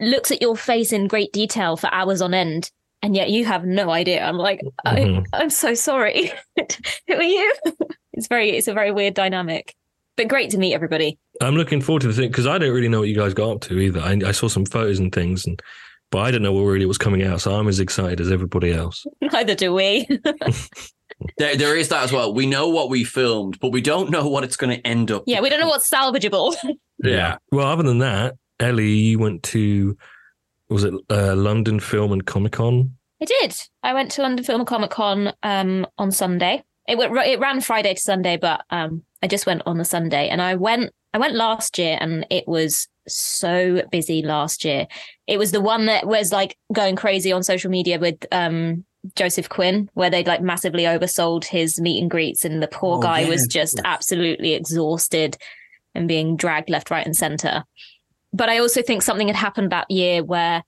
looks 0.00 0.30
at 0.30 0.40
your 0.40 0.56
face 0.56 0.90
in 0.90 1.06
great 1.06 1.30
detail 1.34 1.76
for 1.76 1.92
hours 1.92 2.22
on 2.22 2.32
end. 2.32 2.70
And 3.02 3.16
yet 3.16 3.30
you 3.30 3.44
have 3.44 3.64
no 3.64 3.90
idea. 3.90 4.22
I'm 4.24 4.36
like, 4.38 4.60
Mhm. 4.86 5.26
I, 5.32 5.38
I'm 5.42 5.50
so 5.50 5.74
sorry. 5.74 6.30
who 7.08 7.14
are 7.14 7.22
you? 7.22 7.52
it's 8.12 8.28
very, 8.28 8.50
it's 8.50 8.68
a 8.68 8.74
very 8.74 8.92
weird 8.92 9.14
dynamic, 9.14 9.74
but 10.16 10.28
great 10.28 10.50
to 10.50 10.58
meet 10.58 10.74
everybody. 10.74 11.18
I'm 11.40 11.56
looking 11.56 11.80
forward 11.80 12.02
to 12.02 12.08
the 12.08 12.14
thing 12.14 12.28
because 12.30 12.46
I 12.46 12.58
don't 12.58 12.72
really 12.72 12.88
know 12.88 13.00
what 13.00 13.08
you 13.08 13.16
guys 13.16 13.34
got 13.34 13.50
up 13.50 13.60
to 13.62 13.78
either. 13.78 14.00
I, 14.00 14.20
I 14.26 14.32
saw 14.32 14.46
some 14.48 14.64
photos 14.64 14.98
and 15.00 15.12
things, 15.12 15.44
and 15.46 15.60
but 16.12 16.18
I 16.20 16.30
don't 16.30 16.42
know 16.42 16.52
what 16.52 16.62
really 16.62 16.86
was 16.86 16.98
coming 16.98 17.22
out. 17.24 17.40
So 17.40 17.52
I'm 17.54 17.66
as 17.68 17.80
excited 17.80 18.20
as 18.20 18.30
everybody 18.30 18.72
else. 18.72 19.04
Neither 19.20 19.54
do 19.56 19.72
we. 19.74 20.06
there, 21.38 21.56
there 21.56 21.76
is 21.76 21.88
that 21.88 22.04
as 22.04 22.12
well. 22.12 22.32
We 22.34 22.46
know 22.46 22.68
what 22.68 22.90
we 22.90 23.02
filmed, 23.04 23.58
but 23.60 23.70
we 23.72 23.80
don't 23.80 24.10
know 24.10 24.28
what 24.28 24.44
it's 24.44 24.56
going 24.56 24.76
to 24.78 24.86
end 24.86 25.10
up. 25.10 25.24
yeah, 25.26 25.40
we 25.40 25.48
don't 25.48 25.60
know 25.60 25.68
what's 25.68 25.88
salvageable. 25.90 26.54
Yeah. 27.02 27.38
Well, 27.50 27.66
other 27.66 27.82
than 27.82 27.98
that, 27.98 28.34
Ellie, 28.60 28.90
you 28.92 29.18
went 29.18 29.42
to 29.44 29.96
was 30.72 30.84
it 30.84 30.94
uh, 31.10 31.34
London 31.36 31.80
Film 31.80 32.12
and 32.12 32.24
Comic 32.26 32.52
Con? 32.52 32.96
I 33.20 33.24
did. 33.24 33.54
I 33.82 33.94
went 33.94 34.10
to 34.12 34.22
London 34.22 34.44
Film 34.44 34.60
and 34.62 34.68
Comic 34.68 34.90
Con 34.90 35.32
um, 35.42 35.86
on 35.98 36.10
Sunday. 36.10 36.64
It 36.88 36.98
went. 36.98 37.16
It 37.16 37.38
ran 37.38 37.60
Friday 37.60 37.94
to 37.94 38.00
Sunday, 38.00 38.36
but 38.36 38.64
um, 38.70 39.02
I 39.22 39.28
just 39.28 39.46
went 39.46 39.62
on 39.66 39.78
the 39.78 39.84
Sunday, 39.84 40.28
and 40.28 40.42
I 40.42 40.56
went. 40.56 40.92
I 41.14 41.18
went 41.18 41.34
last 41.34 41.78
year, 41.78 41.98
and 42.00 42.26
it 42.30 42.48
was 42.48 42.88
so 43.06 43.82
busy 43.92 44.22
last 44.22 44.64
year. 44.64 44.86
It 45.26 45.38
was 45.38 45.52
the 45.52 45.60
one 45.60 45.86
that 45.86 46.06
was 46.06 46.32
like 46.32 46.56
going 46.72 46.96
crazy 46.96 47.30
on 47.32 47.42
social 47.42 47.70
media 47.70 47.98
with 48.00 48.24
um, 48.32 48.84
Joseph 49.14 49.48
Quinn, 49.48 49.88
where 49.94 50.10
they'd 50.10 50.26
like 50.26 50.42
massively 50.42 50.84
oversold 50.84 51.44
his 51.44 51.80
meet 51.80 52.00
and 52.00 52.10
greets, 52.10 52.44
and 52.44 52.62
the 52.62 52.68
poor 52.68 52.96
Oh, 52.98 53.00
guy 53.00 53.28
was 53.28 53.46
just 53.46 53.80
absolutely 53.84 54.54
exhausted 54.54 55.36
and 55.94 56.08
being 56.08 56.36
dragged 56.36 56.70
left, 56.70 56.90
right, 56.90 57.06
and 57.06 57.14
center. 57.14 57.64
But 58.32 58.48
I 58.48 58.58
also 58.58 58.82
think 58.82 59.02
something 59.02 59.26
had 59.28 59.36
happened 59.36 59.70
that 59.70 59.90
year 59.90 60.24
where 60.24 60.62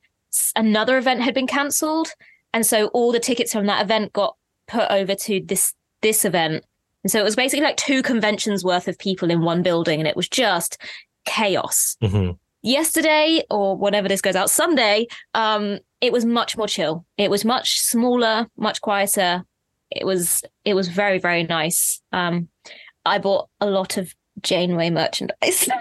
another 0.56 0.98
event 0.98 1.22
had 1.22 1.34
been 1.34 1.46
cancelled, 1.46 2.08
and 2.52 2.64
so 2.64 2.88
all 2.88 3.12
the 3.12 3.20
tickets 3.20 3.52
from 3.52 3.66
that 3.66 3.82
event 3.82 4.12
got 4.12 4.36
put 4.66 4.90
over 4.90 5.14
to 5.14 5.40
this 5.44 5.74
this 6.02 6.24
event. 6.24 6.64
And 7.02 7.10
so 7.10 7.20
it 7.20 7.24
was 7.24 7.36
basically 7.36 7.64
like 7.64 7.76
two 7.76 8.02
conventions 8.02 8.64
worth 8.64 8.88
of 8.88 8.98
people 8.98 9.30
in 9.30 9.42
one 9.42 9.62
building, 9.62 10.00
and 10.00 10.08
it 10.08 10.16
was 10.16 10.28
just 10.28 10.78
chaos. 11.24 11.96
hmm 12.00 12.30
Yesterday, 12.66 13.42
or 13.50 13.76
whenever 13.76 14.08
this 14.08 14.22
goes 14.22 14.36
out, 14.36 14.48
Sunday, 14.48 15.06
um, 15.34 15.80
it 16.00 16.14
was 16.14 16.24
much 16.24 16.56
more 16.56 16.66
chill. 16.66 17.04
It 17.18 17.30
was 17.30 17.44
much 17.44 17.78
smaller, 17.78 18.46
much 18.56 18.80
quieter. 18.80 19.44
It 19.90 20.06
was 20.06 20.42
it 20.64 20.72
was 20.72 20.88
very 20.88 21.18
very 21.18 21.42
nice. 21.42 22.00
Um, 22.12 22.48
I 23.04 23.18
bought 23.18 23.50
a 23.60 23.66
lot 23.66 23.98
of 23.98 24.14
Janeway 24.42 24.90
merchandise. 24.90 25.68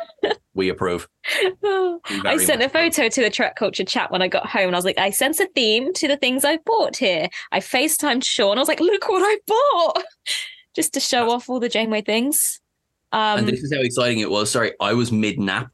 We 0.56 0.70
approve. 0.70 1.08
I 1.26 2.38
sent 2.38 2.62
a 2.62 2.66
much 2.66 2.68
approve. 2.68 2.72
photo 2.72 3.10
to 3.10 3.22
the 3.24 3.32
Trek 3.32 3.56
Culture 3.56 3.84
chat 3.84 4.12
when 4.12 4.22
I 4.22 4.28
got 4.28 4.46
home, 4.46 4.68
and 4.68 4.76
I 4.76 4.78
was 4.78 4.86
like, 4.86 5.00
I 5.00 5.10
sense 5.10 5.40
a 5.40 5.48
theme 5.48 5.94
to 5.94 6.08
the 6.08 6.16
things 6.16 6.46
I've 6.46 6.64
bought 6.64 6.96
here. 6.96 7.28
I 7.52 7.60
FaceTimed 7.60 8.24
Sean. 8.24 8.58
I 8.58 8.62
was 8.62 8.68
like, 8.68 8.80
look 8.80 9.10
what 9.10 9.24
I 9.24 9.40
bought, 9.48 10.04
just 10.76 10.94
to 10.94 11.00
show 11.00 11.32
off 11.32 11.50
all 11.50 11.60
the 11.60 11.70
Janeway 11.70 12.02
things. 12.04 12.62
Um, 13.12 13.40
and 13.40 13.48
this 13.48 13.64
is 13.64 13.74
how 13.74 13.82
exciting 13.82 14.20
it 14.20 14.30
was. 14.30 14.52
Sorry, 14.52 14.74
I 14.80 14.94
was 14.94 15.12
mid 15.12 15.40
nap. 15.40 15.72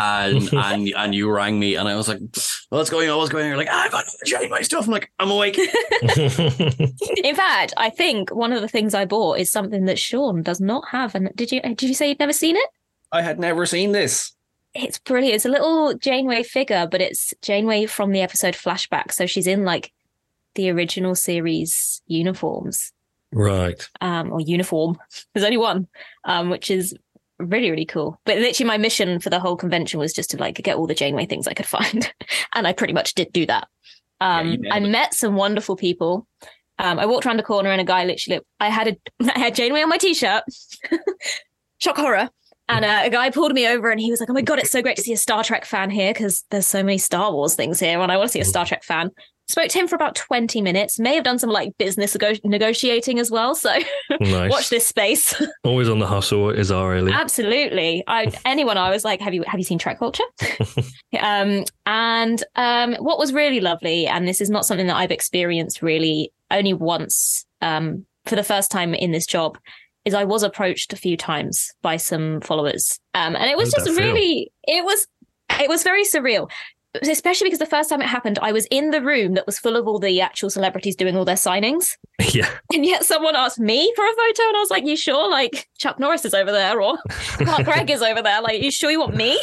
And 0.00 0.52
and 0.52 0.88
and 0.88 1.14
you 1.14 1.30
rang 1.30 1.58
me 1.58 1.74
and 1.74 1.88
I 1.88 1.96
was 1.96 2.08
like, 2.08 2.20
what's 2.68 2.90
going 2.90 3.08
on? 3.08 3.18
What's 3.18 3.30
going 3.30 3.44
on? 3.44 3.50
You're 3.50 3.58
like, 3.58 3.68
I've 3.68 3.90
got 3.90 4.04
to 4.04 4.24
change 4.24 4.50
my 4.50 4.62
stuff. 4.62 4.86
I'm 4.86 4.92
like, 4.92 5.10
I'm 5.18 5.30
awake. 5.30 5.58
in 7.24 7.34
fact, 7.34 7.74
I 7.76 7.90
think 7.90 8.30
one 8.30 8.52
of 8.52 8.60
the 8.60 8.68
things 8.68 8.94
I 8.94 9.04
bought 9.04 9.38
is 9.38 9.50
something 9.50 9.86
that 9.86 9.98
Sean 9.98 10.42
does 10.42 10.60
not 10.60 10.88
have. 10.88 11.14
And 11.14 11.30
did 11.34 11.52
you 11.52 11.60
did 11.60 11.82
you 11.82 11.94
say 11.94 12.08
you'd 12.08 12.20
never 12.20 12.32
seen 12.32 12.56
it? 12.56 12.68
I 13.12 13.22
had 13.22 13.38
never 13.38 13.66
seen 13.66 13.92
this. 13.92 14.32
It's 14.74 14.98
brilliant. 14.98 15.34
It's 15.34 15.46
a 15.46 15.50
little 15.50 15.94
Janeway 15.94 16.42
figure, 16.42 16.86
but 16.90 17.00
it's 17.00 17.32
Janeway 17.42 17.86
from 17.86 18.12
the 18.12 18.20
episode 18.20 18.54
Flashback. 18.54 19.12
So 19.12 19.26
she's 19.26 19.46
in 19.46 19.64
like 19.64 19.92
the 20.54 20.70
original 20.70 21.14
series 21.14 22.02
uniforms. 22.06 22.92
right. 23.32 23.88
um, 24.00 24.32
or 24.32 24.40
uniform. 24.40 24.98
There's 25.32 25.44
only 25.44 25.56
one, 25.56 25.88
um, 26.24 26.50
which 26.50 26.70
is 26.70 26.94
really 27.38 27.70
really 27.70 27.86
cool. 27.86 28.20
But 28.24 28.38
literally, 28.38 28.68
my 28.68 28.78
mission 28.78 29.20
for 29.20 29.30
the 29.30 29.40
whole 29.40 29.56
convention 29.56 29.98
was 30.00 30.12
just 30.12 30.30
to 30.30 30.36
like 30.36 30.56
get 30.56 30.76
all 30.76 30.86
the 30.86 30.94
Janeway 30.94 31.26
things 31.26 31.46
I 31.46 31.54
could 31.54 31.66
find, 31.78 32.12
and 32.54 32.66
I 32.66 32.72
pretty 32.72 32.92
much 32.92 33.14
did 33.14 33.32
do 33.32 33.46
that. 33.46 33.68
Um, 34.20 34.60
nailed 34.60 34.66
I 34.72 34.80
met 34.80 35.14
some 35.14 35.34
wonderful 35.34 35.76
people. 35.76 36.26
Um, 36.78 36.98
I 36.98 37.06
walked 37.06 37.26
around 37.26 37.38
the 37.38 37.42
corner 37.42 37.70
and 37.70 37.80
a 37.80 37.84
guy 37.84 38.04
literally, 38.04 38.40
I 38.60 38.68
had 38.68 38.88
a, 38.88 38.96
I 39.34 39.38
had 39.38 39.54
Janeway 39.54 39.82
on 39.82 39.88
my 39.88 39.96
t-shirt. 39.96 40.44
Shock 41.78 41.96
horror. 41.96 42.30
And 42.70 42.84
uh, 42.84 43.00
a 43.04 43.10
guy 43.10 43.30
pulled 43.30 43.52
me 43.52 43.66
over 43.66 43.90
and 43.90 43.98
he 43.98 44.10
was 44.10 44.20
like, 44.20 44.28
"Oh 44.28 44.34
my 44.34 44.42
god, 44.42 44.58
it's 44.58 44.70
so 44.70 44.82
great 44.82 44.96
to 44.96 45.02
see 45.02 45.14
a 45.14 45.16
Star 45.16 45.42
Trek 45.42 45.64
fan 45.64 45.88
here 45.88 46.12
because 46.12 46.44
there's 46.50 46.66
so 46.66 46.82
many 46.82 46.98
Star 46.98 47.32
Wars 47.32 47.54
things 47.54 47.80
here, 47.80 47.98
and 47.98 48.12
I 48.12 48.18
want 48.18 48.28
to 48.28 48.32
see 48.32 48.40
a 48.40 48.44
Star 48.44 48.66
Trek 48.66 48.84
fan." 48.84 49.10
Spoke 49.48 49.68
to 49.68 49.78
him 49.78 49.88
for 49.88 49.94
about 49.94 50.14
20 50.14 50.60
minutes, 50.60 50.98
may 50.98 51.14
have 51.14 51.24
done 51.24 51.38
some 51.38 51.48
like 51.48 51.76
business 51.78 52.14
nego- 52.14 52.38
negotiating 52.44 53.18
as 53.18 53.30
well. 53.30 53.54
So 53.54 53.70
Nice. 54.20 54.50
watch 54.50 54.68
this 54.68 54.86
space. 54.86 55.34
Always 55.64 55.88
on 55.88 55.98
the 56.00 56.06
hustle 56.06 56.50
is 56.50 56.70
our 56.70 56.94
Ellie. 56.94 57.12
Absolutely. 57.12 58.04
I 58.06 58.30
anyone 58.44 58.76
I 58.76 58.90
was 58.90 59.04
like, 59.04 59.20
have 59.22 59.32
you 59.32 59.42
have 59.46 59.58
you 59.58 59.64
seen 59.64 59.78
Trek 59.78 59.98
Culture? 59.98 60.24
um, 61.20 61.64
and 61.86 62.44
um, 62.56 62.94
what 62.96 63.18
was 63.18 63.32
really 63.32 63.60
lovely, 63.60 64.06
and 64.06 64.28
this 64.28 64.40
is 64.40 64.50
not 64.50 64.66
something 64.66 64.86
that 64.86 64.96
I've 64.96 65.10
experienced 65.10 65.80
really 65.82 66.30
only 66.50 66.74
once 66.74 67.46
um, 67.62 68.04
for 68.26 68.36
the 68.36 68.44
first 68.44 68.70
time 68.70 68.92
in 68.94 69.12
this 69.12 69.26
job, 69.26 69.56
is 70.04 70.12
I 70.14 70.24
was 70.24 70.42
approached 70.42 70.92
a 70.92 70.96
few 70.96 71.16
times 71.16 71.72
by 71.80 71.96
some 71.96 72.40
followers, 72.42 73.00
um, 73.14 73.34
and 73.34 73.50
it 73.50 73.56
was 73.56 73.70
just 73.70 73.86
that 73.86 73.94
feel? 73.94 74.04
really 74.12 74.52
it 74.64 74.84
was 74.84 75.06
it 75.58 75.68
was 75.70 75.82
very 75.82 76.04
surreal. 76.04 76.50
Especially 77.02 77.46
because 77.46 77.58
the 77.58 77.66
first 77.66 77.90
time 77.90 78.00
it 78.00 78.08
happened, 78.08 78.38
I 78.40 78.50
was 78.50 78.66
in 78.70 78.90
the 78.90 79.02
room 79.02 79.34
that 79.34 79.44
was 79.46 79.58
full 79.58 79.76
of 79.76 79.86
all 79.86 79.98
the 79.98 80.20
actual 80.20 80.48
celebrities 80.48 80.96
doing 80.96 81.16
all 81.16 81.24
their 81.24 81.36
signings. 81.36 81.96
yeah. 82.32 82.48
And 82.72 82.84
yet 82.84 83.04
someone 83.04 83.36
asked 83.36 83.60
me 83.60 83.92
for 83.94 84.04
a 84.04 84.08
photo, 84.08 84.42
and 84.48 84.56
I 84.56 84.60
was 84.60 84.70
like, 84.70 84.86
"You 84.86 84.96
sure? 84.96 85.30
Like 85.30 85.68
Chuck 85.78 86.00
Norris 86.00 86.24
is 86.24 86.34
over 86.34 86.50
there, 86.50 86.80
or 86.80 86.98
Clark 87.08 87.64
Gregg 87.64 87.90
is 87.90 88.02
over 88.02 88.22
there. 88.22 88.40
Like, 88.40 88.62
you 88.62 88.70
sure 88.70 88.90
you 88.90 89.00
want 89.00 89.16
me?" 89.16 89.38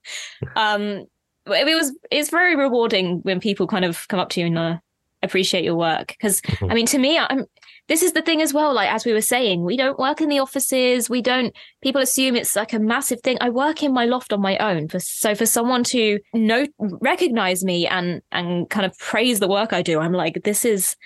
um, 0.56 1.06
it 1.46 1.74
was 1.74 1.96
it's 2.10 2.30
very 2.30 2.56
rewarding 2.56 3.20
when 3.22 3.40
people 3.40 3.66
kind 3.66 3.84
of 3.84 4.06
come 4.08 4.20
up 4.20 4.28
to 4.30 4.40
you 4.40 4.46
and 4.46 4.58
uh, 4.58 4.78
appreciate 5.22 5.64
your 5.64 5.76
work. 5.76 6.08
Because 6.08 6.42
I 6.68 6.74
mean, 6.74 6.86
to 6.86 6.98
me, 6.98 7.18
I'm. 7.18 7.46
This 7.88 8.02
is 8.02 8.12
the 8.12 8.22
thing 8.22 8.40
as 8.40 8.54
well. 8.54 8.72
Like 8.72 8.90
as 8.90 9.04
we 9.04 9.12
were 9.12 9.20
saying, 9.20 9.64
we 9.64 9.76
don't 9.76 9.98
work 9.98 10.20
in 10.20 10.28
the 10.28 10.38
offices. 10.38 11.10
We 11.10 11.20
don't. 11.20 11.54
People 11.82 12.00
assume 12.00 12.36
it's 12.36 12.56
like 12.56 12.72
a 12.72 12.78
massive 12.78 13.20
thing. 13.20 13.38
I 13.40 13.50
work 13.50 13.82
in 13.82 13.92
my 13.92 14.04
loft 14.04 14.32
on 14.32 14.40
my 14.40 14.56
own. 14.58 14.88
For, 14.88 15.00
so 15.00 15.34
for 15.34 15.46
someone 15.46 15.84
to 15.84 16.18
know, 16.32 16.66
recognize 16.78 17.64
me 17.64 17.86
and 17.86 18.22
and 18.30 18.70
kind 18.70 18.86
of 18.86 18.96
praise 18.98 19.40
the 19.40 19.48
work 19.48 19.72
I 19.72 19.82
do, 19.82 19.98
I'm 19.98 20.12
like, 20.12 20.42
this 20.44 20.64
is 20.64 20.96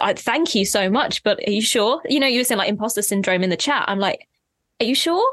I 0.00 0.14
thank 0.14 0.54
you 0.54 0.64
so 0.64 0.90
much, 0.90 1.22
but 1.22 1.38
are 1.46 1.50
you 1.50 1.62
sure? 1.62 2.00
You 2.06 2.20
know, 2.20 2.26
you 2.26 2.40
were 2.40 2.44
saying 2.44 2.58
like 2.58 2.68
imposter 2.68 3.02
syndrome 3.02 3.42
in 3.42 3.50
the 3.50 3.56
chat. 3.56 3.84
I'm 3.86 3.98
like, 3.98 4.26
are 4.80 4.86
you 4.86 4.94
sure? 4.94 5.24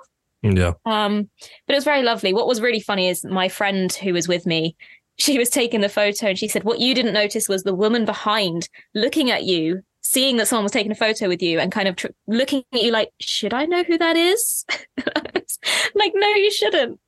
Yeah. 0.43 0.73
Um, 0.85 1.29
but 1.67 1.73
it 1.73 1.77
was 1.77 1.83
very 1.83 2.03
lovely. 2.03 2.33
What 2.33 2.47
was 2.47 2.61
really 2.61 2.79
funny 2.79 3.07
is 3.07 3.23
my 3.23 3.47
friend 3.47 3.91
who 3.93 4.13
was 4.13 4.27
with 4.27 4.45
me, 4.45 4.75
she 5.17 5.37
was 5.37 5.49
taking 5.49 5.81
the 5.81 5.89
photo 5.89 6.27
and 6.27 6.39
she 6.39 6.47
said, 6.47 6.63
What 6.63 6.79
you 6.79 6.95
didn't 6.95 7.13
notice 7.13 7.47
was 7.47 7.63
the 7.63 7.75
woman 7.75 8.05
behind 8.05 8.67
looking 8.93 9.29
at 9.29 9.43
you, 9.43 9.83
seeing 10.01 10.37
that 10.37 10.47
someone 10.47 10.63
was 10.63 10.71
taking 10.71 10.91
a 10.91 10.95
photo 10.95 11.27
with 11.27 11.41
you 11.41 11.59
and 11.59 11.71
kind 11.71 11.87
of 11.87 11.95
tr- 11.95 12.07
looking 12.27 12.63
at 12.73 12.81
you 12.81 12.91
like, 12.91 13.11
Should 13.19 13.53
I 13.53 13.65
know 13.65 13.83
who 13.83 13.97
that 13.97 14.15
is? 14.15 14.65
like, 15.95 16.11
no, 16.13 16.27
you 16.27 16.51
shouldn't. 16.51 16.99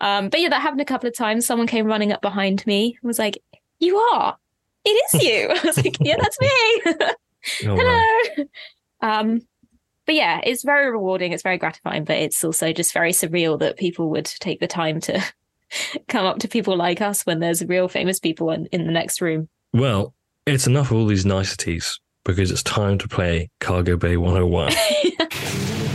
Um, 0.00 0.28
but 0.28 0.40
yeah, 0.40 0.50
that 0.50 0.62
happened 0.62 0.82
a 0.82 0.86
couple 0.86 1.08
of 1.08 1.16
times. 1.16 1.46
Someone 1.46 1.66
came 1.66 1.86
running 1.86 2.12
up 2.12 2.22
behind 2.22 2.66
me 2.66 2.98
and 3.00 3.08
was 3.08 3.18
like, 3.18 3.42
You 3.80 3.96
are. 3.98 4.36
It 4.84 4.90
is 4.90 5.24
you. 5.24 5.48
I 5.50 5.66
was 5.66 5.76
like, 5.76 5.96
Yeah, 6.00 6.16
that's 6.20 6.40
me. 6.40 6.82
Oh, 7.66 7.74
wow. 7.74 7.76
Hello. 7.76 8.46
Um, 9.02 9.40
but 10.06 10.14
yeah, 10.14 10.40
it's 10.44 10.62
very 10.62 10.90
rewarding. 10.90 11.32
It's 11.32 11.42
very 11.42 11.58
gratifying, 11.58 12.04
but 12.04 12.16
it's 12.16 12.42
also 12.42 12.72
just 12.72 12.94
very 12.94 13.12
surreal 13.12 13.58
that 13.58 13.76
people 13.76 14.08
would 14.12 14.24
take 14.24 14.60
the 14.60 14.66
time 14.66 14.98
to 15.02 15.22
come 16.08 16.24
up 16.24 16.38
to 16.38 16.48
people 16.48 16.74
like 16.74 17.02
us 17.02 17.26
when 17.26 17.40
there's 17.40 17.62
real 17.62 17.86
famous 17.86 18.18
people 18.18 18.50
in, 18.50 18.64
in 18.72 18.86
the 18.86 18.92
next 18.92 19.20
room. 19.20 19.50
Well, 19.74 20.14
it's 20.46 20.66
enough 20.66 20.90
of 20.90 20.96
all 20.96 21.06
these 21.06 21.26
niceties 21.26 22.00
because 22.24 22.50
it's 22.50 22.62
time 22.62 22.98
to 22.98 23.08
play 23.08 23.50
Cargo 23.60 23.96
Bay 23.96 24.16
101. 24.16 24.72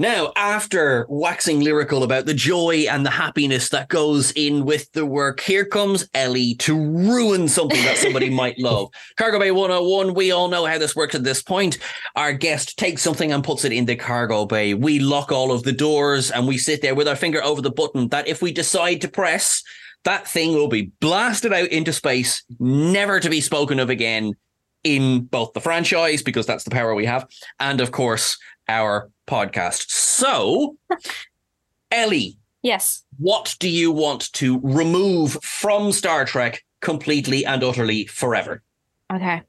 Now, 0.00 0.32
after 0.34 1.04
waxing 1.10 1.60
lyrical 1.60 2.04
about 2.04 2.24
the 2.24 2.32
joy 2.32 2.86
and 2.88 3.04
the 3.04 3.10
happiness 3.10 3.68
that 3.68 3.90
goes 3.90 4.30
in 4.30 4.64
with 4.64 4.90
the 4.92 5.04
work, 5.04 5.40
here 5.40 5.66
comes 5.66 6.08
Ellie 6.14 6.54
to 6.54 6.74
ruin 6.74 7.46
something 7.46 7.82
that 7.84 7.98
somebody 7.98 8.30
might 8.42 8.58
love. 8.58 8.88
Cargo 9.18 9.38
Bay 9.38 9.50
101, 9.50 10.14
we 10.14 10.32
all 10.32 10.48
know 10.48 10.64
how 10.64 10.78
this 10.78 10.96
works 10.96 11.14
at 11.14 11.22
this 11.22 11.42
point. 11.42 11.76
Our 12.16 12.32
guest 12.32 12.78
takes 12.78 13.02
something 13.02 13.30
and 13.30 13.44
puts 13.44 13.66
it 13.66 13.72
in 13.72 13.84
the 13.84 13.94
cargo 13.94 14.46
bay. 14.46 14.72
We 14.72 15.00
lock 15.00 15.32
all 15.32 15.52
of 15.52 15.64
the 15.64 15.72
doors 15.72 16.30
and 16.30 16.48
we 16.48 16.56
sit 16.56 16.80
there 16.80 16.94
with 16.94 17.06
our 17.06 17.14
finger 17.14 17.44
over 17.44 17.60
the 17.60 17.70
button 17.70 18.08
that 18.08 18.26
if 18.26 18.40
we 18.40 18.52
decide 18.52 19.02
to 19.02 19.08
press, 19.08 19.62
that 20.04 20.26
thing 20.26 20.54
will 20.54 20.68
be 20.68 20.92
blasted 21.00 21.52
out 21.52 21.68
into 21.68 21.92
space, 21.92 22.42
never 22.58 23.20
to 23.20 23.28
be 23.28 23.42
spoken 23.42 23.78
of 23.78 23.90
again 23.90 24.32
in 24.82 25.24
both 25.24 25.52
the 25.52 25.60
franchise, 25.60 26.22
because 26.22 26.46
that's 26.46 26.64
the 26.64 26.70
power 26.70 26.94
we 26.94 27.04
have, 27.04 27.28
and 27.58 27.82
of 27.82 27.92
course, 27.92 28.38
our 28.66 29.10
podcast. 29.30 29.90
So, 29.90 30.76
Ellie, 31.90 32.36
Yes. 32.62 33.04
what 33.18 33.56
do 33.58 33.68
you 33.68 33.90
want 33.90 34.32
to 34.34 34.60
remove 34.62 35.38
from 35.42 35.92
Star 35.92 36.24
Trek 36.24 36.62
completely 36.80 37.44
and 37.46 37.62
utterly 37.64 38.06
forever? 38.06 38.62
Okay. 39.12 39.42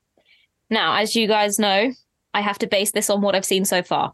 Now, 0.70 0.96
as 0.96 1.16
you 1.16 1.28
guys 1.28 1.60
know, 1.60 1.92
I 2.34 2.42
have 2.42 2.58
to 2.60 2.68
base 2.68 2.92
this 2.92 3.10
on 3.10 3.22
what 3.22 3.36
I've 3.36 3.46
seen 3.46 3.66
so 3.66 3.84
far. 3.84 4.14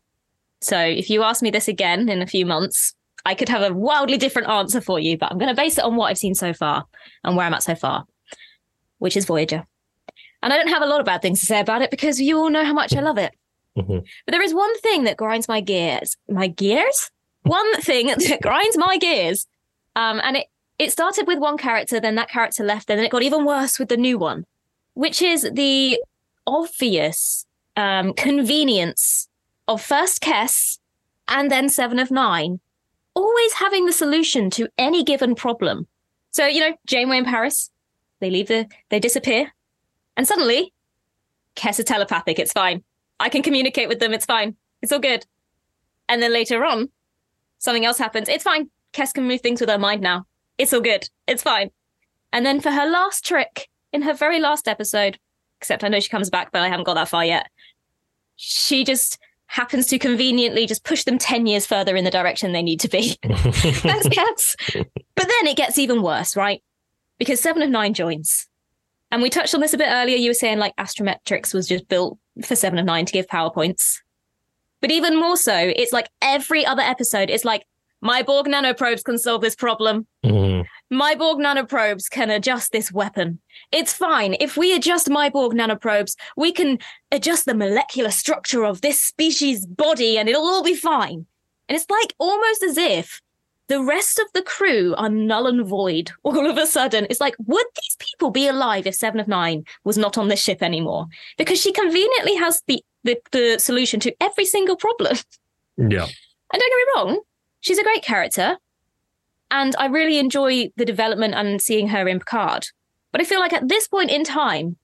So 0.62 0.80
if 0.80 1.10
you 1.10 1.22
ask 1.24 1.44
me 1.44 1.52
this 1.52 1.68
again 1.68 2.10
in 2.10 2.22
a 2.24 2.28
few 2.28 2.46
months, 2.46 2.96
I 3.26 3.36
could 3.36 3.50
have 3.50 3.62
a 3.62 3.74
wildly 3.74 4.18
different 4.18 4.50
answer 4.50 4.82
for 4.82 5.00
you, 5.00 5.18
but 5.18 5.32
I'm 5.32 5.38
going 5.38 5.54
to 5.56 5.62
base 5.62 5.78
it 5.78 5.84
on 5.84 5.96
what 5.96 6.08
I've 6.08 6.18
seen 6.18 6.34
so 6.34 6.54
far 6.54 6.86
and 7.24 7.36
where 7.36 7.46
I'm 7.46 7.54
at 7.54 7.62
so 7.62 7.76
far, 7.76 8.06
which 8.98 9.16
is 9.16 9.26
Voyager. 9.26 9.68
And 10.42 10.52
I 10.52 10.58
don't 10.58 10.70
have 10.70 10.82
a 10.82 10.86
lot 10.88 11.00
of 11.00 11.06
bad 11.06 11.22
things 11.22 11.40
to 11.42 11.46
say 11.46 11.60
about 11.60 11.82
it 11.84 11.92
because 11.92 12.20
you 12.20 12.38
all 12.40 12.50
know 12.50 12.64
how 12.66 12.74
much 12.74 12.96
I 12.96 13.02
love 13.02 13.18
it. 13.20 13.34
Mhm. 13.78 14.04
But 14.26 14.32
there 14.32 14.42
is 14.42 14.54
one 14.54 14.78
thing 14.80 15.04
that 15.04 15.18
grinds 15.18 15.48
my 15.48 15.62
gears. 15.62 16.18
My 16.28 16.48
gears? 16.48 17.12
One 17.44 17.82
thing 17.82 18.08
that 18.28 18.42
grinds 18.42 18.78
my 18.78 18.98
gears. 18.98 19.46
Um, 19.96 20.20
and 20.24 20.38
it, 20.38 20.48
it 20.80 20.92
started 20.92 21.28
with 21.28 21.40
one 21.40 21.58
character, 21.58 22.00
then 22.00 22.16
that 22.16 22.30
character 22.30 22.64
left, 22.64 22.90
and 22.90 22.98
then 22.98 23.06
it 23.06 23.12
got 23.12 23.24
even 23.24 23.46
worse 23.46 23.80
with 23.80 23.90
the 23.90 23.98
new 23.98 24.18
one, 24.18 24.46
which 24.94 25.22
is 25.22 25.50
the 25.54 26.02
obvious 26.46 27.46
um, 27.76 28.14
convenience 28.14 29.28
of 29.68 29.82
first 29.82 30.22
Kes 30.22 30.80
and 31.28 31.52
then 31.52 31.70
Seven 31.70 32.00
of 32.00 32.12
Nine, 32.12 32.60
always 33.14 33.54
having 33.54 33.86
the 33.86 33.92
solution 33.94 34.50
to 34.52 34.68
any 34.78 35.04
given 35.04 35.36
problem. 35.36 35.88
So, 36.32 36.46
you 36.46 36.62
know, 36.62 36.76
Janeway 36.86 37.18
in 37.18 37.26
Paris, 37.26 37.72
they 38.20 38.30
leave 38.30 38.48
the, 38.48 38.68
they 38.90 39.00
disappear, 39.00 39.52
and 40.16 40.28
suddenly, 40.28 40.74
Kes 41.56 41.80
is 41.80 41.86
telepathic. 41.86 42.38
It's 42.40 42.54
fine. 42.54 42.84
I 43.20 43.30
can 43.30 43.42
communicate 43.42 43.90
with 43.90 44.00
them. 44.00 44.14
It's 44.14 44.26
fine. 44.26 44.56
It's 44.82 44.92
all 44.92 45.00
good. 45.00 45.26
And 46.10 46.22
then 46.22 46.34
later 46.34 46.64
on, 46.64 46.90
something 47.58 47.86
else 47.86 47.98
happens. 47.98 48.30
It's 48.30 48.44
fine. 48.44 48.70
Kes 48.94 49.14
can 49.14 49.28
move 49.28 49.42
things 49.42 49.60
with 49.60 49.70
her 49.70 49.78
mind 49.78 50.02
now. 50.02 50.26
It's 50.58 50.74
all 50.74 50.82
good. 50.82 51.10
It's 51.28 51.44
fine. 51.44 51.72
And 52.32 52.46
then 52.46 52.62
for 52.62 52.72
her 52.72 52.90
last 52.90 53.26
trick, 53.26 53.70
in 53.94 54.02
her 54.04 54.14
very 54.14 54.40
last 54.40 54.68
episode, 54.68 55.18
except 55.60 55.84
I 55.84 55.88
know 55.88 56.00
she 56.00 56.10
comes 56.10 56.30
back, 56.30 56.52
but 56.52 56.62
I 56.62 56.70
haven't 56.70 56.86
got 56.86 56.96
that 56.96 57.10
far 57.10 57.26
yet, 57.26 57.48
she 58.36 58.84
just 58.84 59.18
happens 59.48 59.88
to 59.88 59.98
conveniently 59.98 60.66
just 60.66 60.84
push 60.84 61.04
them 61.04 61.18
10 61.18 61.48
years 61.48 61.66
further 61.66 61.96
in 61.96 62.04
the 62.04 62.12
direction 62.12 62.52
they 62.52 62.62
need 62.62 62.80
to 62.82 62.90
be. 62.90 63.18
Thanks, 63.24 64.08
Kes. 64.08 64.56
But 64.74 65.28
then 65.28 65.48
it 65.48 65.58
gets 65.58 65.78
even 65.78 66.02
worse, 66.02 66.36
right? 66.36 66.62
Because 67.18 67.40
Seven 67.40 67.62
of 67.62 67.70
Nine 67.70 67.94
joins. 67.94 68.48
And 69.10 69.22
we 69.22 69.30
touched 69.30 69.56
on 69.56 69.62
this 69.62 69.74
a 69.74 69.78
bit 69.78 69.88
earlier. 69.90 70.18
You 70.18 70.32
were 70.32 70.36
saying 70.36 70.60
like 70.60 70.76
Astrometrics 70.76 71.54
was 71.54 71.68
just 71.68 71.88
built 71.88 72.20
for 72.44 72.56
Seven 72.56 72.80
of 72.80 72.86
Nine 72.86 73.06
to 73.06 73.14
give 73.14 73.28
PowerPoints. 73.28 74.00
But 74.82 74.92
even 74.92 75.20
more 75.20 75.38
so, 75.38 75.56
it's 75.56 75.94
like 75.94 76.10
every 76.22 76.66
other 76.66 76.82
episode, 76.82 77.30
it's 77.30 77.46
like, 77.46 77.66
my 78.00 78.22
Borg 78.22 78.46
nanoprobes 78.46 79.04
can 79.04 79.18
solve 79.18 79.42
this 79.42 79.56
problem. 79.56 80.06
Mhm. 80.24 80.66
My 80.92 81.16
Borg 81.16 81.40
nanoprobes 81.40 82.10
can 82.10 82.30
adjust 82.30 82.72
this 82.72 82.92
weapon. 82.92 83.40
It's 83.72 83.92
fine. 83.92 84.36
If 84.40 84.56
we 84.56 84.76
adjust 84.76 85.10
my 85.10 85.30
Borg 85.30 85.54
nanoprobes, 85.54 86.16
we 86.36 86.52
can 86.52 86.78
adjust 87.12 87.46
the 87.46 87.56
molecular 87.56 88.12
structure 88.12 88.66
of 88.66 88.82
this 88.82 89.02
species' 89.02 89.66
body 89.66 90.18
and 90.18 90.30
it'll 90.30 90.46
all 90.48 90.64
be 90.64 90.76
fine. 90.76 91.26
And 91.68 91.76
it's 91.76 91.90
like 91.90 92.14
almost 92.20 92.62
as 92.62 92.78
if 92.78 93.20
the 93.68 93.84
rest 93.84 94.20
of 94.20 94.28
the 94.34 94.42
crew 94.42 94.96
are 94.98 95.10
null 95.10 95.48
and 95.48 95.66
void 95.66 96.12
all 96.24 96.50
of 96.50 96.58
a 96.58 96.66
sudden. 96.66 97.06
It's 97.10 97.20
like, 97.20 97.36
would 97.46 97.66
these 97.76 97.98
people 98.00 98.32
be 98.32 98.48
alive 98.48 98.88
if 98.88 98.96
Seven 98.96 99.20
of 99.20 99.28
Nine 99.28 99.66
was 99.84 99.98
not 99.98 100.18
on 100.18 100.30
this 100.30 100.42
ship 100.42 100.64
anymore? 100.64 101.08
Because 101.38 101.60
she 101.60 101.72
conveniently 101.72 102.36
has 102.36 102.62
the, 102.68 102.84
the, 103.04 103.20
the 103.32 103.58
solution 103.60 104.00
to 104.02 104.16
every 104.22 104.46
single 104.46 104.76
problem. 104.76 105.18
Yeah. 105.78 106.08
And 106.54 106.62
don't 106.62 106.70
get 106.70 106.78
me 106.78 106.86
wrong, 106.96 107.22
she's 107.60 107.78
a 107.78 107.84
great 107.84 108.04
character. 108.04 108.58
And 109.52 109.76
I 109.78 109.88
really 109.88 110.18
enjoy 110.18 110.72
the 110.76 110.86
development 110.86 111.34
and 111.34 111.62
seeing 111.62 111.88
her 111.90 112.08
in 112.08 112.20
Picard. 112.20 112.68
But 113.12 113.22
I 113.22 113.26
feel 113.26 113.40
like 113.40 113.54
at 113.54 113.68
this 113.68 113.88
point 113.88 114.12
in 114.12 114.24
time, 114.24 114.78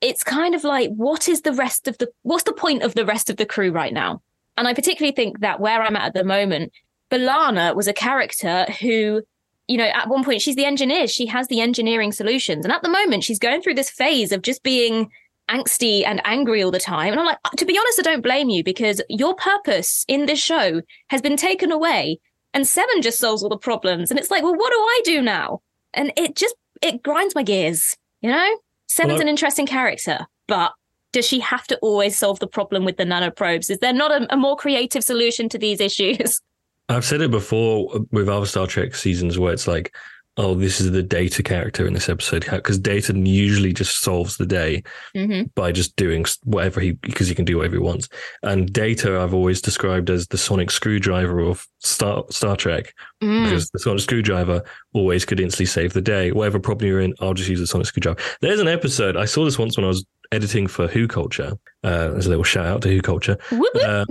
it's 0.00 0.22
kind 0.22 0.54
of 0.54 0.64
like, 0.64 0.90
what 0.90 1.28
is 1.28 1.42
the 1.42 1.52
rest 1.52 1.88
of 1.88 1.98
the, 1.98 2.08
what's 2.22 2.44
the 2.44 2.52
point 2.52 2.82
of 2.82 2.94
the 2.94 3.04
rest 3.04 3.30
of 3.30 3.36
the 3.36 3.46
crew 3.46 3.72
right 3.72 3.92
now? 3.92 4.22
And 4.56 4.66
I 4.66 4.74
particularly 4.74 5.14
think 5.14 5.40
that 5.40 5.60
where 5.60 5.82
I'm 5.82 5.96
at 5.96 6.06
at 6.06 6.14
the 6.14 6.24
moment, 6.24 6.72
B'Elanna 7.10 7.74
was 7.74 7.88
a 7.88 7.92
character 7.92 8.66
who, 8.80 9.22
you 9.66 9.76
know, 9.76 9.84
at 9.84 10.08
one 10.08 10.24
point 10.24 10.42
she's 10.42 10.56
the 10.56 10.64
engineer. 10.64 11.06
She 11.06 11.26
has 11.26 11.48
the 11.48 11.60
engineering 11.60 12.12
solutions. 12.12 12.64
And 12.64 12.72
at 12.72 12.82
the 12.82 12.88
moment, 12.88 13.24
she's 13.24 13.38
going 13.38 13.62
through 13.62 13.74
this 13.74 13.90
phase 13.90 14.32
of 14.32 14.42
just 14.42 14.62
being 14.62 15.10
angsty 15.48 16.04
and 16.04 16.20
angry 16.24 16.62
all 16.62 16.70
the 16.70 16.78
time. 16.78 17.12
And 17.12 17.20
I'm 17.20 17.26
like, 17.26 17.38
to 17.56 17.64
be 17.64 17.78
honest, 17.78 18.00
I 18.00 18.02
don't 18.02 18.22
blame 18.22 18.50
you 18.50 18.62
because 18.62 19.00
your 19.08 19.34
purpose 19.34 20.04
in 20.08 20.26
this 20.26 20.38
show 20.38 20.82
has 21.08 21.22
been 21.22 21.36
taken 21.36 21.72
away 21.72 22.20
and 22.54 22.66
Seven 22.66 23.02
just 23.02 23.18
solves 23.18 23.42
all 23.42 23.48
the 23.48 23.58
problems. 23.58 24.10
And 24.10 24.18
it's 24.18 24.30
like, 24.30 24.42
well, 24.42 24.54
what 24.54 24.72
do 24.72 24.78
I 24.78 25.00
do 25.04 25.22
now? 25.22 25.60
And 25.94 26.12
it 26.16 26.36
just, 26.36 26.54
it 26.82 27.02
grinds 27.02 27.34
my 27.34 27.42
gears, 27.42 27.96
you 28.20 28.30
know? 28.30 28.58
Seven's 28.86 29.14
Well, 29.14 29.22
an 29.22 29.28
interesting 29.28 29.66
character, 29.66 30.26
but 30.46 30.72
does 31.12 31.26
she 31.26 31.40
have 31.40 31.66
to 31.66 31.78
always 31.78 32.18
solve 32.18 32.38
the 32.38 32.46
problem 32.46 32.84
with 32.84 32.96
the 32.96 33.04
nanoprobes? 33.04 33.70
Is 33.70 33.78
there 33.78 33.92
not 33.92 34.10
a, 34.10 34.32
a 34.32 34.36
more 34.36 34.56
creative 34.56 35.04
solution 35.04 35.48
to 35.50 35.58
these 35.58 35.80
issues? 35.80 36.40
I've 36.88 37.04
said 37.04 37.20
it 37.20 37.30
before 37.30 38.00
with 38.12 38.28
other 38.28 38.46
Star 38.46 38.66
Trek 38.66 38.94
seasons 38.94 39.38
where 39.38 39.52
it's 39.52 39.66
like, 39.68 39.94
oh, 40.40 40.54
this 40.54 40.80
is 40.80 40.92
the 40.92 41.02
data 41.02 41.42
character 41.42 41.84
in 41.84 41.92
this 41.94 42.08
episode 42.08 42.46
because 42.48 42.78
data 42.78 43.12
usually 43.12 43.72
just 43.72 44.00
solves 44.02 44.36
the 44.36 44.46
day 44.46 44.84
Mm-hmm. 45.16 45.48
by 45.56 45.72
just 45.72 45.96
doing 45.96 46.24
whatever 46.44 46.80
he 46.80 46.92
because 46.92 47.26
he 47.26 47.34
can 47.34 47.44
do 47.44 47.56
whatever 47.56 47.74
he 47.74 47.80
wants. 47.82 48.08
And 48.44 48.72
data 48.72 49.18
I've 49.20 49.34
always 49.34 49.60
described 49.60 50.10
as 50.10 50.28
the 50.28 50.38
sonic 50.38 50.70
screwdriver 50.70 51.40
of 51.40 51.66
Star 51.80 52.24
Star 52.30 52.56
Trek 52.56 52.94
Mm. 53.22 53.44
because 53.44 53.68
the 53.70 53.80
sonic 53.80 54.00
screwdriver 54.00 54.62
always 54.94 55.24
could 55.24 55.40
instantly 55.40 55.66
save 55.66 55.92
the 55.92 56.00
day. 56.00 56.30
Whatever 56.30 56.60
problem 56.60 56.88
you're 56.88 57.00
in, 57.00 57.14
I'll 57.20 57.34
just 57.34 57.48
use 57.50 57.58
the 57.58 57.66
sonic 57.66 57.88
screwdriver. 57.88 58.20
There's 58.40 58.60
an 58.60 58.68
episode 58.68 59.16
I 59.16 59.24
saw 59.24 59.44
this 59.44 59.58
once 59.58 59.76
when 59.76 59.84
I 59.84 59.88
was 59.88 60.06
editing 60.30 60.68
for 60.68 60.86
Who 60.86 61.08
Culture. 61.08 61.54
Uh, 61.82 62.08
there's 62.10 62.26
a 62.26 62.30
little 62.30 62.44
shout 62.44 62.66
out 62.66 62.82
to 62.82 62.88
Who 62.88 63.02
Culture. 63.02 63.36
Whoop, 63.50 63.68
whoop. 63.74 63.84
Uh, 63.84 64.04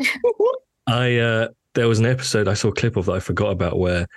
I 0.88 1.18
uh, 1.18 1.48
there 1.78 1.88
was 1.88 2.00
an 2.00 2.06
episode 2.06 2.48
I 2.48 2.56
saw 2.56 2.70
a 2.70 2.74
clip 2.74 2.98
of 2.98 3.06
that 3.06 3.14
I 3.14 3.20
forgot 3.20 3.52
about 3.52 3.78
where 3.80 4.08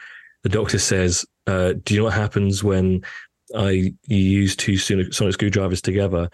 the 0.42 0.48
doctor 0.48 0.78
says, 0.78 1.24
uh, 1.46 1.74
"Do 1.84 1.94
you 1.94 2.00
know 2.00 2.04
what 2.06 2.14
happens 2.14 2.64
when 2.64 3.02
I 3.54 3.70
you 4.06 4.16
use 4.16 4.56
two 4.56 4.76
sonic, 4.76 5.12
sonic 5.12 5.34
screwdrivers 5.34 5.82
together?" 5.82 6.28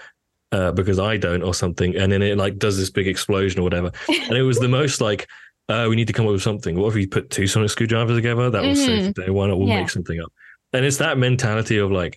Uh, 0.52 0.70
because 0.70 1.00
I 1.00 1.16
don't, 1.16 1.42
or 1.42 1.52
something, 1.52 1.96
and 1.96 2.10
then 2.12 2.22
it 2.22 2.38
like 2.38 2.56
does 2.58 2.78
this 2.78 2.88
big 2.88 3.08
explosion 3.08 3.58
or 3.60 3.64
whatever, 3.64 3.90
and 4.08 4.38
it 4.38 4.42
was 4.42 4.58
the 4.60 4.68
most 4.68 5.00
like, 5.00 5.26
uh, 5.68 5.86
we 5.90 5.96
need 5.96 6.06
to 6.06 6.12
come 6.12 6.26
up 6.26 6.32
with 6.32 6.42
something. 6.42 6.78
What 6.78 6.88
if 6.88 6.94
we 6.94 7.06
put 7.06 7.30
two 7.30 7.48
sonic 7.48 7.70
screwdrivers 7.70 8.16
together? 8.16 8.48
That 8.48 8.62
will 8.62 8.76
save 8.76 9.12
the 9.12 9.22
day. 9.24 9.30
Why 9.30 9.48
not? 9.48 9.58
We'll 9.58 9.68
Yeah. 9.68 9.80
make 9.80 9.90
something 9.90 10.20
up. 10.20 10.32
And 10.72 10.84
it's 10.84 10.98
that 10.98 11.18
mentality 11.18 11.78
of 11.78 11.90
like, 11.90 12.16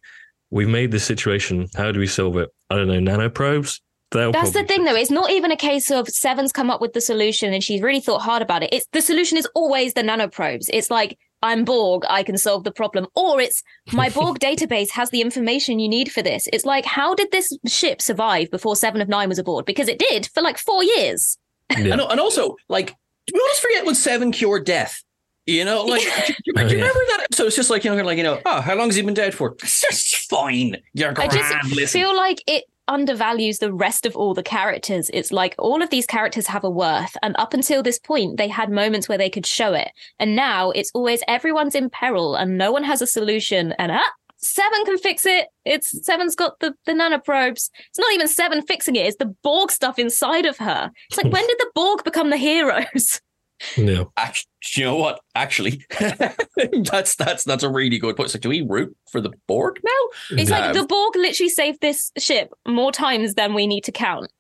we've 0.52 0.70
made 0.70 0.92
this 0.92 1.04
situation. 1.04 1.68
How 1.76 1.92
do 1.92 2.00
we 2.00 2.06
solve 2.08 2.38
it? 2.38 2.50
I 2.70 2.76
don't 2.76 2.88
know. 2.88 3.00
Nanoprobes. 3.12 3.80
They'll 4.12 4.32
That's 4.32 4.50
the 4.52 4.60
probably 4.60 4.76
thing, 4.76 4.86
though. 4.86 4.96
It's 4.96 5.12
not 5.12 5.30
even 5.32 5.52
a 5.52 5.56
case 5.56 5.92
of 5.92 6.08
Seven's 6.10 6.52
come 6.52 6.70
up 6.72 6.82
with 6.82 6.94
the 6.94 7.02
solution 7.02 7.54
and 7.54 7.64
she's 7.64 7.82
really 7.82 8.00
thought 8.00 8.22
hard 8.22 8.42
about 8.42 8.64
it. 8.64 8.74
It's 8.74 8.88
the 8.92 9.02
solution 9.02 9.38
is 9.38 9.48
always 9.54 9.94
the 9.94 10.02
nanoprobes. 10.02 10.66
It's 10.74 10.90
like 10.90 11.18
I'm 11.42 11.64
Borg, 11.64 12.04
I 12.10 12.24
can 12.24 12.38
solve 12.38 12.64
the 12.64 12.72
problem, 12.72 13.08
or 13.16 13.40
it's 13.40 13.62
my 13.94 14.10
Borg 14.16 14.40
database 14.40 14.90
has 14.92 15.10
the 15.12 15.22
information 15.22 15.80
you 15.80 15.88
need 15.88 16.12
for 16.12 16.22
this. 16.22 16.48
It's 16.52 16.66
like 16.66 16.86
how 16.86 17.14
did 17.16 17.32
this 17.32 17.56
ship 17.68 18.02
survive 18.02 18.50
before 18.52 18.76
Seven 18.76 19.00
of 19.02 19.08
Nine 19.10 19.30
was 19.30 19.40
aboard? 19.40 19.66
Because 19.66 19.88
it 19.88 20.00
did 20.00 20.28
for 20.34 20.42
like 20.42 20.58
four 20.58 20.84
years. 20.84 21.38
Yeah. 21.72 21.94
And, 21.94 22.02
and 22.02 22.20
also, 22.20 22.56
like, 22.68 22.96
do 23.28 23.34
we 23.36 23.40
always 23.40 23.60
forget 23.60 23.86
when 23.86 23.94
Seven 23.96 24.32
cured 24.32 24.66
death? 24.66 25.04
You 25.46 25.66
know, 25.66 25.84
like, 25.86 26.02
do, 26.28 26.34
do- 26.46 26.54
do 26.54 26.62
Oh, 26.62 26.62
you 26.64 26.68
yeah. 26.78 26.84
remember 26.88 27.00
that? 27.18 27.28
So 27.34 27.46
it's 27.46 27.56
just 27.56 27.70
like, 27.70 27.84
you 27.86 27.96
know, 27.96 28.04
like, 28.04 28.18
you 28.18 28.24
know, 28.24 28.42
oh, 28.46 28.60
how 28.62 28.76
long 28.76 28.88
has 28.88 28.96
he 28.96 29.02
been 29.04 29.14
dead 29.14 29.34
for? 29.36 29.56
It's 29.64 29.82
just 29.82 30.30
fine. 30.30 30.78
You're 30.94 31.12
I 31.12 31.14
grand. 31.14 31.32
just 31.32 31.76
Listen. 31.76 32.02
feel 32.02 32.16
like 32.16 32.42
it 32.48 32.66
undervalues 32.90 33.60
the 33.60 33.72
rest 33.72 34.06
of 34.06 34.18
all 34.18 34.34
the 34.34 34.44
characters. 34.44 35.10
It's 35.14 35.32
like 35.32 35.56
all 35.58 35.82
of 35.82 35.90
these 35.90 36.06
characters 36.06 36.48
have 36.48 36.64
a 36.64 36.70
worth. 36.70 37.16
And 37.24 37.36
up 37.38 37.54
until 37.54 37.82
this 37.82 38.00
point, 38.00 38.38
they 38.38 38.50
had 38.50 38.70
moments 38.70 39.08
where 39.08 39.18
they 39.18 39.30
could 39.30 39.46
show 39.46 39.74
it. 39.74 39.92
And 40.20 40.36
now 40.36 40.72
it's 40.72 40.92
always 40.94 41.24
everyone's 41.28 41.76
in 41.76 41.90
peril 41.90 42.36
and 42.36 42.58
no 42.58 42.72
one 42.72 42.84
has 42.84 43.02
a 43.02 43.08
solution. 43.08 43.74
And 43.80 43.92
ah, 43.92 44.12
Seven 44.42 44.86
can 44.86 44.98
fix 44.98 45.26
it. 45.26 45.48
It's 45.66 46.06
Seven's 46.06 46.36
got 46.36 46.60
the, 46.60 46.74
the 46.86 46.94
nanoprobes. 46.94 47.70
It's 47.90 48.00
not 48.00 48.14
even 48.14 48.28
Seven 48.28 48.62
fixing 48.62 48.96
it. 48.96 49.06
It's 49.06 49.18
the 49.18 49.34
Borg 49.44 49.70
stuff 49.72 50.00
inside 50.00 50.46
of 50.46 50.58
her. 50.58 50.92
It's 51.10 51.22
like, 51.22 51.32
when 51.32 51.46
did 51.46 51.58
the 51.60 51.72
Borg 51.76 52.04
become 52.04 52.30
the 52.30 52.38
heroes? 52.38 53.22
Yeah. 53.78 54.04
Act- 54.18 54.48
you 54.76 54.86
know 54.86 54.96
what? 54.96 55.20
Actually, 55.36 55.86
that's 56.00 57.16
that's 57.16 57.44
that's 57.44 57.64
a 57.64 57.70
really 57.70 57.98
good 57.98 58.16
point. 58.16 58.28
It's 58.28 58.36
like, 58.36 58.42
do 58.42 58.50
we 58.50 58.62
root 58.62 58.96
for 59.12 59.20
the 59.22 59.32
Borg 59.48 59.80
now? 59.84 60.38
It's 60.38 60.50
like 60.50 60.74
the 60.74 60.86
Borg 60.86 61.16
literally 61.16 61.50
saved 61.50 61.82
this 61.82 62.12
ship 62.18 62.52
more 62.68 62.92
times 62.92 63.36
than 63.36 63.54
we 63.54 63.68
need 63.68 63.84
to 63.86 63.92
count. 63.92 64.32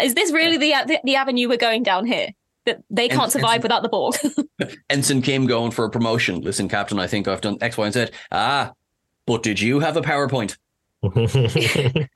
Is 0.00 0.14
this 0.14 0.32
really 0.32 0.56
the, 0.56 0.74
the 0.86 1.00
the 1.04 1.16
avenue 1.16 1.48
we're 1.48 1.56
going 1.58 1.82
down 1.82 2.06
here? 2.06 2.28
That 2.66 2.82
they 2.88 3.08
can't 3.08 3.24
And- 3.24 3.32
survive 3.32 3.56
and- 3.56 3.62
without 3.64 3.82
the 3.82 3.88
Borg. 3.90 4.14
Ensign 4.90 5.20
Kim 5.22 5.46
going 5.46 5.70
for 5.70 5.84
a 5.84 5.90
promotion. 5.90 6.40
Listen, 6.40 6.68
Captain, 6.68 6.98
I 6.98 7.06
think 7.06 7.28
I've 7.28 7.40
done 7.42 7.58
X, 7.60 7.76
Y, 7.76 7.84
and 7.84 7.92
Z. 7.94 8.06
Ah, 8.32 8.72
but 9.26 9.42
did 9.42 9.60
you 9.60 9.80
have 9.80 9.96
a 9.96 10.00
PowerPoint? 10.02 10.56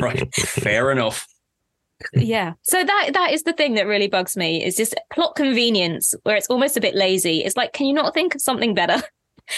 Right. 0.00 0.34
Fair 0.34 0.90
enough. 0.90 1.26
Yeah. 2.14 2.52
So 2.62 2.82
that 2.84 3.10
that 3.14 3.32
is 3.32 3.42
the 3.44 3.52
thing 3.52 3.74
that 3.74 3.86
really 3.86 4.08
bugs 4.08 4.36
me 4.36 4.64
is 4.64 4.76
just 4.76 4.94
plot 5.12 5.34
convenience 5.36 6.14
where 6.22 6.36
it's 6.36 6.46
almost 6.48 6.76
a 6.76 6.80
bit 6.80 6.94
lazy. 6.94 7.42
It's 7.44 7.56
like, 7.56 7.72
can 7.72 7.86
you 7.86 7.94
not 7.94 8.14
think 8.14 8.34
of 8.34 8.40
something 8.40 8.74
better? 8.74 9.02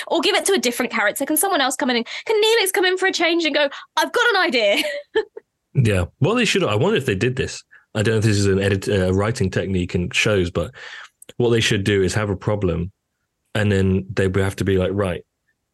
Or 0.06 0.22
give 0.22 0.34
it 0.34 0.46
to 0.46 0.54
a 0.54 0.58
different 0.58 0.90
character. 0.90 1.26
Can 1.26 1.36
someone 1.36 1.60
else 1.60 1.76
come 1.76 1.90
in? 1.90 1.96
And, 1.98 2.06
can 2.24 2.40
Neelix 2.40 2.72
come 2.72 2.86
in 2.86 2.96
for 2.96 3.06
a 3.06 3.12
change 3.12 3.44
and 3.44 3.54
go, 3.54 3.68
I've 3.98 4.12
got 4.12 4.30
an 4.34 4.36
idea? 4.40 4.82
Yeah. 5.74 6.06
Well, 6.20 6.34
they 6.34 6.44
should. 6.46 6.64
I 6.64 6.74
wonder 6.74 6.96
if 6.96 7.04
they 7.04 7.14
did 7.14 7.36
this. 7.36 7.62
I 7.94 8.02
don't 8.02 8.14
know 8.14 8.18
if 8.18 8.24
this 8.24 8.38
is 8.38 8.46
an 8.46 8.60
edit 8.60 8.88
uh, 8.88 9.12
writing 9.12 9.50
technique 9.50 9.94
in 9.94 10.10
shows, 10.10 10.50
but 10.50 10.70
what 11.36 11.50
they 11.50 11.60
should 11.60 11.84
do 11.84 12.02
is 12.02 12.14
have 12.14 12.30
a 12.30 12.36
problem, 12.36 12.92
and 13.54 13.70
then 13.70 14.06
they 14.12 14.26
would 14.26 14.42
have 14.42 14.56
to 14.56 14.64
be 14.64 14.78
like, 14.78 14.90
right, 14.94 15.22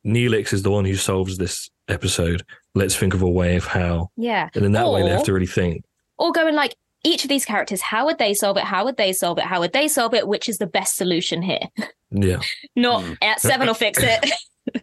Neelix 0.05 0.53
is 0.53 0.63
the 0.63 0.71
one 0.71 0.85
who 0.85 0.97
solves 0.97 1.39
this 1.39 1.71
episode. 1.89 2.43
Let's 2.75 2.97
think 2.97 3.15
of 3.15 3.23
a 3.23 3.29
way 3.31 3.57
of 3.57 3.65
how, 3.67 4.11
Yeah. 4.17 4.49
and 4.55 4.65
in 4.65 4.73
that 4.73 4.91
way 4.91 5.03
they 5.03 5.11
have 5.11 5.25
to 5.25 5.33
really 5.33 5.47
think. 5.47 5.85
Or 6.21 6.31
going 6.33 6.55
like, 6.55 6.77
each 7.03 7.25
of 7.25 7.29
these 7.31 7.47
characters, 7.47 7.81
how 7.81 8.05
would 8.05 8.19
they 8.19 8.35
solve 8.35 8.59
it? 8.59 8.65
How 8.65 8.85
would 8.85 8.99
they 8.99 9.13
solve 9.15 9.39
it? 9.39 9.45
How 9.45 9.59
would 9.61 9.73
they 9.73 9.89
solve 9.89 10.13
it? 10.15 10.29
Which 10.29 10.49
is 10.51 10.59
the 10.59 10.67
best 10.67 10.97
solution 10.97 11.43
here? 11.43 11.61
Yeah. 12.13 12.41
Not 12.75 13.03
Mm. 13.05 13.17
at 13.23 13.41
seven 13.41 13.67
will 13.69 13.75
fix 13.75 13.99
it. 14.03 14.31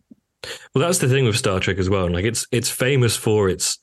Well, 0.73 0.85
that's 0.85 0.99
the 0.99 1.09
thing 1.09 1.25
with 1.25 1.35
Star 1.35 1.59
Trek 1.59 1.77
as 1.77 1.89
well. 1.89 2.09
Like 2.09 2.23
it's 2.23 2.47
it's 2.53 2.69
famous 2.69 3.17
for 3.17 3.49
its 3.49 3.79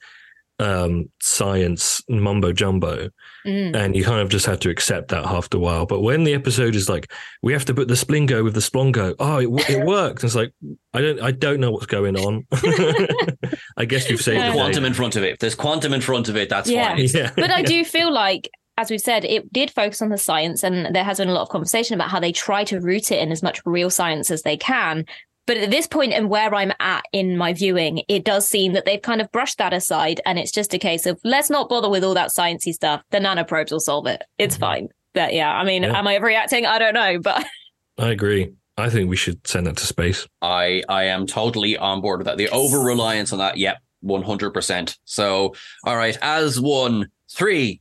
um 0.59 1.11
science 1.21 2.03
mumbo 2.09 2.53
jumbo 2.53 3.11
Mm. 3.47 3.77
and 3.77 3.95
you 3.95 4.05
kind 4.05 4.21
of 4.21 4.31
just 4.31 4.47
have 4.47 4.59
to 4.61 4.71
accept 4.71 5.09
that 5.09 5.27
after 5.27 5.59
a 5.59 5.61
while 5.61 5.85
but 5.85 6.01
when 6.01 6.25
the 6.25 6.33
episode 6.33 6.75
is 6.75 6.89
like 6.89 7.13
we 7.43 7.53
have 7.53 7.67
to 7.67 7.75
put 7.75 7.89
the 7.89 7.95
splingo 7.95 8.43
with 8.43 8.55
the 8.55 8.61
splongo 8.61 9.15
oh 9.19 9.37
it, 9.39 9.69
it 9.69 9.85
worked 9.87 10.25
it's 10.25 10.35
like 10.35 10.51
i 10.95 11.03
don't 11.03 11.21
i 11.21 11.31
don't 11.31 11.61
know 11.61 11.71
what's 11.71 11.85
going 11.85 12.17
on 12.17 12.47
i 13.77 13.85
guess 13.85 14.09
you've 14.09 14.23
saved 14.23 14.39
Yeah. 14.39 14.47
the 14.49 14.53
day. 14.55 14.59
Quantum 14.59 14.85
in 14.87 14.95
front 14.95 15.17
of 15.17 15.23
it. 15.25 15.35
If 15.35 15.39
there's 15.41 15.55
quantum 15.55 15.93
in 15.93 16.01
front 16.01 16.29
of 16.31 16.37
it, 16.37 16.49
that's 16.49 16.71
Yeah. 16.71 16.97
fine. 16.97 17.07
yeah 17.13 17.31
but 17.37 17.51
I 17.51 17.63
do 17.63 17.85
feel 17.85 18.11
like, 18.13 18.51
as 18.79 18.91
we've 18.91 19.01
said, 19.01 19.25
it 19.25 19.53
did 19.53 19.71
focus 19.71 20.03
on 20.03 20.09
the 20.09 20.19
science, 20.19 20.65
and 20.65 20.95
there 20.95 21.05
has 21.05 21.19
been 21.19 21.29
a 21.29 21.33
lot 21.33 21.43
of 21.43 21.49
conversation 21.49 21.95
about 21.95 22.09
how 22.11 22.19
they 22.21 22.33
try 22.33 22.65
to 22.65 22.81
root 22.81 23.13
it 23.13 23.19
in 23.21 23.31
as 23.31 23.43
much 23.43 23.61
real 23.65 23.91
science 23.91 24.31
as 24.31 24.43
they 24.43 24.57
can. 24.57 25.05
But 25.47 25.59
at 25.59 25.71
this 25.71 25.87
point, 25.87 26.13
and 26.13 26.31
where 26.31 26.55
I'm 26.55 26.73
at 26.81 27.05
in 27.13 27.37
my 27.37 27.53
viewing, 27.53 28.03
it 28.09 28.25
does 28.25 28.49
seem 28.49 28.73
that 28.73 28.87
they've 28.87 29.03
kind 29.03 29.21
of 29.21 29.31
brushed 29.31 29.59
that 29.59 29.75
aside, 29.75 30.21
and 30.25 30.39
it's 30.39 30.53
just 30.53 30.73
a 30.73 30.79
case 30.79 31.05
of 31.07 31.21
let's 31.25 31.51
not 31.51 31.69
bother 31.69 31.91
with 31.91 32.03
all 32.03 32.15
that 32.15 32.31
sciencey 32.31 32.73
stuff. 32.73 33.03
The 33.11 33.19
nanoprobes 33.19 33.71
will 33.71 33.81
solve 33.81 34.07
it. 34.07 34.23
It's 34.39 34.55
mm-hmm. 34.55 34.61
fine. 34.63 34.89
But 35.13 35.33
yeah, 35.33 35.53
I 35.53 35.65
mean, 35.65 35.83
Yeah. 35.83 35.99
am 35.99 36.07
I 36.09 36.19
overreacting? 36.19 36.67
I 36.67 36.79
don't 36.79 36.95
know, 36.95 37.19
but 37.21 37.45
i 37.99 38.11
agree 38.11 38.51
i 38.77 38.91
think 38.91 39.09
we 39.09 39.15
should 39.15 39.47
send 39.47 39.69
that 39.69 39.77
to 39.77 39.87
space 39.87 40.27
I 40.43 40.83
I 40.89 41.05
am 41.05 41.29
totally 41.29 41.77
on 41.77 42.01
board 42.01 42.19
with 42.19 42.27
that. 42.27 42.39
The 42.39 42.49
over 42.49 42.81
reliance 42.81 43.33
on 43.33 43.39
that, 43.39 43.57
yep, 43.57 43.79
one 44.01 44.23
hundred 44.23 44.51
percent. 44.51 44.99
So, 45.05 45.55
all 45.85 45.97
right, 45.97 46.19
as 46.21 46.61
one, 46.61 47.09
three, 47.31 47.81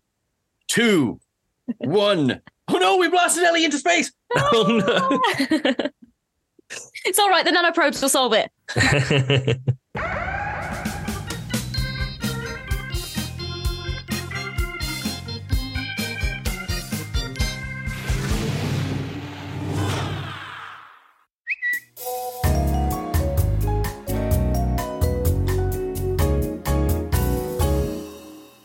two, 0.67 1.19
one. 1.77 2.41
Oh 2.67 2.77
no, 2.77 2.97
we 2.97 3.09
blasted 3.09 3.43
Ellie 3.43 3.65
into 3.65 3.79
space. 3.79 4.11
oh 4.35 5.19
no 5.49 5.89
it's 7.05 7.19
all 7.19 7.29
right. 7.29 7.45
The 7.45 7.51
nanoprobes 7.51 8.01
will 8.01 8.09
solve 8.09 8.33
it. 8.33 8.49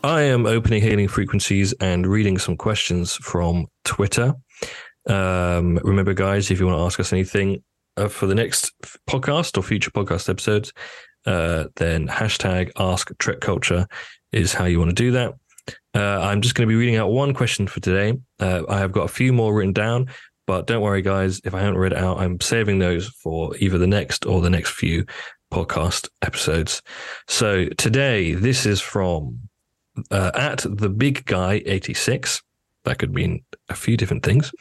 I 0.01 0.23
am 0.23 0.45
opening 0.45 0.81
hailing 0.81 1.07
frequencies 1.07 1.73
and 1.73 2.07
reading 2.07 2.37
some 2.37 2.57
questions 2.57 3.15
from 3.15 3.67
Twitter. 3.83 4.33
Um, 5.07 5.77
remember, 5.83 6.13
guys, 6.13 6.49
if 6.49 6.59
you 6.59 6.65
want 6.65 6.77
to 6.77 6.83
ask 6.83 6.99
us 6.99 7.13
anything 7.13 7.63
uh, 7.99 8.07
for 8.07 8.25
the 8.25 8.35
next 8.35 8.71
podcast 9.07 9.57
or 9.57 9.61
future 9.61 9.91
podcast 9.91 10.29
episodes, 10.29 10.73
uh, 11.25 11.65
then 11.75 12.07
hashtag 12.07 12.71
Ask 12.77 13.11
Trek 13.19 13.41
Culture 13.41 13.87
is 14.31 14.53
how 14.53 14.65
you 14.65 14.79
want 14.79 14.89
to 14.89 14.95
do 14.95 15.11
that. 15.11 15.33
Uh, 15.93 16.19
I'm 16.21 16.41
just 16.41 16.55
going 16.55 16.67
to 16.67 16.71
be 16.71 16.75
reading 16.75 16.95
out 16.95 17.11
one 17.11 17.33
question 17.33 17.67
for 17.67 17.79
today. 17.79 18.17
Uh, 18.39 18.63
I 18.69 18.79
have 18.79 18.91
got 18.91 19.03
a 19.03 19.09
few 19.09 19.33
more 19.33 19.53
written 19.53 19.73
down, 19.73 20.07
but 20.47 20.65
don't 20.65 20.81
worry, 20.81 21.01
guys. 21.01 21.41
If 21.43 21.53
I 21.53 21.59
haven't 21.59 21.77
read 21.77 21.91
it 21.91 21.97
out, 21.97 22.19
I'm 22.19 22.39
saving 22.39 22.79
those 22.79 23.07
for 23.07 23.55
either 23.57 23.77
the 23.77 23.87
next 23.87 24.25
or 24.25 24.41
the 24.41 24.49
next 24.49 24.71
few 24.71 25.05
podcast 25.51 26.09
episodes. 26.21 26.81
So 27.27 27.65
today, 27.77 28.33
this 28.33 28.65
is 28.65 28.81
from 28.81 29.39
uh, 30.11 30.31
at 30.35 30.65
the 30.69 30.89
big 30.89 31.25
guy 31.25 31.61
86. 31.65 32.41
That 32.85 32.97
could 32.97 33.13
mean 33.13 33.43
a 33.67 33.75
few 33.75 33.97
different 33.97 34.23
things. 34.23 34.51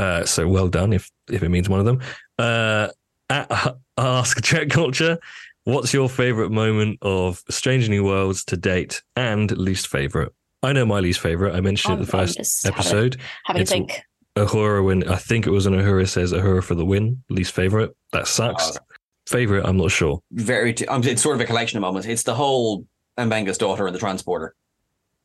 Uh, 0.00 0.24
so 0.24 0.48
well 0.48 0.68
done 0.68 0.92
if 0.92 1.10
if 1.30 1.42
it 1.42 1.48
means 1.50 1.68
one 1.68 1.80
of 1.80 1.86
them. 1.86 2.00
Uh, 2.38 2.88
at 3.28 3.76
Ask 3.98 4.42
Trek 4.42 4.70
Culture, 4.70 5.18
what's 5.64 5.92
your 5.92 6.08
favorite 6.08 6.50
moment 6.50 6.98
of 7.02 7.42
Strange 7.50 7.88
New 7.88 8.04
Worlds 8.04 8.44
to 8.46 8.56
date 8.56 9.02
and 9.16 9.50
least 9.56 9.88
favorite? 9.88 10.32
I 10.62 10.72
know 10.72 10.84
my 10.86 11.00
least 11.00 11.20
favorite. 11.20 11.54
I 11.54 11.60
mentioned 11.60 11.92
I'm- 11.92 12.02
it 12.02 12.06
the 12.06 12.10
first 12.12 12.36
just 12.38 12.64
having- 12.64 12.78
episode. 12.78 13.16
Having 13.44 13.60
a 13.60 13.62
It's 13.62 13.70
think. 13.70 14.00
Uhura 14.36 14.84
when 14.84 15.06
I 15.08 15.16
think 15.16 15.46
it 15.46 15.50
was 15.50 15.66
an 15.66 15.74
Uhura 15.74 16.08
says 16.08 16.32
Uhura 16.32 16.62
for 16.62 16.74
the 16.74 16.84
win. 16.84 17.22
Least 17.28 17.52
favorite. 17.52 17.94
That 18.12 18.26
sucks. 18.28 18.76
Oh. 18.76 18.80
Favorite, 19.26 19.64
I'm 19.66 19.76
not 19.76 19.90
sure. 19.90 20.22
Very, 20.32 20.72
t- 20.72 20.86
um, 20.86 21.02
it's 21.04 21.22
sort 21.22 21.34
of 21.36 21.40
a 21.40 21.44
collection 21.44 21.76
of 21.76 21.82
moments. 21.82 22.06
It's 22.08 22.22
the 22.24 22.34
whole 22.34 22.86
Mbenga's 23.18 23.58
daughter 23.58 23.86
and 23.86 23.94
the 23.94 23.98
transporter. 23.98 24.54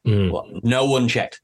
Mm. 0.07 0.31
Well, 0.31 0.47
no 0.63 0.85
one 0.85 1.07
checked. 1.07 1.41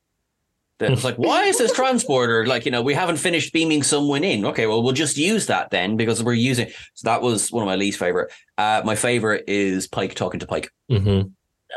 It's 0.82 1.03
like, 1.03 1.15
why 1.17 1.43
is 1.45 1.57
this 1.57 1.71
transporter 1.73 2.45
like 2.45 2.65
you 2.65 2.71
know 2.71 2.82
we 2.82 2.93
haven't 2.93 3.17
finished 3.17 3.53
beaming 3.53 3.84
someone 3.84 4.23
in? 4.23 4.45
Okay, 4.45 4.67
well 4.67 4.82
we'll 4.84 4.93
just 4.93 5.17
use 5.17 5.47
that 5.47 5.69
then 5.71 5.97
because 5.97 6.23
we're 6.23 6.34
using. 6.34 6.69
So 6.95 7.05
that 7.09 7.21
was 7.21 7.51
one 7.51 7.63
of 7.63 7.67
my 7.67 7.75
least 7.75 7.99
favorite. 7.99 8.32
Uh, 8.57 8.82
my 8.86 8.95
favorite 8.95 9.43
is 9.47 9.88
Pike 9.88 10.15
talking 10.15 10.39
to 10.39 10.47
Pike. 10.47 10.71
hmm 10.89 11.21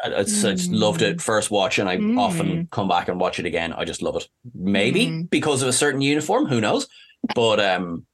I, 0.03 0.09
I 0.09 0.23
just, 0.25 0.45
I 0.45 0.51
just 0.55 0.73
loved 0.73 1.03
it 1.03 1.21
first 1.21 1.51
watch, 1.53 1.79
and 1.79 1.89
I 1.89 1.99
Mm. 1.99 2.19
often 2.19 2.67
come 2.73 2.89
back 2.89 3.07
and 3.09 3.21
watch 3.21 3.39
it 3.39 3.47
again. 3.47 3.73
I 3.73 3.85
just 3.85 4.03
love 4.03 4.17
it. 4.17 4.27
Maybe 4.53 5.07
Mm. 5.07 5.31
because 5.31 5.63
of 5.63 5.69
a 5.69 5.73
certain 5.73 6.01
uniform, 6.01 6.47
who 6.47 6.61
knows? 6.61 6.89
But 7.35 7.61
um, 7.61 8.05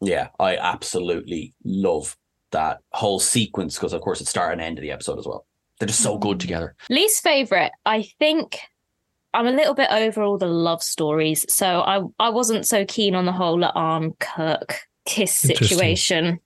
yeah, 0.00 0.28
I 0.40 0.56
absolutely 0.56 1.52
love 1.62 2.16
that 2.52 2.78
whole 2.92 3.18
sequence 3.20 3.74
because, 3.74 3.92
of 3.92 4.00
course, 4.00 4.20
it 4.22 4.28
start 4.28 4.52
and 4.52 4.62
end 4.62 4.78
of 4.78 4.82
the 4.82 4.92
episode 4.92 5.18
as 5.18 5.26
well. 5.26 5.44
They're 5.78 5.88
just 5.88 6.00
so 6.02 6.16
good 6.16 6.40
together. 6.40 6.74
Least 6.88 7.22
favorite, 7.22 7.72
I 7.84 8.04
think 8.18 8.58
I'm 9.36 9.46
a 9.46 9.52
little 9.52 9.74
bit 9.74 9.88
over 9.90 10.22
all 10.22 10.38
the 10.38 10.46
love 10.46 10.82
stories. 10.82 11.44
So 11.52 11.80
I 11.82 12.02
I 12.18 12.30
wasn't 12.30 12.66
so 12.66 12.84
keen 12.84 13.14
on 13.14 13.26
the 13.26 13.32
whole 13.32 13.58
La'an 13.58 14.18
Kirk 14.18 14.80
kiss 15.04 15.32
situation. 15.34 16.40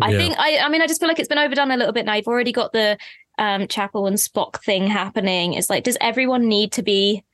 I 0.00 0.10
Yeah. 0.12 0.18
think 0.18 0.34
I 0.38 0.58
I 0.58 0.68
mean 0.68 0.80
I 0.82 0.86
just 0.86 1.00
feel 1.00 1.08
like 1.08 1.18
it's 1.18 1.28
been 1.28 1.38
overdone 1.38 1.70
a 1.70 1.76
little 1.76 1.92
bit 1.92 2.06
now. 2.06 2.14
You've 2.14 2.28
already 2.28 2.52
got 2.52 2.72
the 2.72 2.96
um 3.38 3.66
Chapel 3.68 4.06
and 4.06 4.16
Spock 4.16 4.62
thing 4.64 4.86
happening. 4.86 5.54
It's 5.54 5.68
like, 5.68 5.84
does 5.84 5.98
everyone 6.00 6.48
need 6.48 6.72
to 6.72 6.82
be 6.82 7.24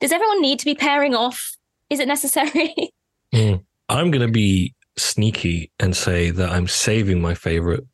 does 0.00 0.12
everyone 0.12 0.42
need 0.42 0.58
to 0.58 0.64
be 0.64 0.74
pairing 0.74 1.14
off? 1.14 1.56
Is 1.90 2.00
it 2.00 2.08
necessary? 2.08 2.92
I'm 3.32 4.10
going 4.10 4.26
to 4.26 4.32
be 4.32 4.74
sneaky 4.96 5.70
and 5.80 5.96
say 5.96 6.30
that 6.30 6.50
I'm 6.50 6.68
saving 6.68 7.20
my 7.20 7.34
favorite 7.34 7.84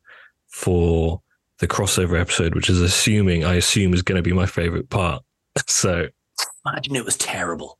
for 0.47 1.21
the 1.59 1.67
crossover 1.67 2.19
episode, 2.19 2.55
which 2.55 2.69
is 2.69 2.81
assuming 2.81 3.43
I 3.43 3.55
assume 3.55 3.93
is 3.93 4.01
going 4.01 4.17
to 4.17 4.21
be 4.21 4.33
my 4.33 4.45
favorite 4.45 4.89
part. 4.89 5.23
So 5.67 6.07
Imagine 6.65 6.95
it 6.95 7.05
was 7.05 7.17
terrible. 7.17 7.77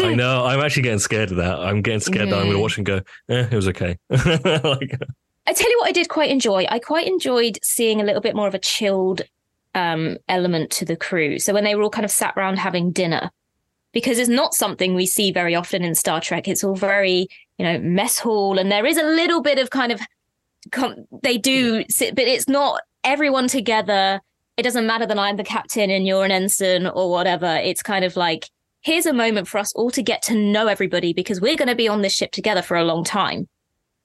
I 0.00 0.14
know 0.14 0.44
I'm 0.44 0.60
actually 0.60 0.82
getting 0.82 0.98
scared 0.98 1.30
of 1.30 1.38
that. 1.38 1.58
I'm 1.58 1.82
getting 1.82 2.00
scared 2.00 2.28
that 2.30 2.36
I'm 2.36 2.44
going 2.44 2.56
to 2.56 2.62
watch 2.62 2.76
and 2.76 2.86
go, 2.86 3.00
eh, 3.28 3.48
it 3.50 3.54
was 3.54 3.68
okay. 3.68 3.98
like, 4.10 4.98
I 5.46 5.52
tell 5.52 5.70
you 5.70 5.78
what 5.78 5.88
I 5.88 5.92
did 5.92 6.08
quite 6.08 6.30
enjoy. 6.30 6.66
I 6.68 6.78
quite 6.78 7.06
enjoyed 7.06 7.58
seeing 7.62 8.00
a 8.00 8.04
little 8.04 8.20
bit 8.20 8.36
more 8.36 8.46
of 8.46 8.54
a 8.54 8.58
chilled 8.58 9.22
um, 9.74 10.18
element 10.28 10.70
to 10.72 10.84
the 10.84 10.96
crew. 10.96 11.38
So 11.38 11.52
when 11.52 11.64
they 11.64 11.74
were 11.74 11.82
all 11.82 11.90
kind 11.90 12.04
of 12.04 12.10
sat 12.10 12.34
around 12.36 12.58
having 12.58 12.92
dinner, 12.92 13.30
because 13.94 14.18
it's 14.18 14.28
not 14.28 14.54
something 14.54 14.94
we 14.94 15.06
see 15.06 15.32
very 15.32 15.54
often 15.54 15.82
in 15.82 15.94
Star 15.94 16.20
Trek. 16.20 16.48
It's 16.48 16.64
all 16.64 16.74
very, 16.74 17.28
you 17.58 17.64
know, 17.64 17.78
mess 17.78 18.18
hall, 18.18 18.58
and 18.58 18.70
there 18.70 18.84
is 18.84 18.98
a 18.98 19.04
little 19.04 19.40
bit 19.40 19.58
of 19.58 19.70
kind 19.70 19.92
of 19.92 20.00
they 21.22 21.38
do 21.38 21.84
sit, 21.88 22.14
but 22.14 22.24
it's 22.24 22.48
not 22.48 22.82
everyone 23.04 23.48
together. 23.48 24.20
It 24.56 24.62
doesn't 24.62 24.86
matter 24.86 25.06
that 25.06 25.18
I'm 25.18 25.36
the 25.36 25.44
captain 25.44 25.90
and 25.90 26.06
you're 26.06 26.24
an 26.24 26.30
ensign 26.30 26.86
or 26.86 27.10
whatever. 27.10 27.56
It's 27.56 27.82
kind 27.82 28.04
of 28.04 28.16
like 28.16 28.48
here's 28.84 29.06
a 29.06 29.12
moment 29.12 29.48
for 29.48 29.58
us 29.58 29.72
all 29.74 29.90
to 29.90 30.02
get 30.02 30.22
to 30.22 30.34
know 30.34 30.68
everybody 30.68 31.12
because 31.12 31.40
we're 31.40 31.56
going 31.56 31.68
to 31.68 31.74
be 31.74 31.88
on 31.88 32.02
this 32.02 32.12
ship 32.12 32.30
together 32.30 32.62
for 32.62 32.76
a 32.76 32.84
long 32.84 33.02
time. 33.02 33.48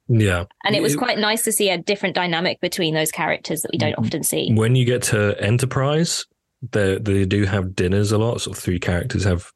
yeah. 0.07 0.45
And 0.63 0.75
it 0.75 0.81
was 0.81 0.95
quite 0.95 1.19
nice 1.19 1.43
to 1.43 1.51
see 1.51 1.69
a 1.69 1.77
different 1.77 2.15
dynamic 2.15 2.59
between 2.61 2.95
those 2.95 3.11
characters 3.11 3.61
that 3.61 3.71
we 3.71 3.77
don't 3.77 3.91
mm-hmm. 3.91 4.05
often 4.05 4.23
see. 4.23 4.51
When 4.53 4.75
you 4.75 4.85
get 4.85 5.03
to 5.03 5.39
Enterprise, 5.39 6.25
they 6.71 6.97
they 6.97 7.25
do 7.25 7.45
have 7.45 7.75
dinners 7.75 8.11
a 8.11 8.17
lot. 8.17 8.41
Sort 8.41 8.57
of 8.57 8.63
three 8.63 8.79
characters 8.79 9.23
have 9.23 9.51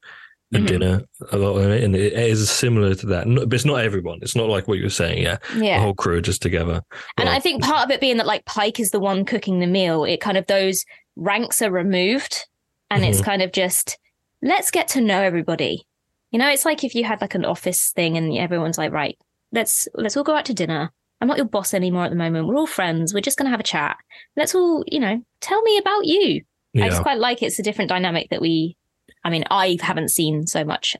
a 0.53 0.59
Mhm. 0.59 0.67
dinner 0.67 1.03
a 1.31 1.37
lot, 1.37 1.57
in 1.59 1.71
it, 1.71 1.83
and 1.83 1.95
it 1.95 2.13
is 2.13 2.49
similar 2.49 2.93
to 2.95 3.05
that. 3.07 3.25
But 3.27 3.53
it's 3.53 3.65
not 3.65 3.83
everyone. 3.83 4.19
It's 4.21 4.35
not 4.35 4.49
like 4.49 4.67
what 4.67 4.77
you 4.77 4.83
were 4.83 4.89
saying. 4.89 5.23
Yeah, 5.23 5.37
yeah. 5.55 5.77
the 5.77 5.83
whole 5.83 5.93
crew 5.93 6.17
are 6.17 6.21
just 6.21 6.41
together. 6.41 6.81
And 7.17 7.27
Well, 7.27 7.35
I 7.35 7.39
think 7.39 7.63
part 7.63 7.85
of 7.85 7.91
it 7.91 7.99
being 8.01 8.17
that 8.17 8.25
like 8.27 8.45
Pike 8.45 8.79
is 8.79 8.91
the 8.91 8.99
one 8.99 9.25
cooking 9.25 9.59
the 9.59 9.67
meal, 9.67 10.03
it 10.03 10.21
kind 10.21 10.37
of 10.37 10.47
those 10.47 10.85
ranks 11.15 11.61
are 11.61 11.71
removed 11.71 12.45
and 12.91 13.03
it's 13.05 13.21
Mhm. 13.21 13.25
kind 13.25 13.41
of 13.41 13.51
just 13.51 13.97
let's 14.41 14.71
get 14.71 14.87
to 14.89 15.01
know 15.01 15.21
everybody. 15.21 15.85
You 16.31 16.39
know, 16.39 16.49
it's 16.49 16.65
like 16.65 16.83
if 16.83 16.95
you 16.95 17.03
had 17.03 17.21
like 17.21 17.35
an 17.35 17.45
office 17.45 17.91
thing 17.91 18.17
and 18.17 18.35
everyone's 18.37 18.77
like, 18.77 18.91
right, 18.91 19.17
let's 19.51 19.87
let's 19.93 20.17
all 20.17 20.23
go 20.23 20.35
out 20.35 20.45
to 20.45 20.53
dinner. 20.53 20.91
I'm 21.21 21.27
not 21.27 21.37
your 21.37 21.45
boss 21.45 21.73
anymore 21.73 22.03
at 22.03 22.09
the 22.09 22.17
moment. 22.17 22.47
We're 22.47 22.57
all 22.57 22.67
friends. 22.67 23.13
We're 23.13 23.21
just 23.21 23.37
gonna 23.37 23.49
have 23.51 23.59
a 23.59 23.63
chat. 23.63 23.95
Let's 24.35 24.53
all, 24.53 24.83
you 24.87 24.99
know, 24.99 25.21
tell 25.39 25.61
me 25.61 25.77
about 25.77 26.05
you. 26.05 26.41
I 26.75 26.89
just 26.89 27.03
quite 27.03 27.19
like 27.19 27.43
it's 27.43 27.59
a 27.59 27.63
different 27.63 27.89
dynamic 27.89 28.29
that 28.31 28.41
we 28.41 28.75
I 29.23 29.29
mean, 29.29 29.43
I 29.49 29.77
haven't 29.81 30.09
seen 30.09 30.47
so 30.47 30.63
much 30.63 30.95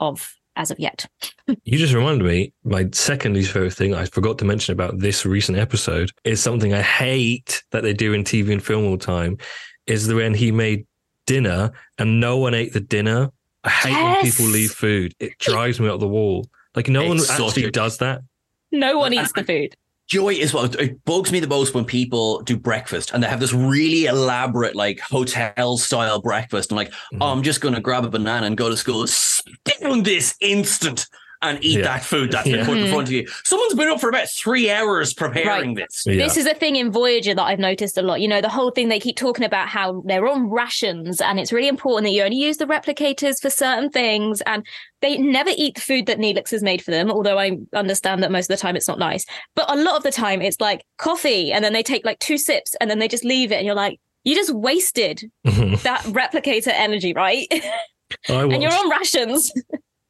of 0.00 0.34
as 0.56 0.70
of 0.72 0.80
yet. 0.80 1.06
You 1.64 1.78
just 1.78 1.94
reminded 1.94 2.26
me, 2.26 2.52
my 2.64 2.88
second 2.92 3.34
least 3.34 3.52
favorite 3.52 3.74
thing 3.74 3.94
I 3.94 4.06
forgot 4.06 4.38
to 4.38 4.44
mention 4.44 4.72
about 4.72 4.98
this 4.98 5.24
recent 5.24 5.56
episode 5.56 6.10
is 6.24 6.42
something 6.42 6.74
I 6.74 6.82
hate 6.82 7.62
that 7.70 7.82
they 7.84 7.92
do 7.92 8.12
in 8.12 8.24
TV 8.24 8.50
and 8.52 8.62
film 8.62 8.84
all 8.84 8.96
the 8.96 9.04
time 9.04 9.38
is 9.86 10.06
the 10.08 10.16
when 10.16 10.34
he 10.34 10.50
made 10.50 10.84
dinner 11.26 11.70
and 11.98 12.18
no 12.20 12.38
one 12.38 12.54
ate 12.54 12.72
the 12.72 12.80
dinner. 12.80 13.30
I 13.62 13.70
hate 13.70 13.92
when 14.02 14.20
people 14.22 14.46
leave 14.46 14.72
food. 14.72 15.14
It 15.20 15.38
drives 15.38 15.78
me 15.78 15.88
up 15.88 16.00
the 16.00 16.08
wall. 16.08 16.48
Like 16.74 16.88
no 16.88 17.06
one 17.06 17.18
It's 17.18 17.28
such 17.28 17.40
actually 17.40 17.64
a- 17.66 17.70
does 17.70 17.98
that. 17.98 18.22
No 18.72 18.98
one 18.98 19.12
eats 19.12 19.32
the 19.32 19.44
food. 19.52 19.76
Joy 20.08 20.30
is 20.34 20.54
what 20.54 20.74
it 20.80 21.04
bugs 21.04 21.30
me 21.30 21.38
the 21.38 21.46
most 21.46 21.74
when 21.74 21.84
people 21.84 22.40
do 22.40 22.56
breakfast 22.56 23.10
and 23.12 23.22
they 23.22 23.28
have 23.28 23.40
this 23.40 23.52
really 23.52 24.06
elaborate, 24.06 24.74
like 24.74 25.00
hotel 25.00 25.76
style 25.76 26.20
breakfast. 26.22 26.72
I'm 26.72 26.76
like, 26.76 26.90
Mhm. 27.12 27.18
oh, 27.20 27.26
I'm 27.30 27.42
just 27.42 27.60
going 27.60 27.74
to 27.74 27.80
grab 27.80 28.06
a 28.06 28.08
banana 28.08 28.46
and 28.46 28.56
go 28.56 28.70
to 28.70 28.76
school. 28.76 29.06
Down 29.82 30.02
this 30.02 30.34
instant 30.40 31.06
and 31.42 31.62
eat 31.64 31.78
Yeah. 31.78 31.84
that 31.84 32.04
food 32.04 32.32
that's 32.32 32.44
been 32.44 32.60
Yeah. 32.60 32.66
put 32.66 32.78
in 32.78 32.88
front 32.88 33.08
mm-hmm. 33.08 33.24
of 33.24 33.28
you. 33.28 33.28
Someone's 33.44 33.74
been 33.74 33.88
up 33.88 34.00
for 34.00 34.08
about 34.08 34.28
three 34.28 34.70
hours 34.70 35.14
preparing 35.14 35.74
this. 35.74 36.04
Yeah. 36.06 36.16
This 36.16 36.36
is 36.36 36.46
a 36.46 36.54
thing 36.54 36.76
in 36.76 36.90
Voyager 36.90 37.34
that 37.34 37.42
I've 37.42 37.58
noticed 37.58 37.96
a 37.96 38.02
lot. 38.02 38.20
You 38.20 38.28
know, 38.28 38.40
the 38.40 38.48
whole 38.48 38.70
thing 38.70 38.88
they 38.88 39.00
keep 39.00 39.16
talking 39.16 39.44
about 39.44 39.68
how 39.68 40.02
they're 40.04 40.26
on 40.26 40.50
rations 40.50 41.20
and 41.20 41.38
it's 41.38 41.52
really 41.52 41.68
important 41.68 42.06
that 42.06 42.12
you 42.12 42.22
only 42.22 42.36
use 42.36 42.56
the 42.56 42.66
replicators 42.66 43.40
for 43.40 43.50
certain 43.50 43.90
things. 43.90 44.40
And 44.42 44.66
they 45.00 45.16
never 45.16 45.50
eat 45.56 45.76
the 45.76 45.80
food 45.80 46.06
that 46.06 46.18
Neelix 46.18 46.50
has 46.50 46.62
made 46.62 46.82
for 46.82 46.90
them, 46.90 47.10
although 47.10 47.38
I 47.38 47.58
understand 47.72 48.22
that 48.22 48.32
most 48.32 48.50
of 48.50 48.56
the 48.56 48.60
time 48.60 48.74
it's 48.76 48.88
not 48.88 48.98
nice. 48.98 49.24
But 49.54 49.70
a 49.70 49.76
lot 49.76 49.96
of 49.96 50.02
the 50.02 50.10
time 50.10 50.42
it's 50.42 50.60
like 50.60 50.84
coffee 50.96 51.52
and 51.52 51.64
then 51.64 51.72
they 51.72 51.82
take 51.82 52.04
like 52.04 52.18
two 52.18 52.38
sips 52.38 52.74
and 52.80 52.90
then 52.90 52.98
they 52.98 53.08
just 53.08 53.24
leave 53.24 53.52
it. 53.52 53.56
And 53.56 53.66
you're 53.66 53.74
like, 53.74 54.00
you 54.24 54.34
just 54.34 54.52
wasted 54.52 55.30
that 55.44 56.02
replicator 56.06 56.72
energy, 56.72 57.12
right? 57.12 57.46
I 58.28 58.42
and 58.42 58.62
you're 58.62 58.72
on 58.72 58.90
rations. 58.90 59.52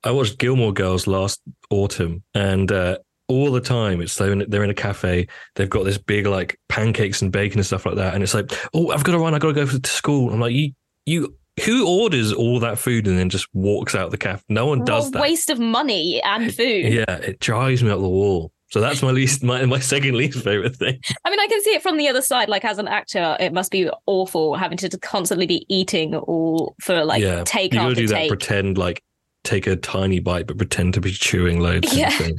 I 0.04 0.10
watched 0.10 0.38
Gilmore 0.38 0.72
Girls 0.72 1.06
last 1.06 1.40
autumn 1.70 2.22
and 2.34 2.70
uh, 2.70 2.98
all 3.28 3.50
the 3.50 3.60
time 3.60 4.00
it's 4.00 4.14
they're 4.16 4.32
in, 4.32 4.44
they're 4.48 4.64
in 4.64 4.70
a 4.70 4.74
cafe. 4.74 5.28
They've 5.54 5.68
got 5.68 5.84
this 5.84 5.98
big 5.98 6.26
like 6.26 6.58
pancakes 6.68 7.20
and 7.22 7.30
bacon 7.30 7.58
and 7.58 7.66
stuff 7.66 7.84
like 7.84 7.96
that. 7.96 8.14
And 8.14 8.22
it's 8.22 8.34
like, 8.34 8.52
oh, 8.74 8.90
I've 8.90 9.04
got 9.04 9.12
to 9.12 9.18
run. 9.18 9.34
I've 9.34 9.40
got 9.40 9.48
to 9.48 9.54
go 9.54 9.66
to 9.66 9.90
school. 9.90 10.32
I'm 10.32 10.40
like, 10.40 10.54
you, 10.54 10.72
you, 11.06 11.36
who 11.64 11.88
orders 11.88 12.32
all 12.32 12.60
that 12.60 12.78
food 12.78 13.06
and 13.06 13.18
then 13.18 13.28
just 13.28 13.48
walks 13.52 13.94
out 13.94 14.10
the 14.10 14.18
cafe? 14.18 14.42
No 14.48 14.66
one 14.66 14.84
does 14.84 15.08
a 15.08 15.10
that. 15.12 15.22
waste 15.22 15.50
of 15.50 15.58
money 15.58 16.22
and 16.22 16.54
food. 16.54 16.92
Yeah, 16.92 17.16
it 17.16 17.40
drives 17.40 17.82
me 17.82 17.90
up 17.90 18.00
the 18.00 18.08
wall. 18.08 18.52
So 18.70 18.80
that's 18.80 19.02
my 19.02 19.10
least, 19.10 19.42
my, 19.42 19.64
my 19.64 19.78
second 19.78 20.14
least 20.14 20.44
favorite 20.44 20.76
thing. 20.76 21.00
I 21.24 21.30
mean, 21.30 21.40
I 21.40 21.46
can 21.46 21.62
see 21.62 21.70
it 21.70 21.82
from 21.82 21.96
the 21.96 22.06
other 22.08 22.20
side. 22.20 22.50
Like, 22.50 22.66
as 22.66 22.78
an 22.78 22.86
actor, 22.86 23.36
it 23.40 23.52
must 23.52 23.70
be 23.70 23.90
awful 24.06 24.56
having 24.56 24.76
to 24.78 24.98
constantly 24.98 25.46
be 25.46 25.64
eating 25.68 26.14
all 26.14 26.76
for 26.80 27.02
like 27.02 27.22
yeah, 27.22 27.44
take 27.44 27.72
you 27.72 27.80
after 27.80 27.94
do 27.94 28.08
that. 28.08 28.28
Pretend 28.28 28.76
like 28.76 29.02
take 29.48 29.66
a 29.66 29.76
tiny 29.76 30.20
bite, 30.20 30.46
but 30.46 30.58
pretend 30.58 30.94
to 30.94 31.00
be 31.00 31.10
chewing 31.10 31.60
loads. 31.60 31.92
Yeah. 31.96 32.10
Yeah. 32.10 32.18
Thing. 32.18 32.38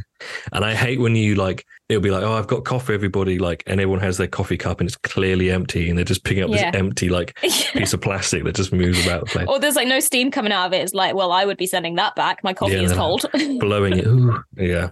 And 0.53 0.63
I 0.65 0.75
hate 0.75 0.99
when 0.99 1.15
you 1.15 1.35
like 1.35 1.65
it'll 1.89 2.01
be 2.03 2.11
like, 2.11 2.21
oh, 2.23 2.33
I've 2.33 2.45
got 2.47 2.65
coffee, 2.65 2.93
everybody, 2.93 3.39
like, 3.39 3.63
and 3.65 3.79
everyone 3.81 3.99
has 4.01 4.17
their 4.17 4.27
coffee 4.27 4.57
cup 4.57 4.79
and 4.79 4.87
it's 4.87 4.95
clearly 4.97 5.49
empty, 5.49 5.89
and 5.89 5.97
they're 5.97 6.05
just 6.05 6.23
picking 6.23 6.43
up 6.43 6.49
Yeah. 6.51 6.69
this 6.71 6.79
empty 6.79 7.09
like 7.09 7.35
piece 7.41 7.93
of 7.93 8.01
plastic 8.01 8.43
that 8.43 8.55
just 8.55 8.71
moves 8.71 9.03
about 9.05 9.21
the 9.21 9.25
place, 9.25 9.47
or 9.47 9.59
there's 9.59 9.75
like 9.75 9.87
no 9.87 9.99
steam 9.99 10.29
coming 10.29 10.51
out 10.51 10.67
of 10.67 10.73
it. 10.73 10.83
It's 10.83 10.93
like, 10.93 11.15
well, 11.15 11.31
I 11.31 11.45
would 11.45 11.57
be 11.57 11.65
sending 11.67 11.95
that 11.95 12.15
back. 12.15 12.43
My 12.43 12.53
coffee 12.53 12.73
Yeah, 12.73 12.81
is 12.81 12.91
no. 12.91 12.97
cold. 12.97 13.25
blowing 13.59 13.97
it. 13.97 14.05
Ooh, 14.05 14.37
yeah, 14.57 14.91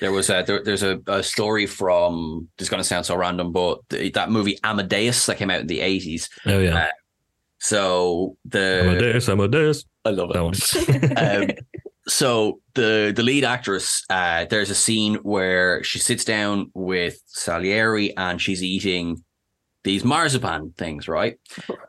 There 0.00 0.10
was 0.10 0.28
a, 0.30 0.42
there, 0.46 0.64
there's 0.64 0.82
a, 0.82 1.00
a 1.06 1.22
story 1.22 1.66
from, 1.66 2.48
this 2.58 2.66
is 2.66 2.70
going 2.70 2.82
to 2.82 2.88
sound 2.88 3.06
so 3.06 3.14
random, 3.16 3.52
but 3.52 3.78
the, 3.90 4.10
that 4.10 4.30
movie 4.30 4.58
Amadeus 4.64 5.26
that 5.26 5.36
came 5.36 5.50
out 5.50 5.60
in 5.60 5.66
the 5.68 5.78
80s. 5.80 6.28
oh 6.46 6.58
yeah. 6.58 6.76
Uh, 6.76 6.90
So 7.58 8.36
the. 8.44 8.80
Amadeus, 8.82 9.28
Amadeus. 9.28 9.84
I 10.06 10.10
love 10.10 10.30
it. 10.34 10.40
One. 10.40 11.16
um, 11.16 11.50
so 12.08 12.60
the 12.74 13.12
the 13.14 13.22
lead 13.22 13.44
actress, 13.44 14.04
uh, 14.10 14.46
there's 14.48 14.70
a 14.70 14.74
scene 14.74 15.16
where 15.16 15.82
she 15.82 15.98
sits 15.98 16.24
down 16.24 16.70
with 16.74 17.20
Salieri 17.26 18.16
and 18.16 18.40
she's 18.40 18.62
eating 18.62 19.22
these 19.82 20.04
marzipan 20.04 20.72
things, 20.76 21.06
right? 21.08 21.38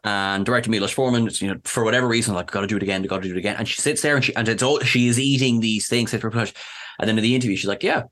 And 0.03 0.45
director 0.45 0.70
Milos 0.70 0.91
Forman, 0.91 1.30
you 1.39 1.47
know, 1.47 1.59
for 1.63 1.84
whatever 1.84 2.07
reason, 2.07 2.36
like, 2.36 2.51
got 2.51 2.61
to 2.61 2.68
do 2.68 2.78
it 2.78 2.84
again, 2.84 3.01
got 3.03 3.24
to 3.24 3.28
do 3.28 3.34
it 3.34 3.39
again. 3.39 3.55
And 3.57 3.68
she 3.68 3.82
sits 3.82 4.01
there 4.01 4.15
and 4.15 4.24
she 4.24 4.36
and 4.36 4.47
it's 4.47 4.63
all 4.63 4.80
she 4.82 5.07
is 5.07 5.20
eating 5.20 5.59
these 5.59 5.88
things. 5.88 6.13
And 6.13 6.53
then 6.99 7.18
in 7.18 7.24
the 7.24 7.36
interview, 7.36 7.55
she's 7.55 7.68
like, 7.68 7.84
"Yeah, 7.84 8.03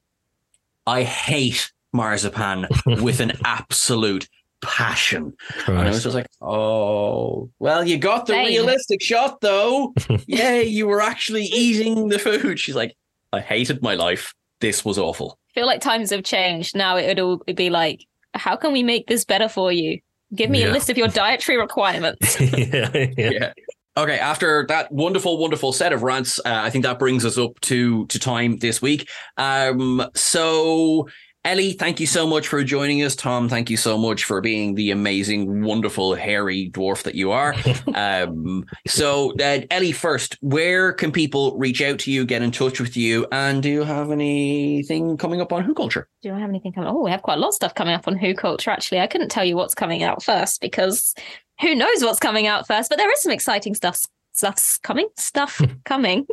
I 0.85 1.03
hate 1.03 1.71
marzipan 1.93 2.67
with 2.85 3.19
an 3.19 3.33
absolute 3.45 4.27
passion." 4.65 5.33
Christ. 5.39 5.69
And 5.69 5.79
I 5.79 5.89
was 5.89 6.03
just 6.03 6.15
like, 6.15 6.27
"Oh, 6.41 7.49
well, 7.59 7.87
you 7.87 7.97
got 7.97 8.25
the 8.25 8.33
Dang. 8.33 8.47
realistic 8.47 9.01
shot, 9.01 9.41
though. 9.41 9.93
Yay, 10.27 10.65
you 10.65 10.87
were 10.87 11.01
actually 11.01 11.43
eating 11.45 12.09
the 12.09 12.19
food." 12.19 12.59
She's 12.59 12.75
like, 12.75 12.95
"I 13.31 13.41
hated 13.41 13.81
my 13.81 13.95
life. 13.95 14.33
This 14.59 14.83
was 14.83 14.97
awful." 14.97 15.39
I 15.51 15.59
feel 15.59 15.67
like 15.67 15.81
times 15.81 16.09
have 16.09 16.23
changed. 16.23 16.75
Now 16.75 16.97
it 16.97 17.07
would 17.07 17.19
all 17.19 17.37
be 17.55 17.69
like 17.69 18.05
how 18.35 18.55
can 18.55 18.73
we 18.73 18.83
make 18.83 19.07
this 19.07 19.25
better 19.25 19.49
for 19.49 19.71
you? 19.71 19.99
Give 20.33 20.49
me 20.49 20.61
yeah. 20.61 20.69
a 20.69 20.71
list 20.71 20.89
of 20.89 20.97
your 20.97 21.07
dietary 21.07 21.57
requirements. 21.57 22.39
yeah, 22.39 22.89
yeah. 22.93 23.09
yeah. 23.17 23.53
Okay, 23.97 24.19
after 24.19 24.65
that 24.67 24.91
wonderful, 24.91 25.37
wonderful 25.37 25.71
set 25.71 25.93
of 25.93 26.03
rants, 26.03 26.37
uh, 26.39 26.43
I 26.63 26.69
think 26.69 26.83
that 26.83 26.99
brings 26.99 27.23
us 27.23 27.37
up 27.37 27.59
to 27.61 28.05
to 28.07 28.19
time 28.19 28.57
this 28.57 28.81
week. 28.81 29.09
Um, 29.37 30.05
so 30.13 31.07
Ellie, 31.45 31.73
thank 31.73 31.99
you 31.99 32.07
so 32.07 32.25
much 32.25 32.47
for 32.47 32.63
joining 32.63 33.03
us. 33.03 33.15
Tom, 33.15 33.47
thank 33.47 33.69
you 33.69 33.77
so 33.77 33.99
much 33.99 34.23
for 34.23 34.41
being 34.41 34.73
the 34.73 34.89
amazing, 34.89 35.61
wonderful, 35.63 36.15
hairy 36.15 36.71
dwarf 36.71 37.03
that 37.03 37.13
you 37.13 37.29
are. 37.29 37.53
um, 37.93 38.65
so, 38.87 39.31
uh, 39.39 39.59
Ellie, 39.69 39.91
first, 39.91 40.39
where 40.41 40.91
can 40.91 41.11
people 41.11 41.55
reach 41.55 41.83
out 41.83 41.99
to 41.99 42.11
you, 42.11 42.25
get 42.25 42.41
in 42.41 42.49
touch 42.49 42.79
with 42.79 42.97
you, 42.97 43.27
and 43.31 43.61
do 43.61 43.69
you 43.69 43.83
have 43.83 44.09
anything 44.09 45.17
coming 45.17 45.39
up 45.39 45.53
on 45.53 45.63
Who 45.63 45.75
Culture? 45.75 46.09
Do 46.23 46.33
I 46.33 46.39
have 46.39 46.49
anything 46.49 46.73
coming? 46.73 46.89
Oh, 46.89 47.03
we 47.03 47.11
have 47.11 47.21
quite 47.21 47.37
a 47.37 47.41
lot 47.41 47.49
of 47.49 47.53
stuff 47.53 47.75
coming 47.75 47.93
up 47.93 48.07
on 48.07 48.17
Who 48.17 48.33
Culture. 48.33 48.71
Actually, 48.71 49.01
I 49.01 49.07
couldn't 49.07 49.29
tell 49.29 49.45
you 49.45 49.55
what's 49.55 49.75
coming 49.75 50.01
out 50.01 50.23
first 50.23 50.61
because 50.61 51.13
who 51.61 51.75
knows 51.75 52.03
what's 52.03 52.19
coming 52.19 52.47
out 52.47 52.65
first. 52.65 52.89
But 52.89 52.97
there 52.97 53.11
is 53.11 53.21
some 53.21 53.31
exciting 53.31 53.75
stuff. 53.75 54.01
Stuff's 54.33 54.79
coming. 54.79 55.07
Stuff 55.15 55.61
coming. 55.85 56.25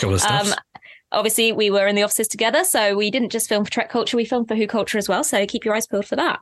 Couple 0.00 0.14
of 0.14 0.20
stuff. 0.20 0.46
Um, 0.52 0.54
obviously 1.12 1.52
we 1.52 1.70
were 1.70 1.86
in 1.86 1.96
the 1.96 2.02
offices 2.02 2.28
together 2.28 2.64
so 2.64 2.96
we 2.96 3.10
didn't 3.10 3.30
just 3.30 3.48
film 3.48 3.64
for 3.64 3.70
trek 3.70 3.90
culture 3.90 4.16
we 4.16 4.24
filmed 4.24 4.48
for 4.48 4.54
who 4.54 4.66
culture 4.66 4.98
as 4.98 5.08
well 5.08 5.24
so 5.24 5.46
keep 5.46 5.64
your 5.64 5.74
eyes 5.74 5.86
peeled 5.86 6.06
for 6.06 6.16
that. 6.16 6.40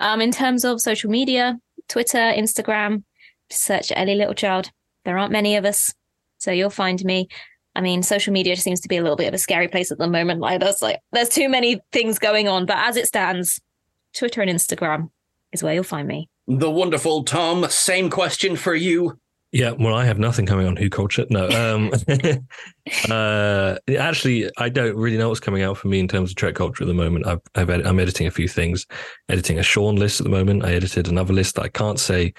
Um, 0.00 0.20
in 0.20 0.30
terms 0.30 0.64
of 0.64 0.80
social 0.80 1.10
media 1.10 1.58
twitter 1.88 2.18
instagram 2.18 3.04
search 3.50 3.92
ellie 3.94 4.16
littlechild. 4.16 4.70
There 5.04 5.18
aren't 5.18 5.32
many 5.32 5.56
of 5.56 5.64
us 5.64 5.94
so 6.38 6.52
you'll 6.52 6.70
find 6.70 7.02
me. 7.04 7.28
I 7.74 7.80
mean 7.80 8.02
social 8.02 8.32
media 8.32 8.56
seems 8.56 8.80
to 8.80 8.88
be 8.88 8.96
a 8.96 9.02
little 9.02 9.16
bit 9.16 9.28
of 9.28 9.34
a 9.34 9.38
scary 9.38 9.68
place 9.68 9.92
at 9.92 9.98
the 9.98 10.08
moment 10.08 10.40
like 10.40 10.60
there's 10.60 10.82
like 10.82 11.00
there's 11.12 11.28
too 11.28 11.48
many 11.48 11.80
things 11.92 12.18
going 12.18 12.48
on 12.48 12.66
but 12.66 12.76
as 12.78 12.96
it 12.96 13.06
stands 13.06 13.60
twitter 14.14 14.42
and 14.42 14.50
instagram 14.50 15.10
is 15.52 15.62
where 15.62 15.74
you'll 15.74 15.84
find 15.84 16.08
me. 16.08 16.28
The 16.46 16.70
wonderful 16.70 17.24
tom 17.24 17.66
same 17.68 18.10
question 18.10 18.56
for 18.56 18.74
you 18.74 19.18
yeah, 19.50 19.70
well, 19.70 19.94
I 19.94 20.04
have 20.04 20.18
nothing 20.18 20.44
coming 20.44 20.66
on 20.66 20.76
Who 20.76 20.90
Culture. 20.90 21.24
No, 21.30 21.48
um, 21.48 21.90
uh, 23.10 23.76
actually, 23.96 24.50
I 24.58 24.68
don't 24.68 24.94
really 24.94 25.16
know 25.16 25.28
what's 25.28 25.40
coming 25.40 25.62
out 25.62 25.78
for 25.78 25.88
me 25.88 26.00
in 26.00 26.08
terms 26.08 26.30
of 26.30 26.36
Trek 26.36 26.54
Culture 26.54 26.84
at 26.84 26.86
the 26.86 26.94
moment. 26.94 27.26
I've, 27.26 27.70
ed- 27.70 27.86
I'm 27.86 27.98
editing 27.98 28.26
a 28.26 28.30
few 28.30 28.46
things, 28.46 28.86
editing 29.30 29.58
a 29.58 29.62
Sean 29.62 29.96
list 29.96 30.20
at 30.20 30.24
the 30.24 30.30
moment. 30.30 30.64
I 30.64 30.74
edited 30.74 31.08
another 31.08 31.32
list 31.32 31.54
that 31.54 31.62
I 31.62 31.68
can't 31.68 31.98
say 31.98 32.34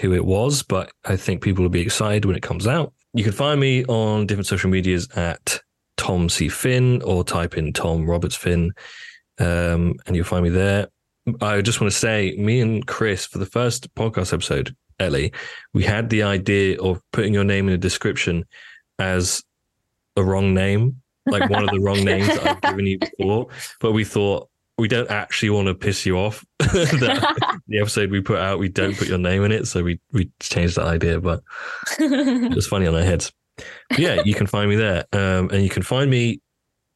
who 0.00 0.14
it 0.14 0.24
was, 0.24 0.62
but 0.62 0.90
I 1.04 1.16
think 1.16 1.42
people 1.42 1.62
will 1.62 1.68
be 1.68 1.82
excited 1.82 2.24
when 2.24 2.36
it 2.36 2.42
comes 2.42 2.66
out. 2.66 2.94
You 3.12 3.24
can 3.24 3.32
find 3.32 3.60
me 3.60 3.84
on 3.84 4.26
different 4.26 4.46
social 4.46 4.70
medias 4.70 5.06
at 5.16 5.60
Tom 5.98 6.30
C 6.30 6.48
Finn 6.48 7.02
or 7.02 7.24
type 7.24 7.58
in 7.58 7.74
Tom 7.74 8.06
Roberts 8.06 8.36
Finn, 8.36 8.72
um, 9.38 9.94
and 10.06 10.16
you'll 10.16 10.24
find 10.24 10.42
me 10.42 10.50
there. 10.50 10.88
I 11.42 11.60
just 11.60 11.80
want 11.80 11.92
to 11.92 11.98
say, 11.98 12.34
me 12.38 12.60
and 12.60 12.86
Chris 12.86 13.26
for 13.26 13.38
the 13.38 13.46
first 13.46 13.94
podcast 13.94 14.32
episode 14.32 14.74
Ellie, 14.98 15.32
we 15.72 15.84
had 15.84 16.10
the 16.10 16.22
idea 16.22 16.80
of 16.80 17.00
putting 17.12 17.34
your 17.34 17.44
name 17.44 17.68
in 17.68 17.74
a 17.74 17.78
description 17.78 18.44
as 18.98 19.42
a 20.16 20.22
wrong 20.22 20.54
name, 20.54 21.02
like 21.26 21.48
one 21.50 21.64
of 21.64 21.70
the 21.70 21.80
wrong 21.80 22.04
names 22.04 22.28
that 22.28 22.46
I've 22.46 22.60
given 22.62 22.86
you 22.86 22.98
before. 22.98 23.48
But 23.80 23.92
we 23.92 24.04
thought 24.04 24.48
we 24.76 24.88
don't 24.88 25.10
actually 25.10 25.50
want 25.50 25.68
to 25.68 25.74
piss 25.74 26.04
you 26.04 26.18
off. 26.18 26.44
the 26.58 27.78
episode 27.80 28.10
we 28.10 28.20
put 28.20 28.38
out, 28.38 28.58
we 28.58 28.68
don't 28.68 28.96
put 28.96 29.08
your 29.08 29.18
name 29.18 29.44
in 29.44 29.52
it, 29.52 29.66
so 29.66 29.82
we 29.82 30.00
we 30.12 30.30
changed 30.40 30.76
that 30.76 30.86
idea. 30.86 31.20
But 31.20 31.42
it 31.98 32.54
was 32.54 32.66
funny 32.66 32.86
on 32.86 32.94
our 32.94 33.02
heads. 33.02 33.32
But 33.88 33.98
yeah, 33.98 34.22
you 34.24 34.34
can 34.34 34.46
find 34.46 34.68
me 34.68 34.76
there, 34.76 35.04
um, 35.12 35.50
and 35.50 35.62
you 35.62 35.70
can 35.70 35.82
find 35.82 36.10
me 36.10 36.40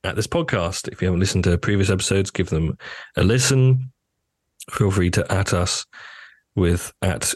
at 0.05 0.16
this 0.16 0.26
podcast. 0.26 0.88
If 0.88 1.01
you 1.01 1.07
haven't 1.07 1.20
listened 1.20 1.44
to 1.44 1.57
previous 1.59 1.90
episodes, 1.90 2.30
give 2.30 2.51
them 2.51 2.76
a 3.16 3.22
listen. 3.22 3.92
Feel 4.70 4.90
free 4.90 5.11
to 5.12 5.32
at 5.32 5.55
us 5.55 5.86
with 6.55 6.92
at 7.01 7.32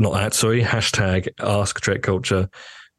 not 0.00 0.20
at, 0.20 0.34
sorry, 0.34 0.62
hashtag 0.62 1.28
ask 1.38 1.80
Trek 1.80 2.02
Culture 2.02 2.48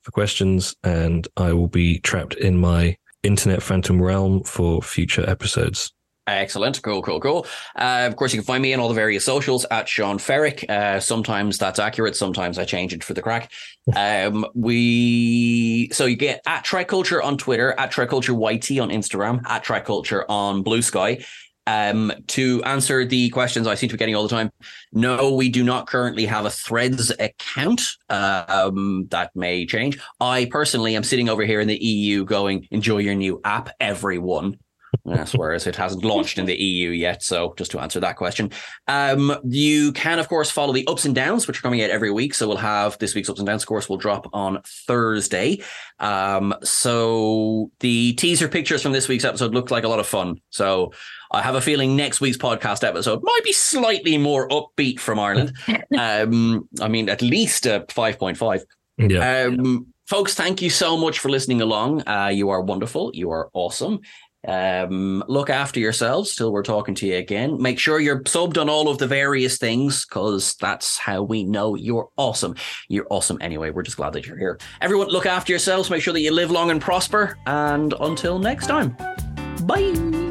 for 0.03 0.11
questions, 0.11 0.75
and 0.83 1.27
I 1.35 1.51
will 1.53 1.67
be 1.67 1.99
trapped 1.99 2.35
in 2.35 2.57
my 2.57 2.97
internet 3.23 3.61
phantom 3.61 4.01
realm 4.01 4.43
for 4.43 4.81
future 4.81 5.27
episodes. 5.29 5.91
Excellent. 6.27 6.81
Cool, 6.83 7.01
cool, 7.01 7.19
cool. 7.19 7.47
Uh, 7.75 8.05
of 8.07 8.15
course, 8.15 8.31
you 8.31 8.39
can 8.39 8.45
find 8.45 8.61
me 8.61 8.73
in 8.73 8.79
all 8.79 8.87
the 8.87 8.93
various 8.93 9.25
socials 9.25 9.65
at 9.71 9.89
Sean 9.89 10.19
Ferrick. 10.19 10.69
Uh, 10.69 10.99
sometimes 10.99 11.57
that's 11.57 11.79
accurate. 11.79 12.15
Sometimes 12.15 12.59
I 12.59 12.63
change 12.63 12.93
it 12.93 13.03
for 13.03 13.13
the 13.13 13.21
crack. 13.21 13.51
Um, 13.95 14.45
we, 14.53 15.89
so 15.91 16.05
you 16.05 16.15
get 16.15 16.41
at 16.45 16.63
Trek 16.63 16.87
Culture 16.87 17.19
on 17.19 17.35
Twitter, 17.35 17.73
at 17.79 17.89
Trek 17.89 18.09
Culture 18.09 18.31
YT 18.31 18.79
on 18.79 18.89
Instagram, 18.89 19.41
at 19.47 19.63
Trek 19.63 19.85
Culture 19.85 20.23
on 20.29 20.61
Blue 20.61 20.83
Sky. 20.83 21.25
Um, 21.67 22.11
to 22.27 22.63
answer 22.63 23.05
the 23.05 23.29
questions 23.29 23.67
I 23.67 23.75
seem 23.75 23.89
to 23.89 23.93
be 23.93 23.99
getting 23.99 24.15
all 24.15 24.23
the 24.23 24.29
time, 24.29 24.51
no, 24.91 25.33
we 25.33 25.49
do 25.49 25.63
not 25.63 25.87
currently 25.87 26.25
have 26.25 26.45
a 26.45 26.49
Threads 26.49 27.11
account. 27.19 27.81
Um, 28.09 29.07
that 29.11 29.35
may 29.35 29.65
change. 29.65 29.99
I 30.19 30.45
personally 30.45 30.95
am 30.95 31.03
sitting 31.03 31.29
over 31.29 31.43
here 31.43 31.59
in 31.59 31.67
the 31.67 31.77
EU 31.77 32.25
going, 32.25 32.67
enjoy 32.71 32.99
your 32.99 33.15
new 33.15 33.39
app, 33.43 33.69
everyone. 33.79 34.57
Yes, 35.05 35.33
whereas 35.33 35.67
it 35.67 35.75
hasn't 35.75 36.03
launched 36.03 36.37
in 36.37 36.45
the 36.45 36.55
EU 36.55 36.89
yet. 36.89 37.23
So 37.23 37.53
just 37.57 37.71
to 37.71 37.79
answer 37.79 37.99
that 38.01 38.17
question, 38.17 38.51
um, 38.87 39.35
you 39.43 39.93
can 39.93 40.19
of 40.19 40.27
course 40.27 40.51
follow 40.51 40.73
the 40.73 40.85
ups 40.87 41.05
and 41.05 41.15
downs, 41.15 41.47
which 41.47 41.59
are 41.59 41.61
coming 41.61 41.81
out 41.81 41.89
every 41.89 42.11
week. 42.11 42.33
So 42.33 42.47
we'll 42.47 42.57
have 42.57 42.97
this 42.99 43.15
week's 43.15 43.29
ups 43.29 43.39
and 43.39 43.47
downs 43.47 43.63
course 43.63 43.87
will 43.87 43.97
drop 43.97 44.27
on 44.33 44.61
Thursday. 44.65 45.61
Um, 45.99 46.53
so 46.63 47.71
the 47.79 48.13
teaser 48.13 48.49
pictures 48.49 48.81
from 48.81 48.91
this 48.91 49.07
week's 49.07 49.23
episode 49.23 49.53
looked 49.53 49.71
like 49.71 49.85
a 49.85 49.89
lot 49.89 49.99
of 49.99 50.07
fun. 50.07 50.41
So 50.49 50.91
I 51.31 51.41
have 51.41 51.55
a 51.55 51.61
feeling 51.61 51.95
next 51.95 52.21
week's 52.21 52.37
podcast 52.37 52.87
episode 52.87 53.21
might 53.23 53.43
be 53.43 53.53
slightly 53.53 54.17
more 54.17 54.47
upbeat 54.49 54.99
from 54.99 55.19
Ireland. 55.19 55.53
um, 55.97 56.67
I 56.81 56.87
mean, 56.87 57.09
at 57.09 57.21
least 57.21 57.65
a 57.65 57.85
five 57.89 58.19
point 58.19 58.37
five. 58.37 58.63
Yeah. 58.97 59.45
Um, 59.47 59.87
folks, 60.07 60.35
thank 60.35 60.61
you 60.61 60.69
so 60.69 60.97
much 60.97 61.19
for 61.19 61.29
listening 61.29 61.61
along. 61.61 62.07
Uh, 62.07 62.27
you 62.33 62.49
are 62.49 62.61
wonderful. 62.61 63.11
You 63.13 63.31
are 63.31 63.49
awesome. 63.53 64.01
Um, 64.47 65.23
look 65.27 65.49
after 65.49 65.79
yourselves 65.79 66.35
till 66.35 66.51
we're 66.51 66.63
talking 66.63 66.95
to 66.95 67.07
you 67.07 67.15
again. 67.15 67.61
Make 67.61 67.79
sure 67.79 67.99
you're 67.99 68.23
subbed 68.23 68.59
on 68.59 68.69
all 68.69 68.89
of 68.89 68.97
the 68.97 69.07
various 69.07 69.57
things 69.57 70.05
because 70.05 70.55
that's 70.55 70.97
how 70.97 71.21
we 71.21 71.43
know 71.43 71.75
you're 71.75 72.09
awesome. 72.17 72.55
You're 72.89 73.07
awesome 73.09 73.37
anyway. 73.39 73.69
We're 73.69 73.83
just 73.83 73.97
glad 73.97 74.13
that 74.13 74.25
you're 74.25 74.37
here. 74.37 74.59
Everyone, 74.81 75.07
look 75.07 75.27
after 75.27 75.51
yourselves. 75.51 75.89
Make 75.89 76.01
sure 76.01 76.13
that 76.13 76.21
you 76.21 76.31
live 76.31 76.49
long 76.49 76.71
and 76.71 76.81
prosper. 76.81 77.37
And 77.45 77.93
until 77.99 78.39
next 78.39 78.67
time, 78.67 78.97
bye. 79.65 80.30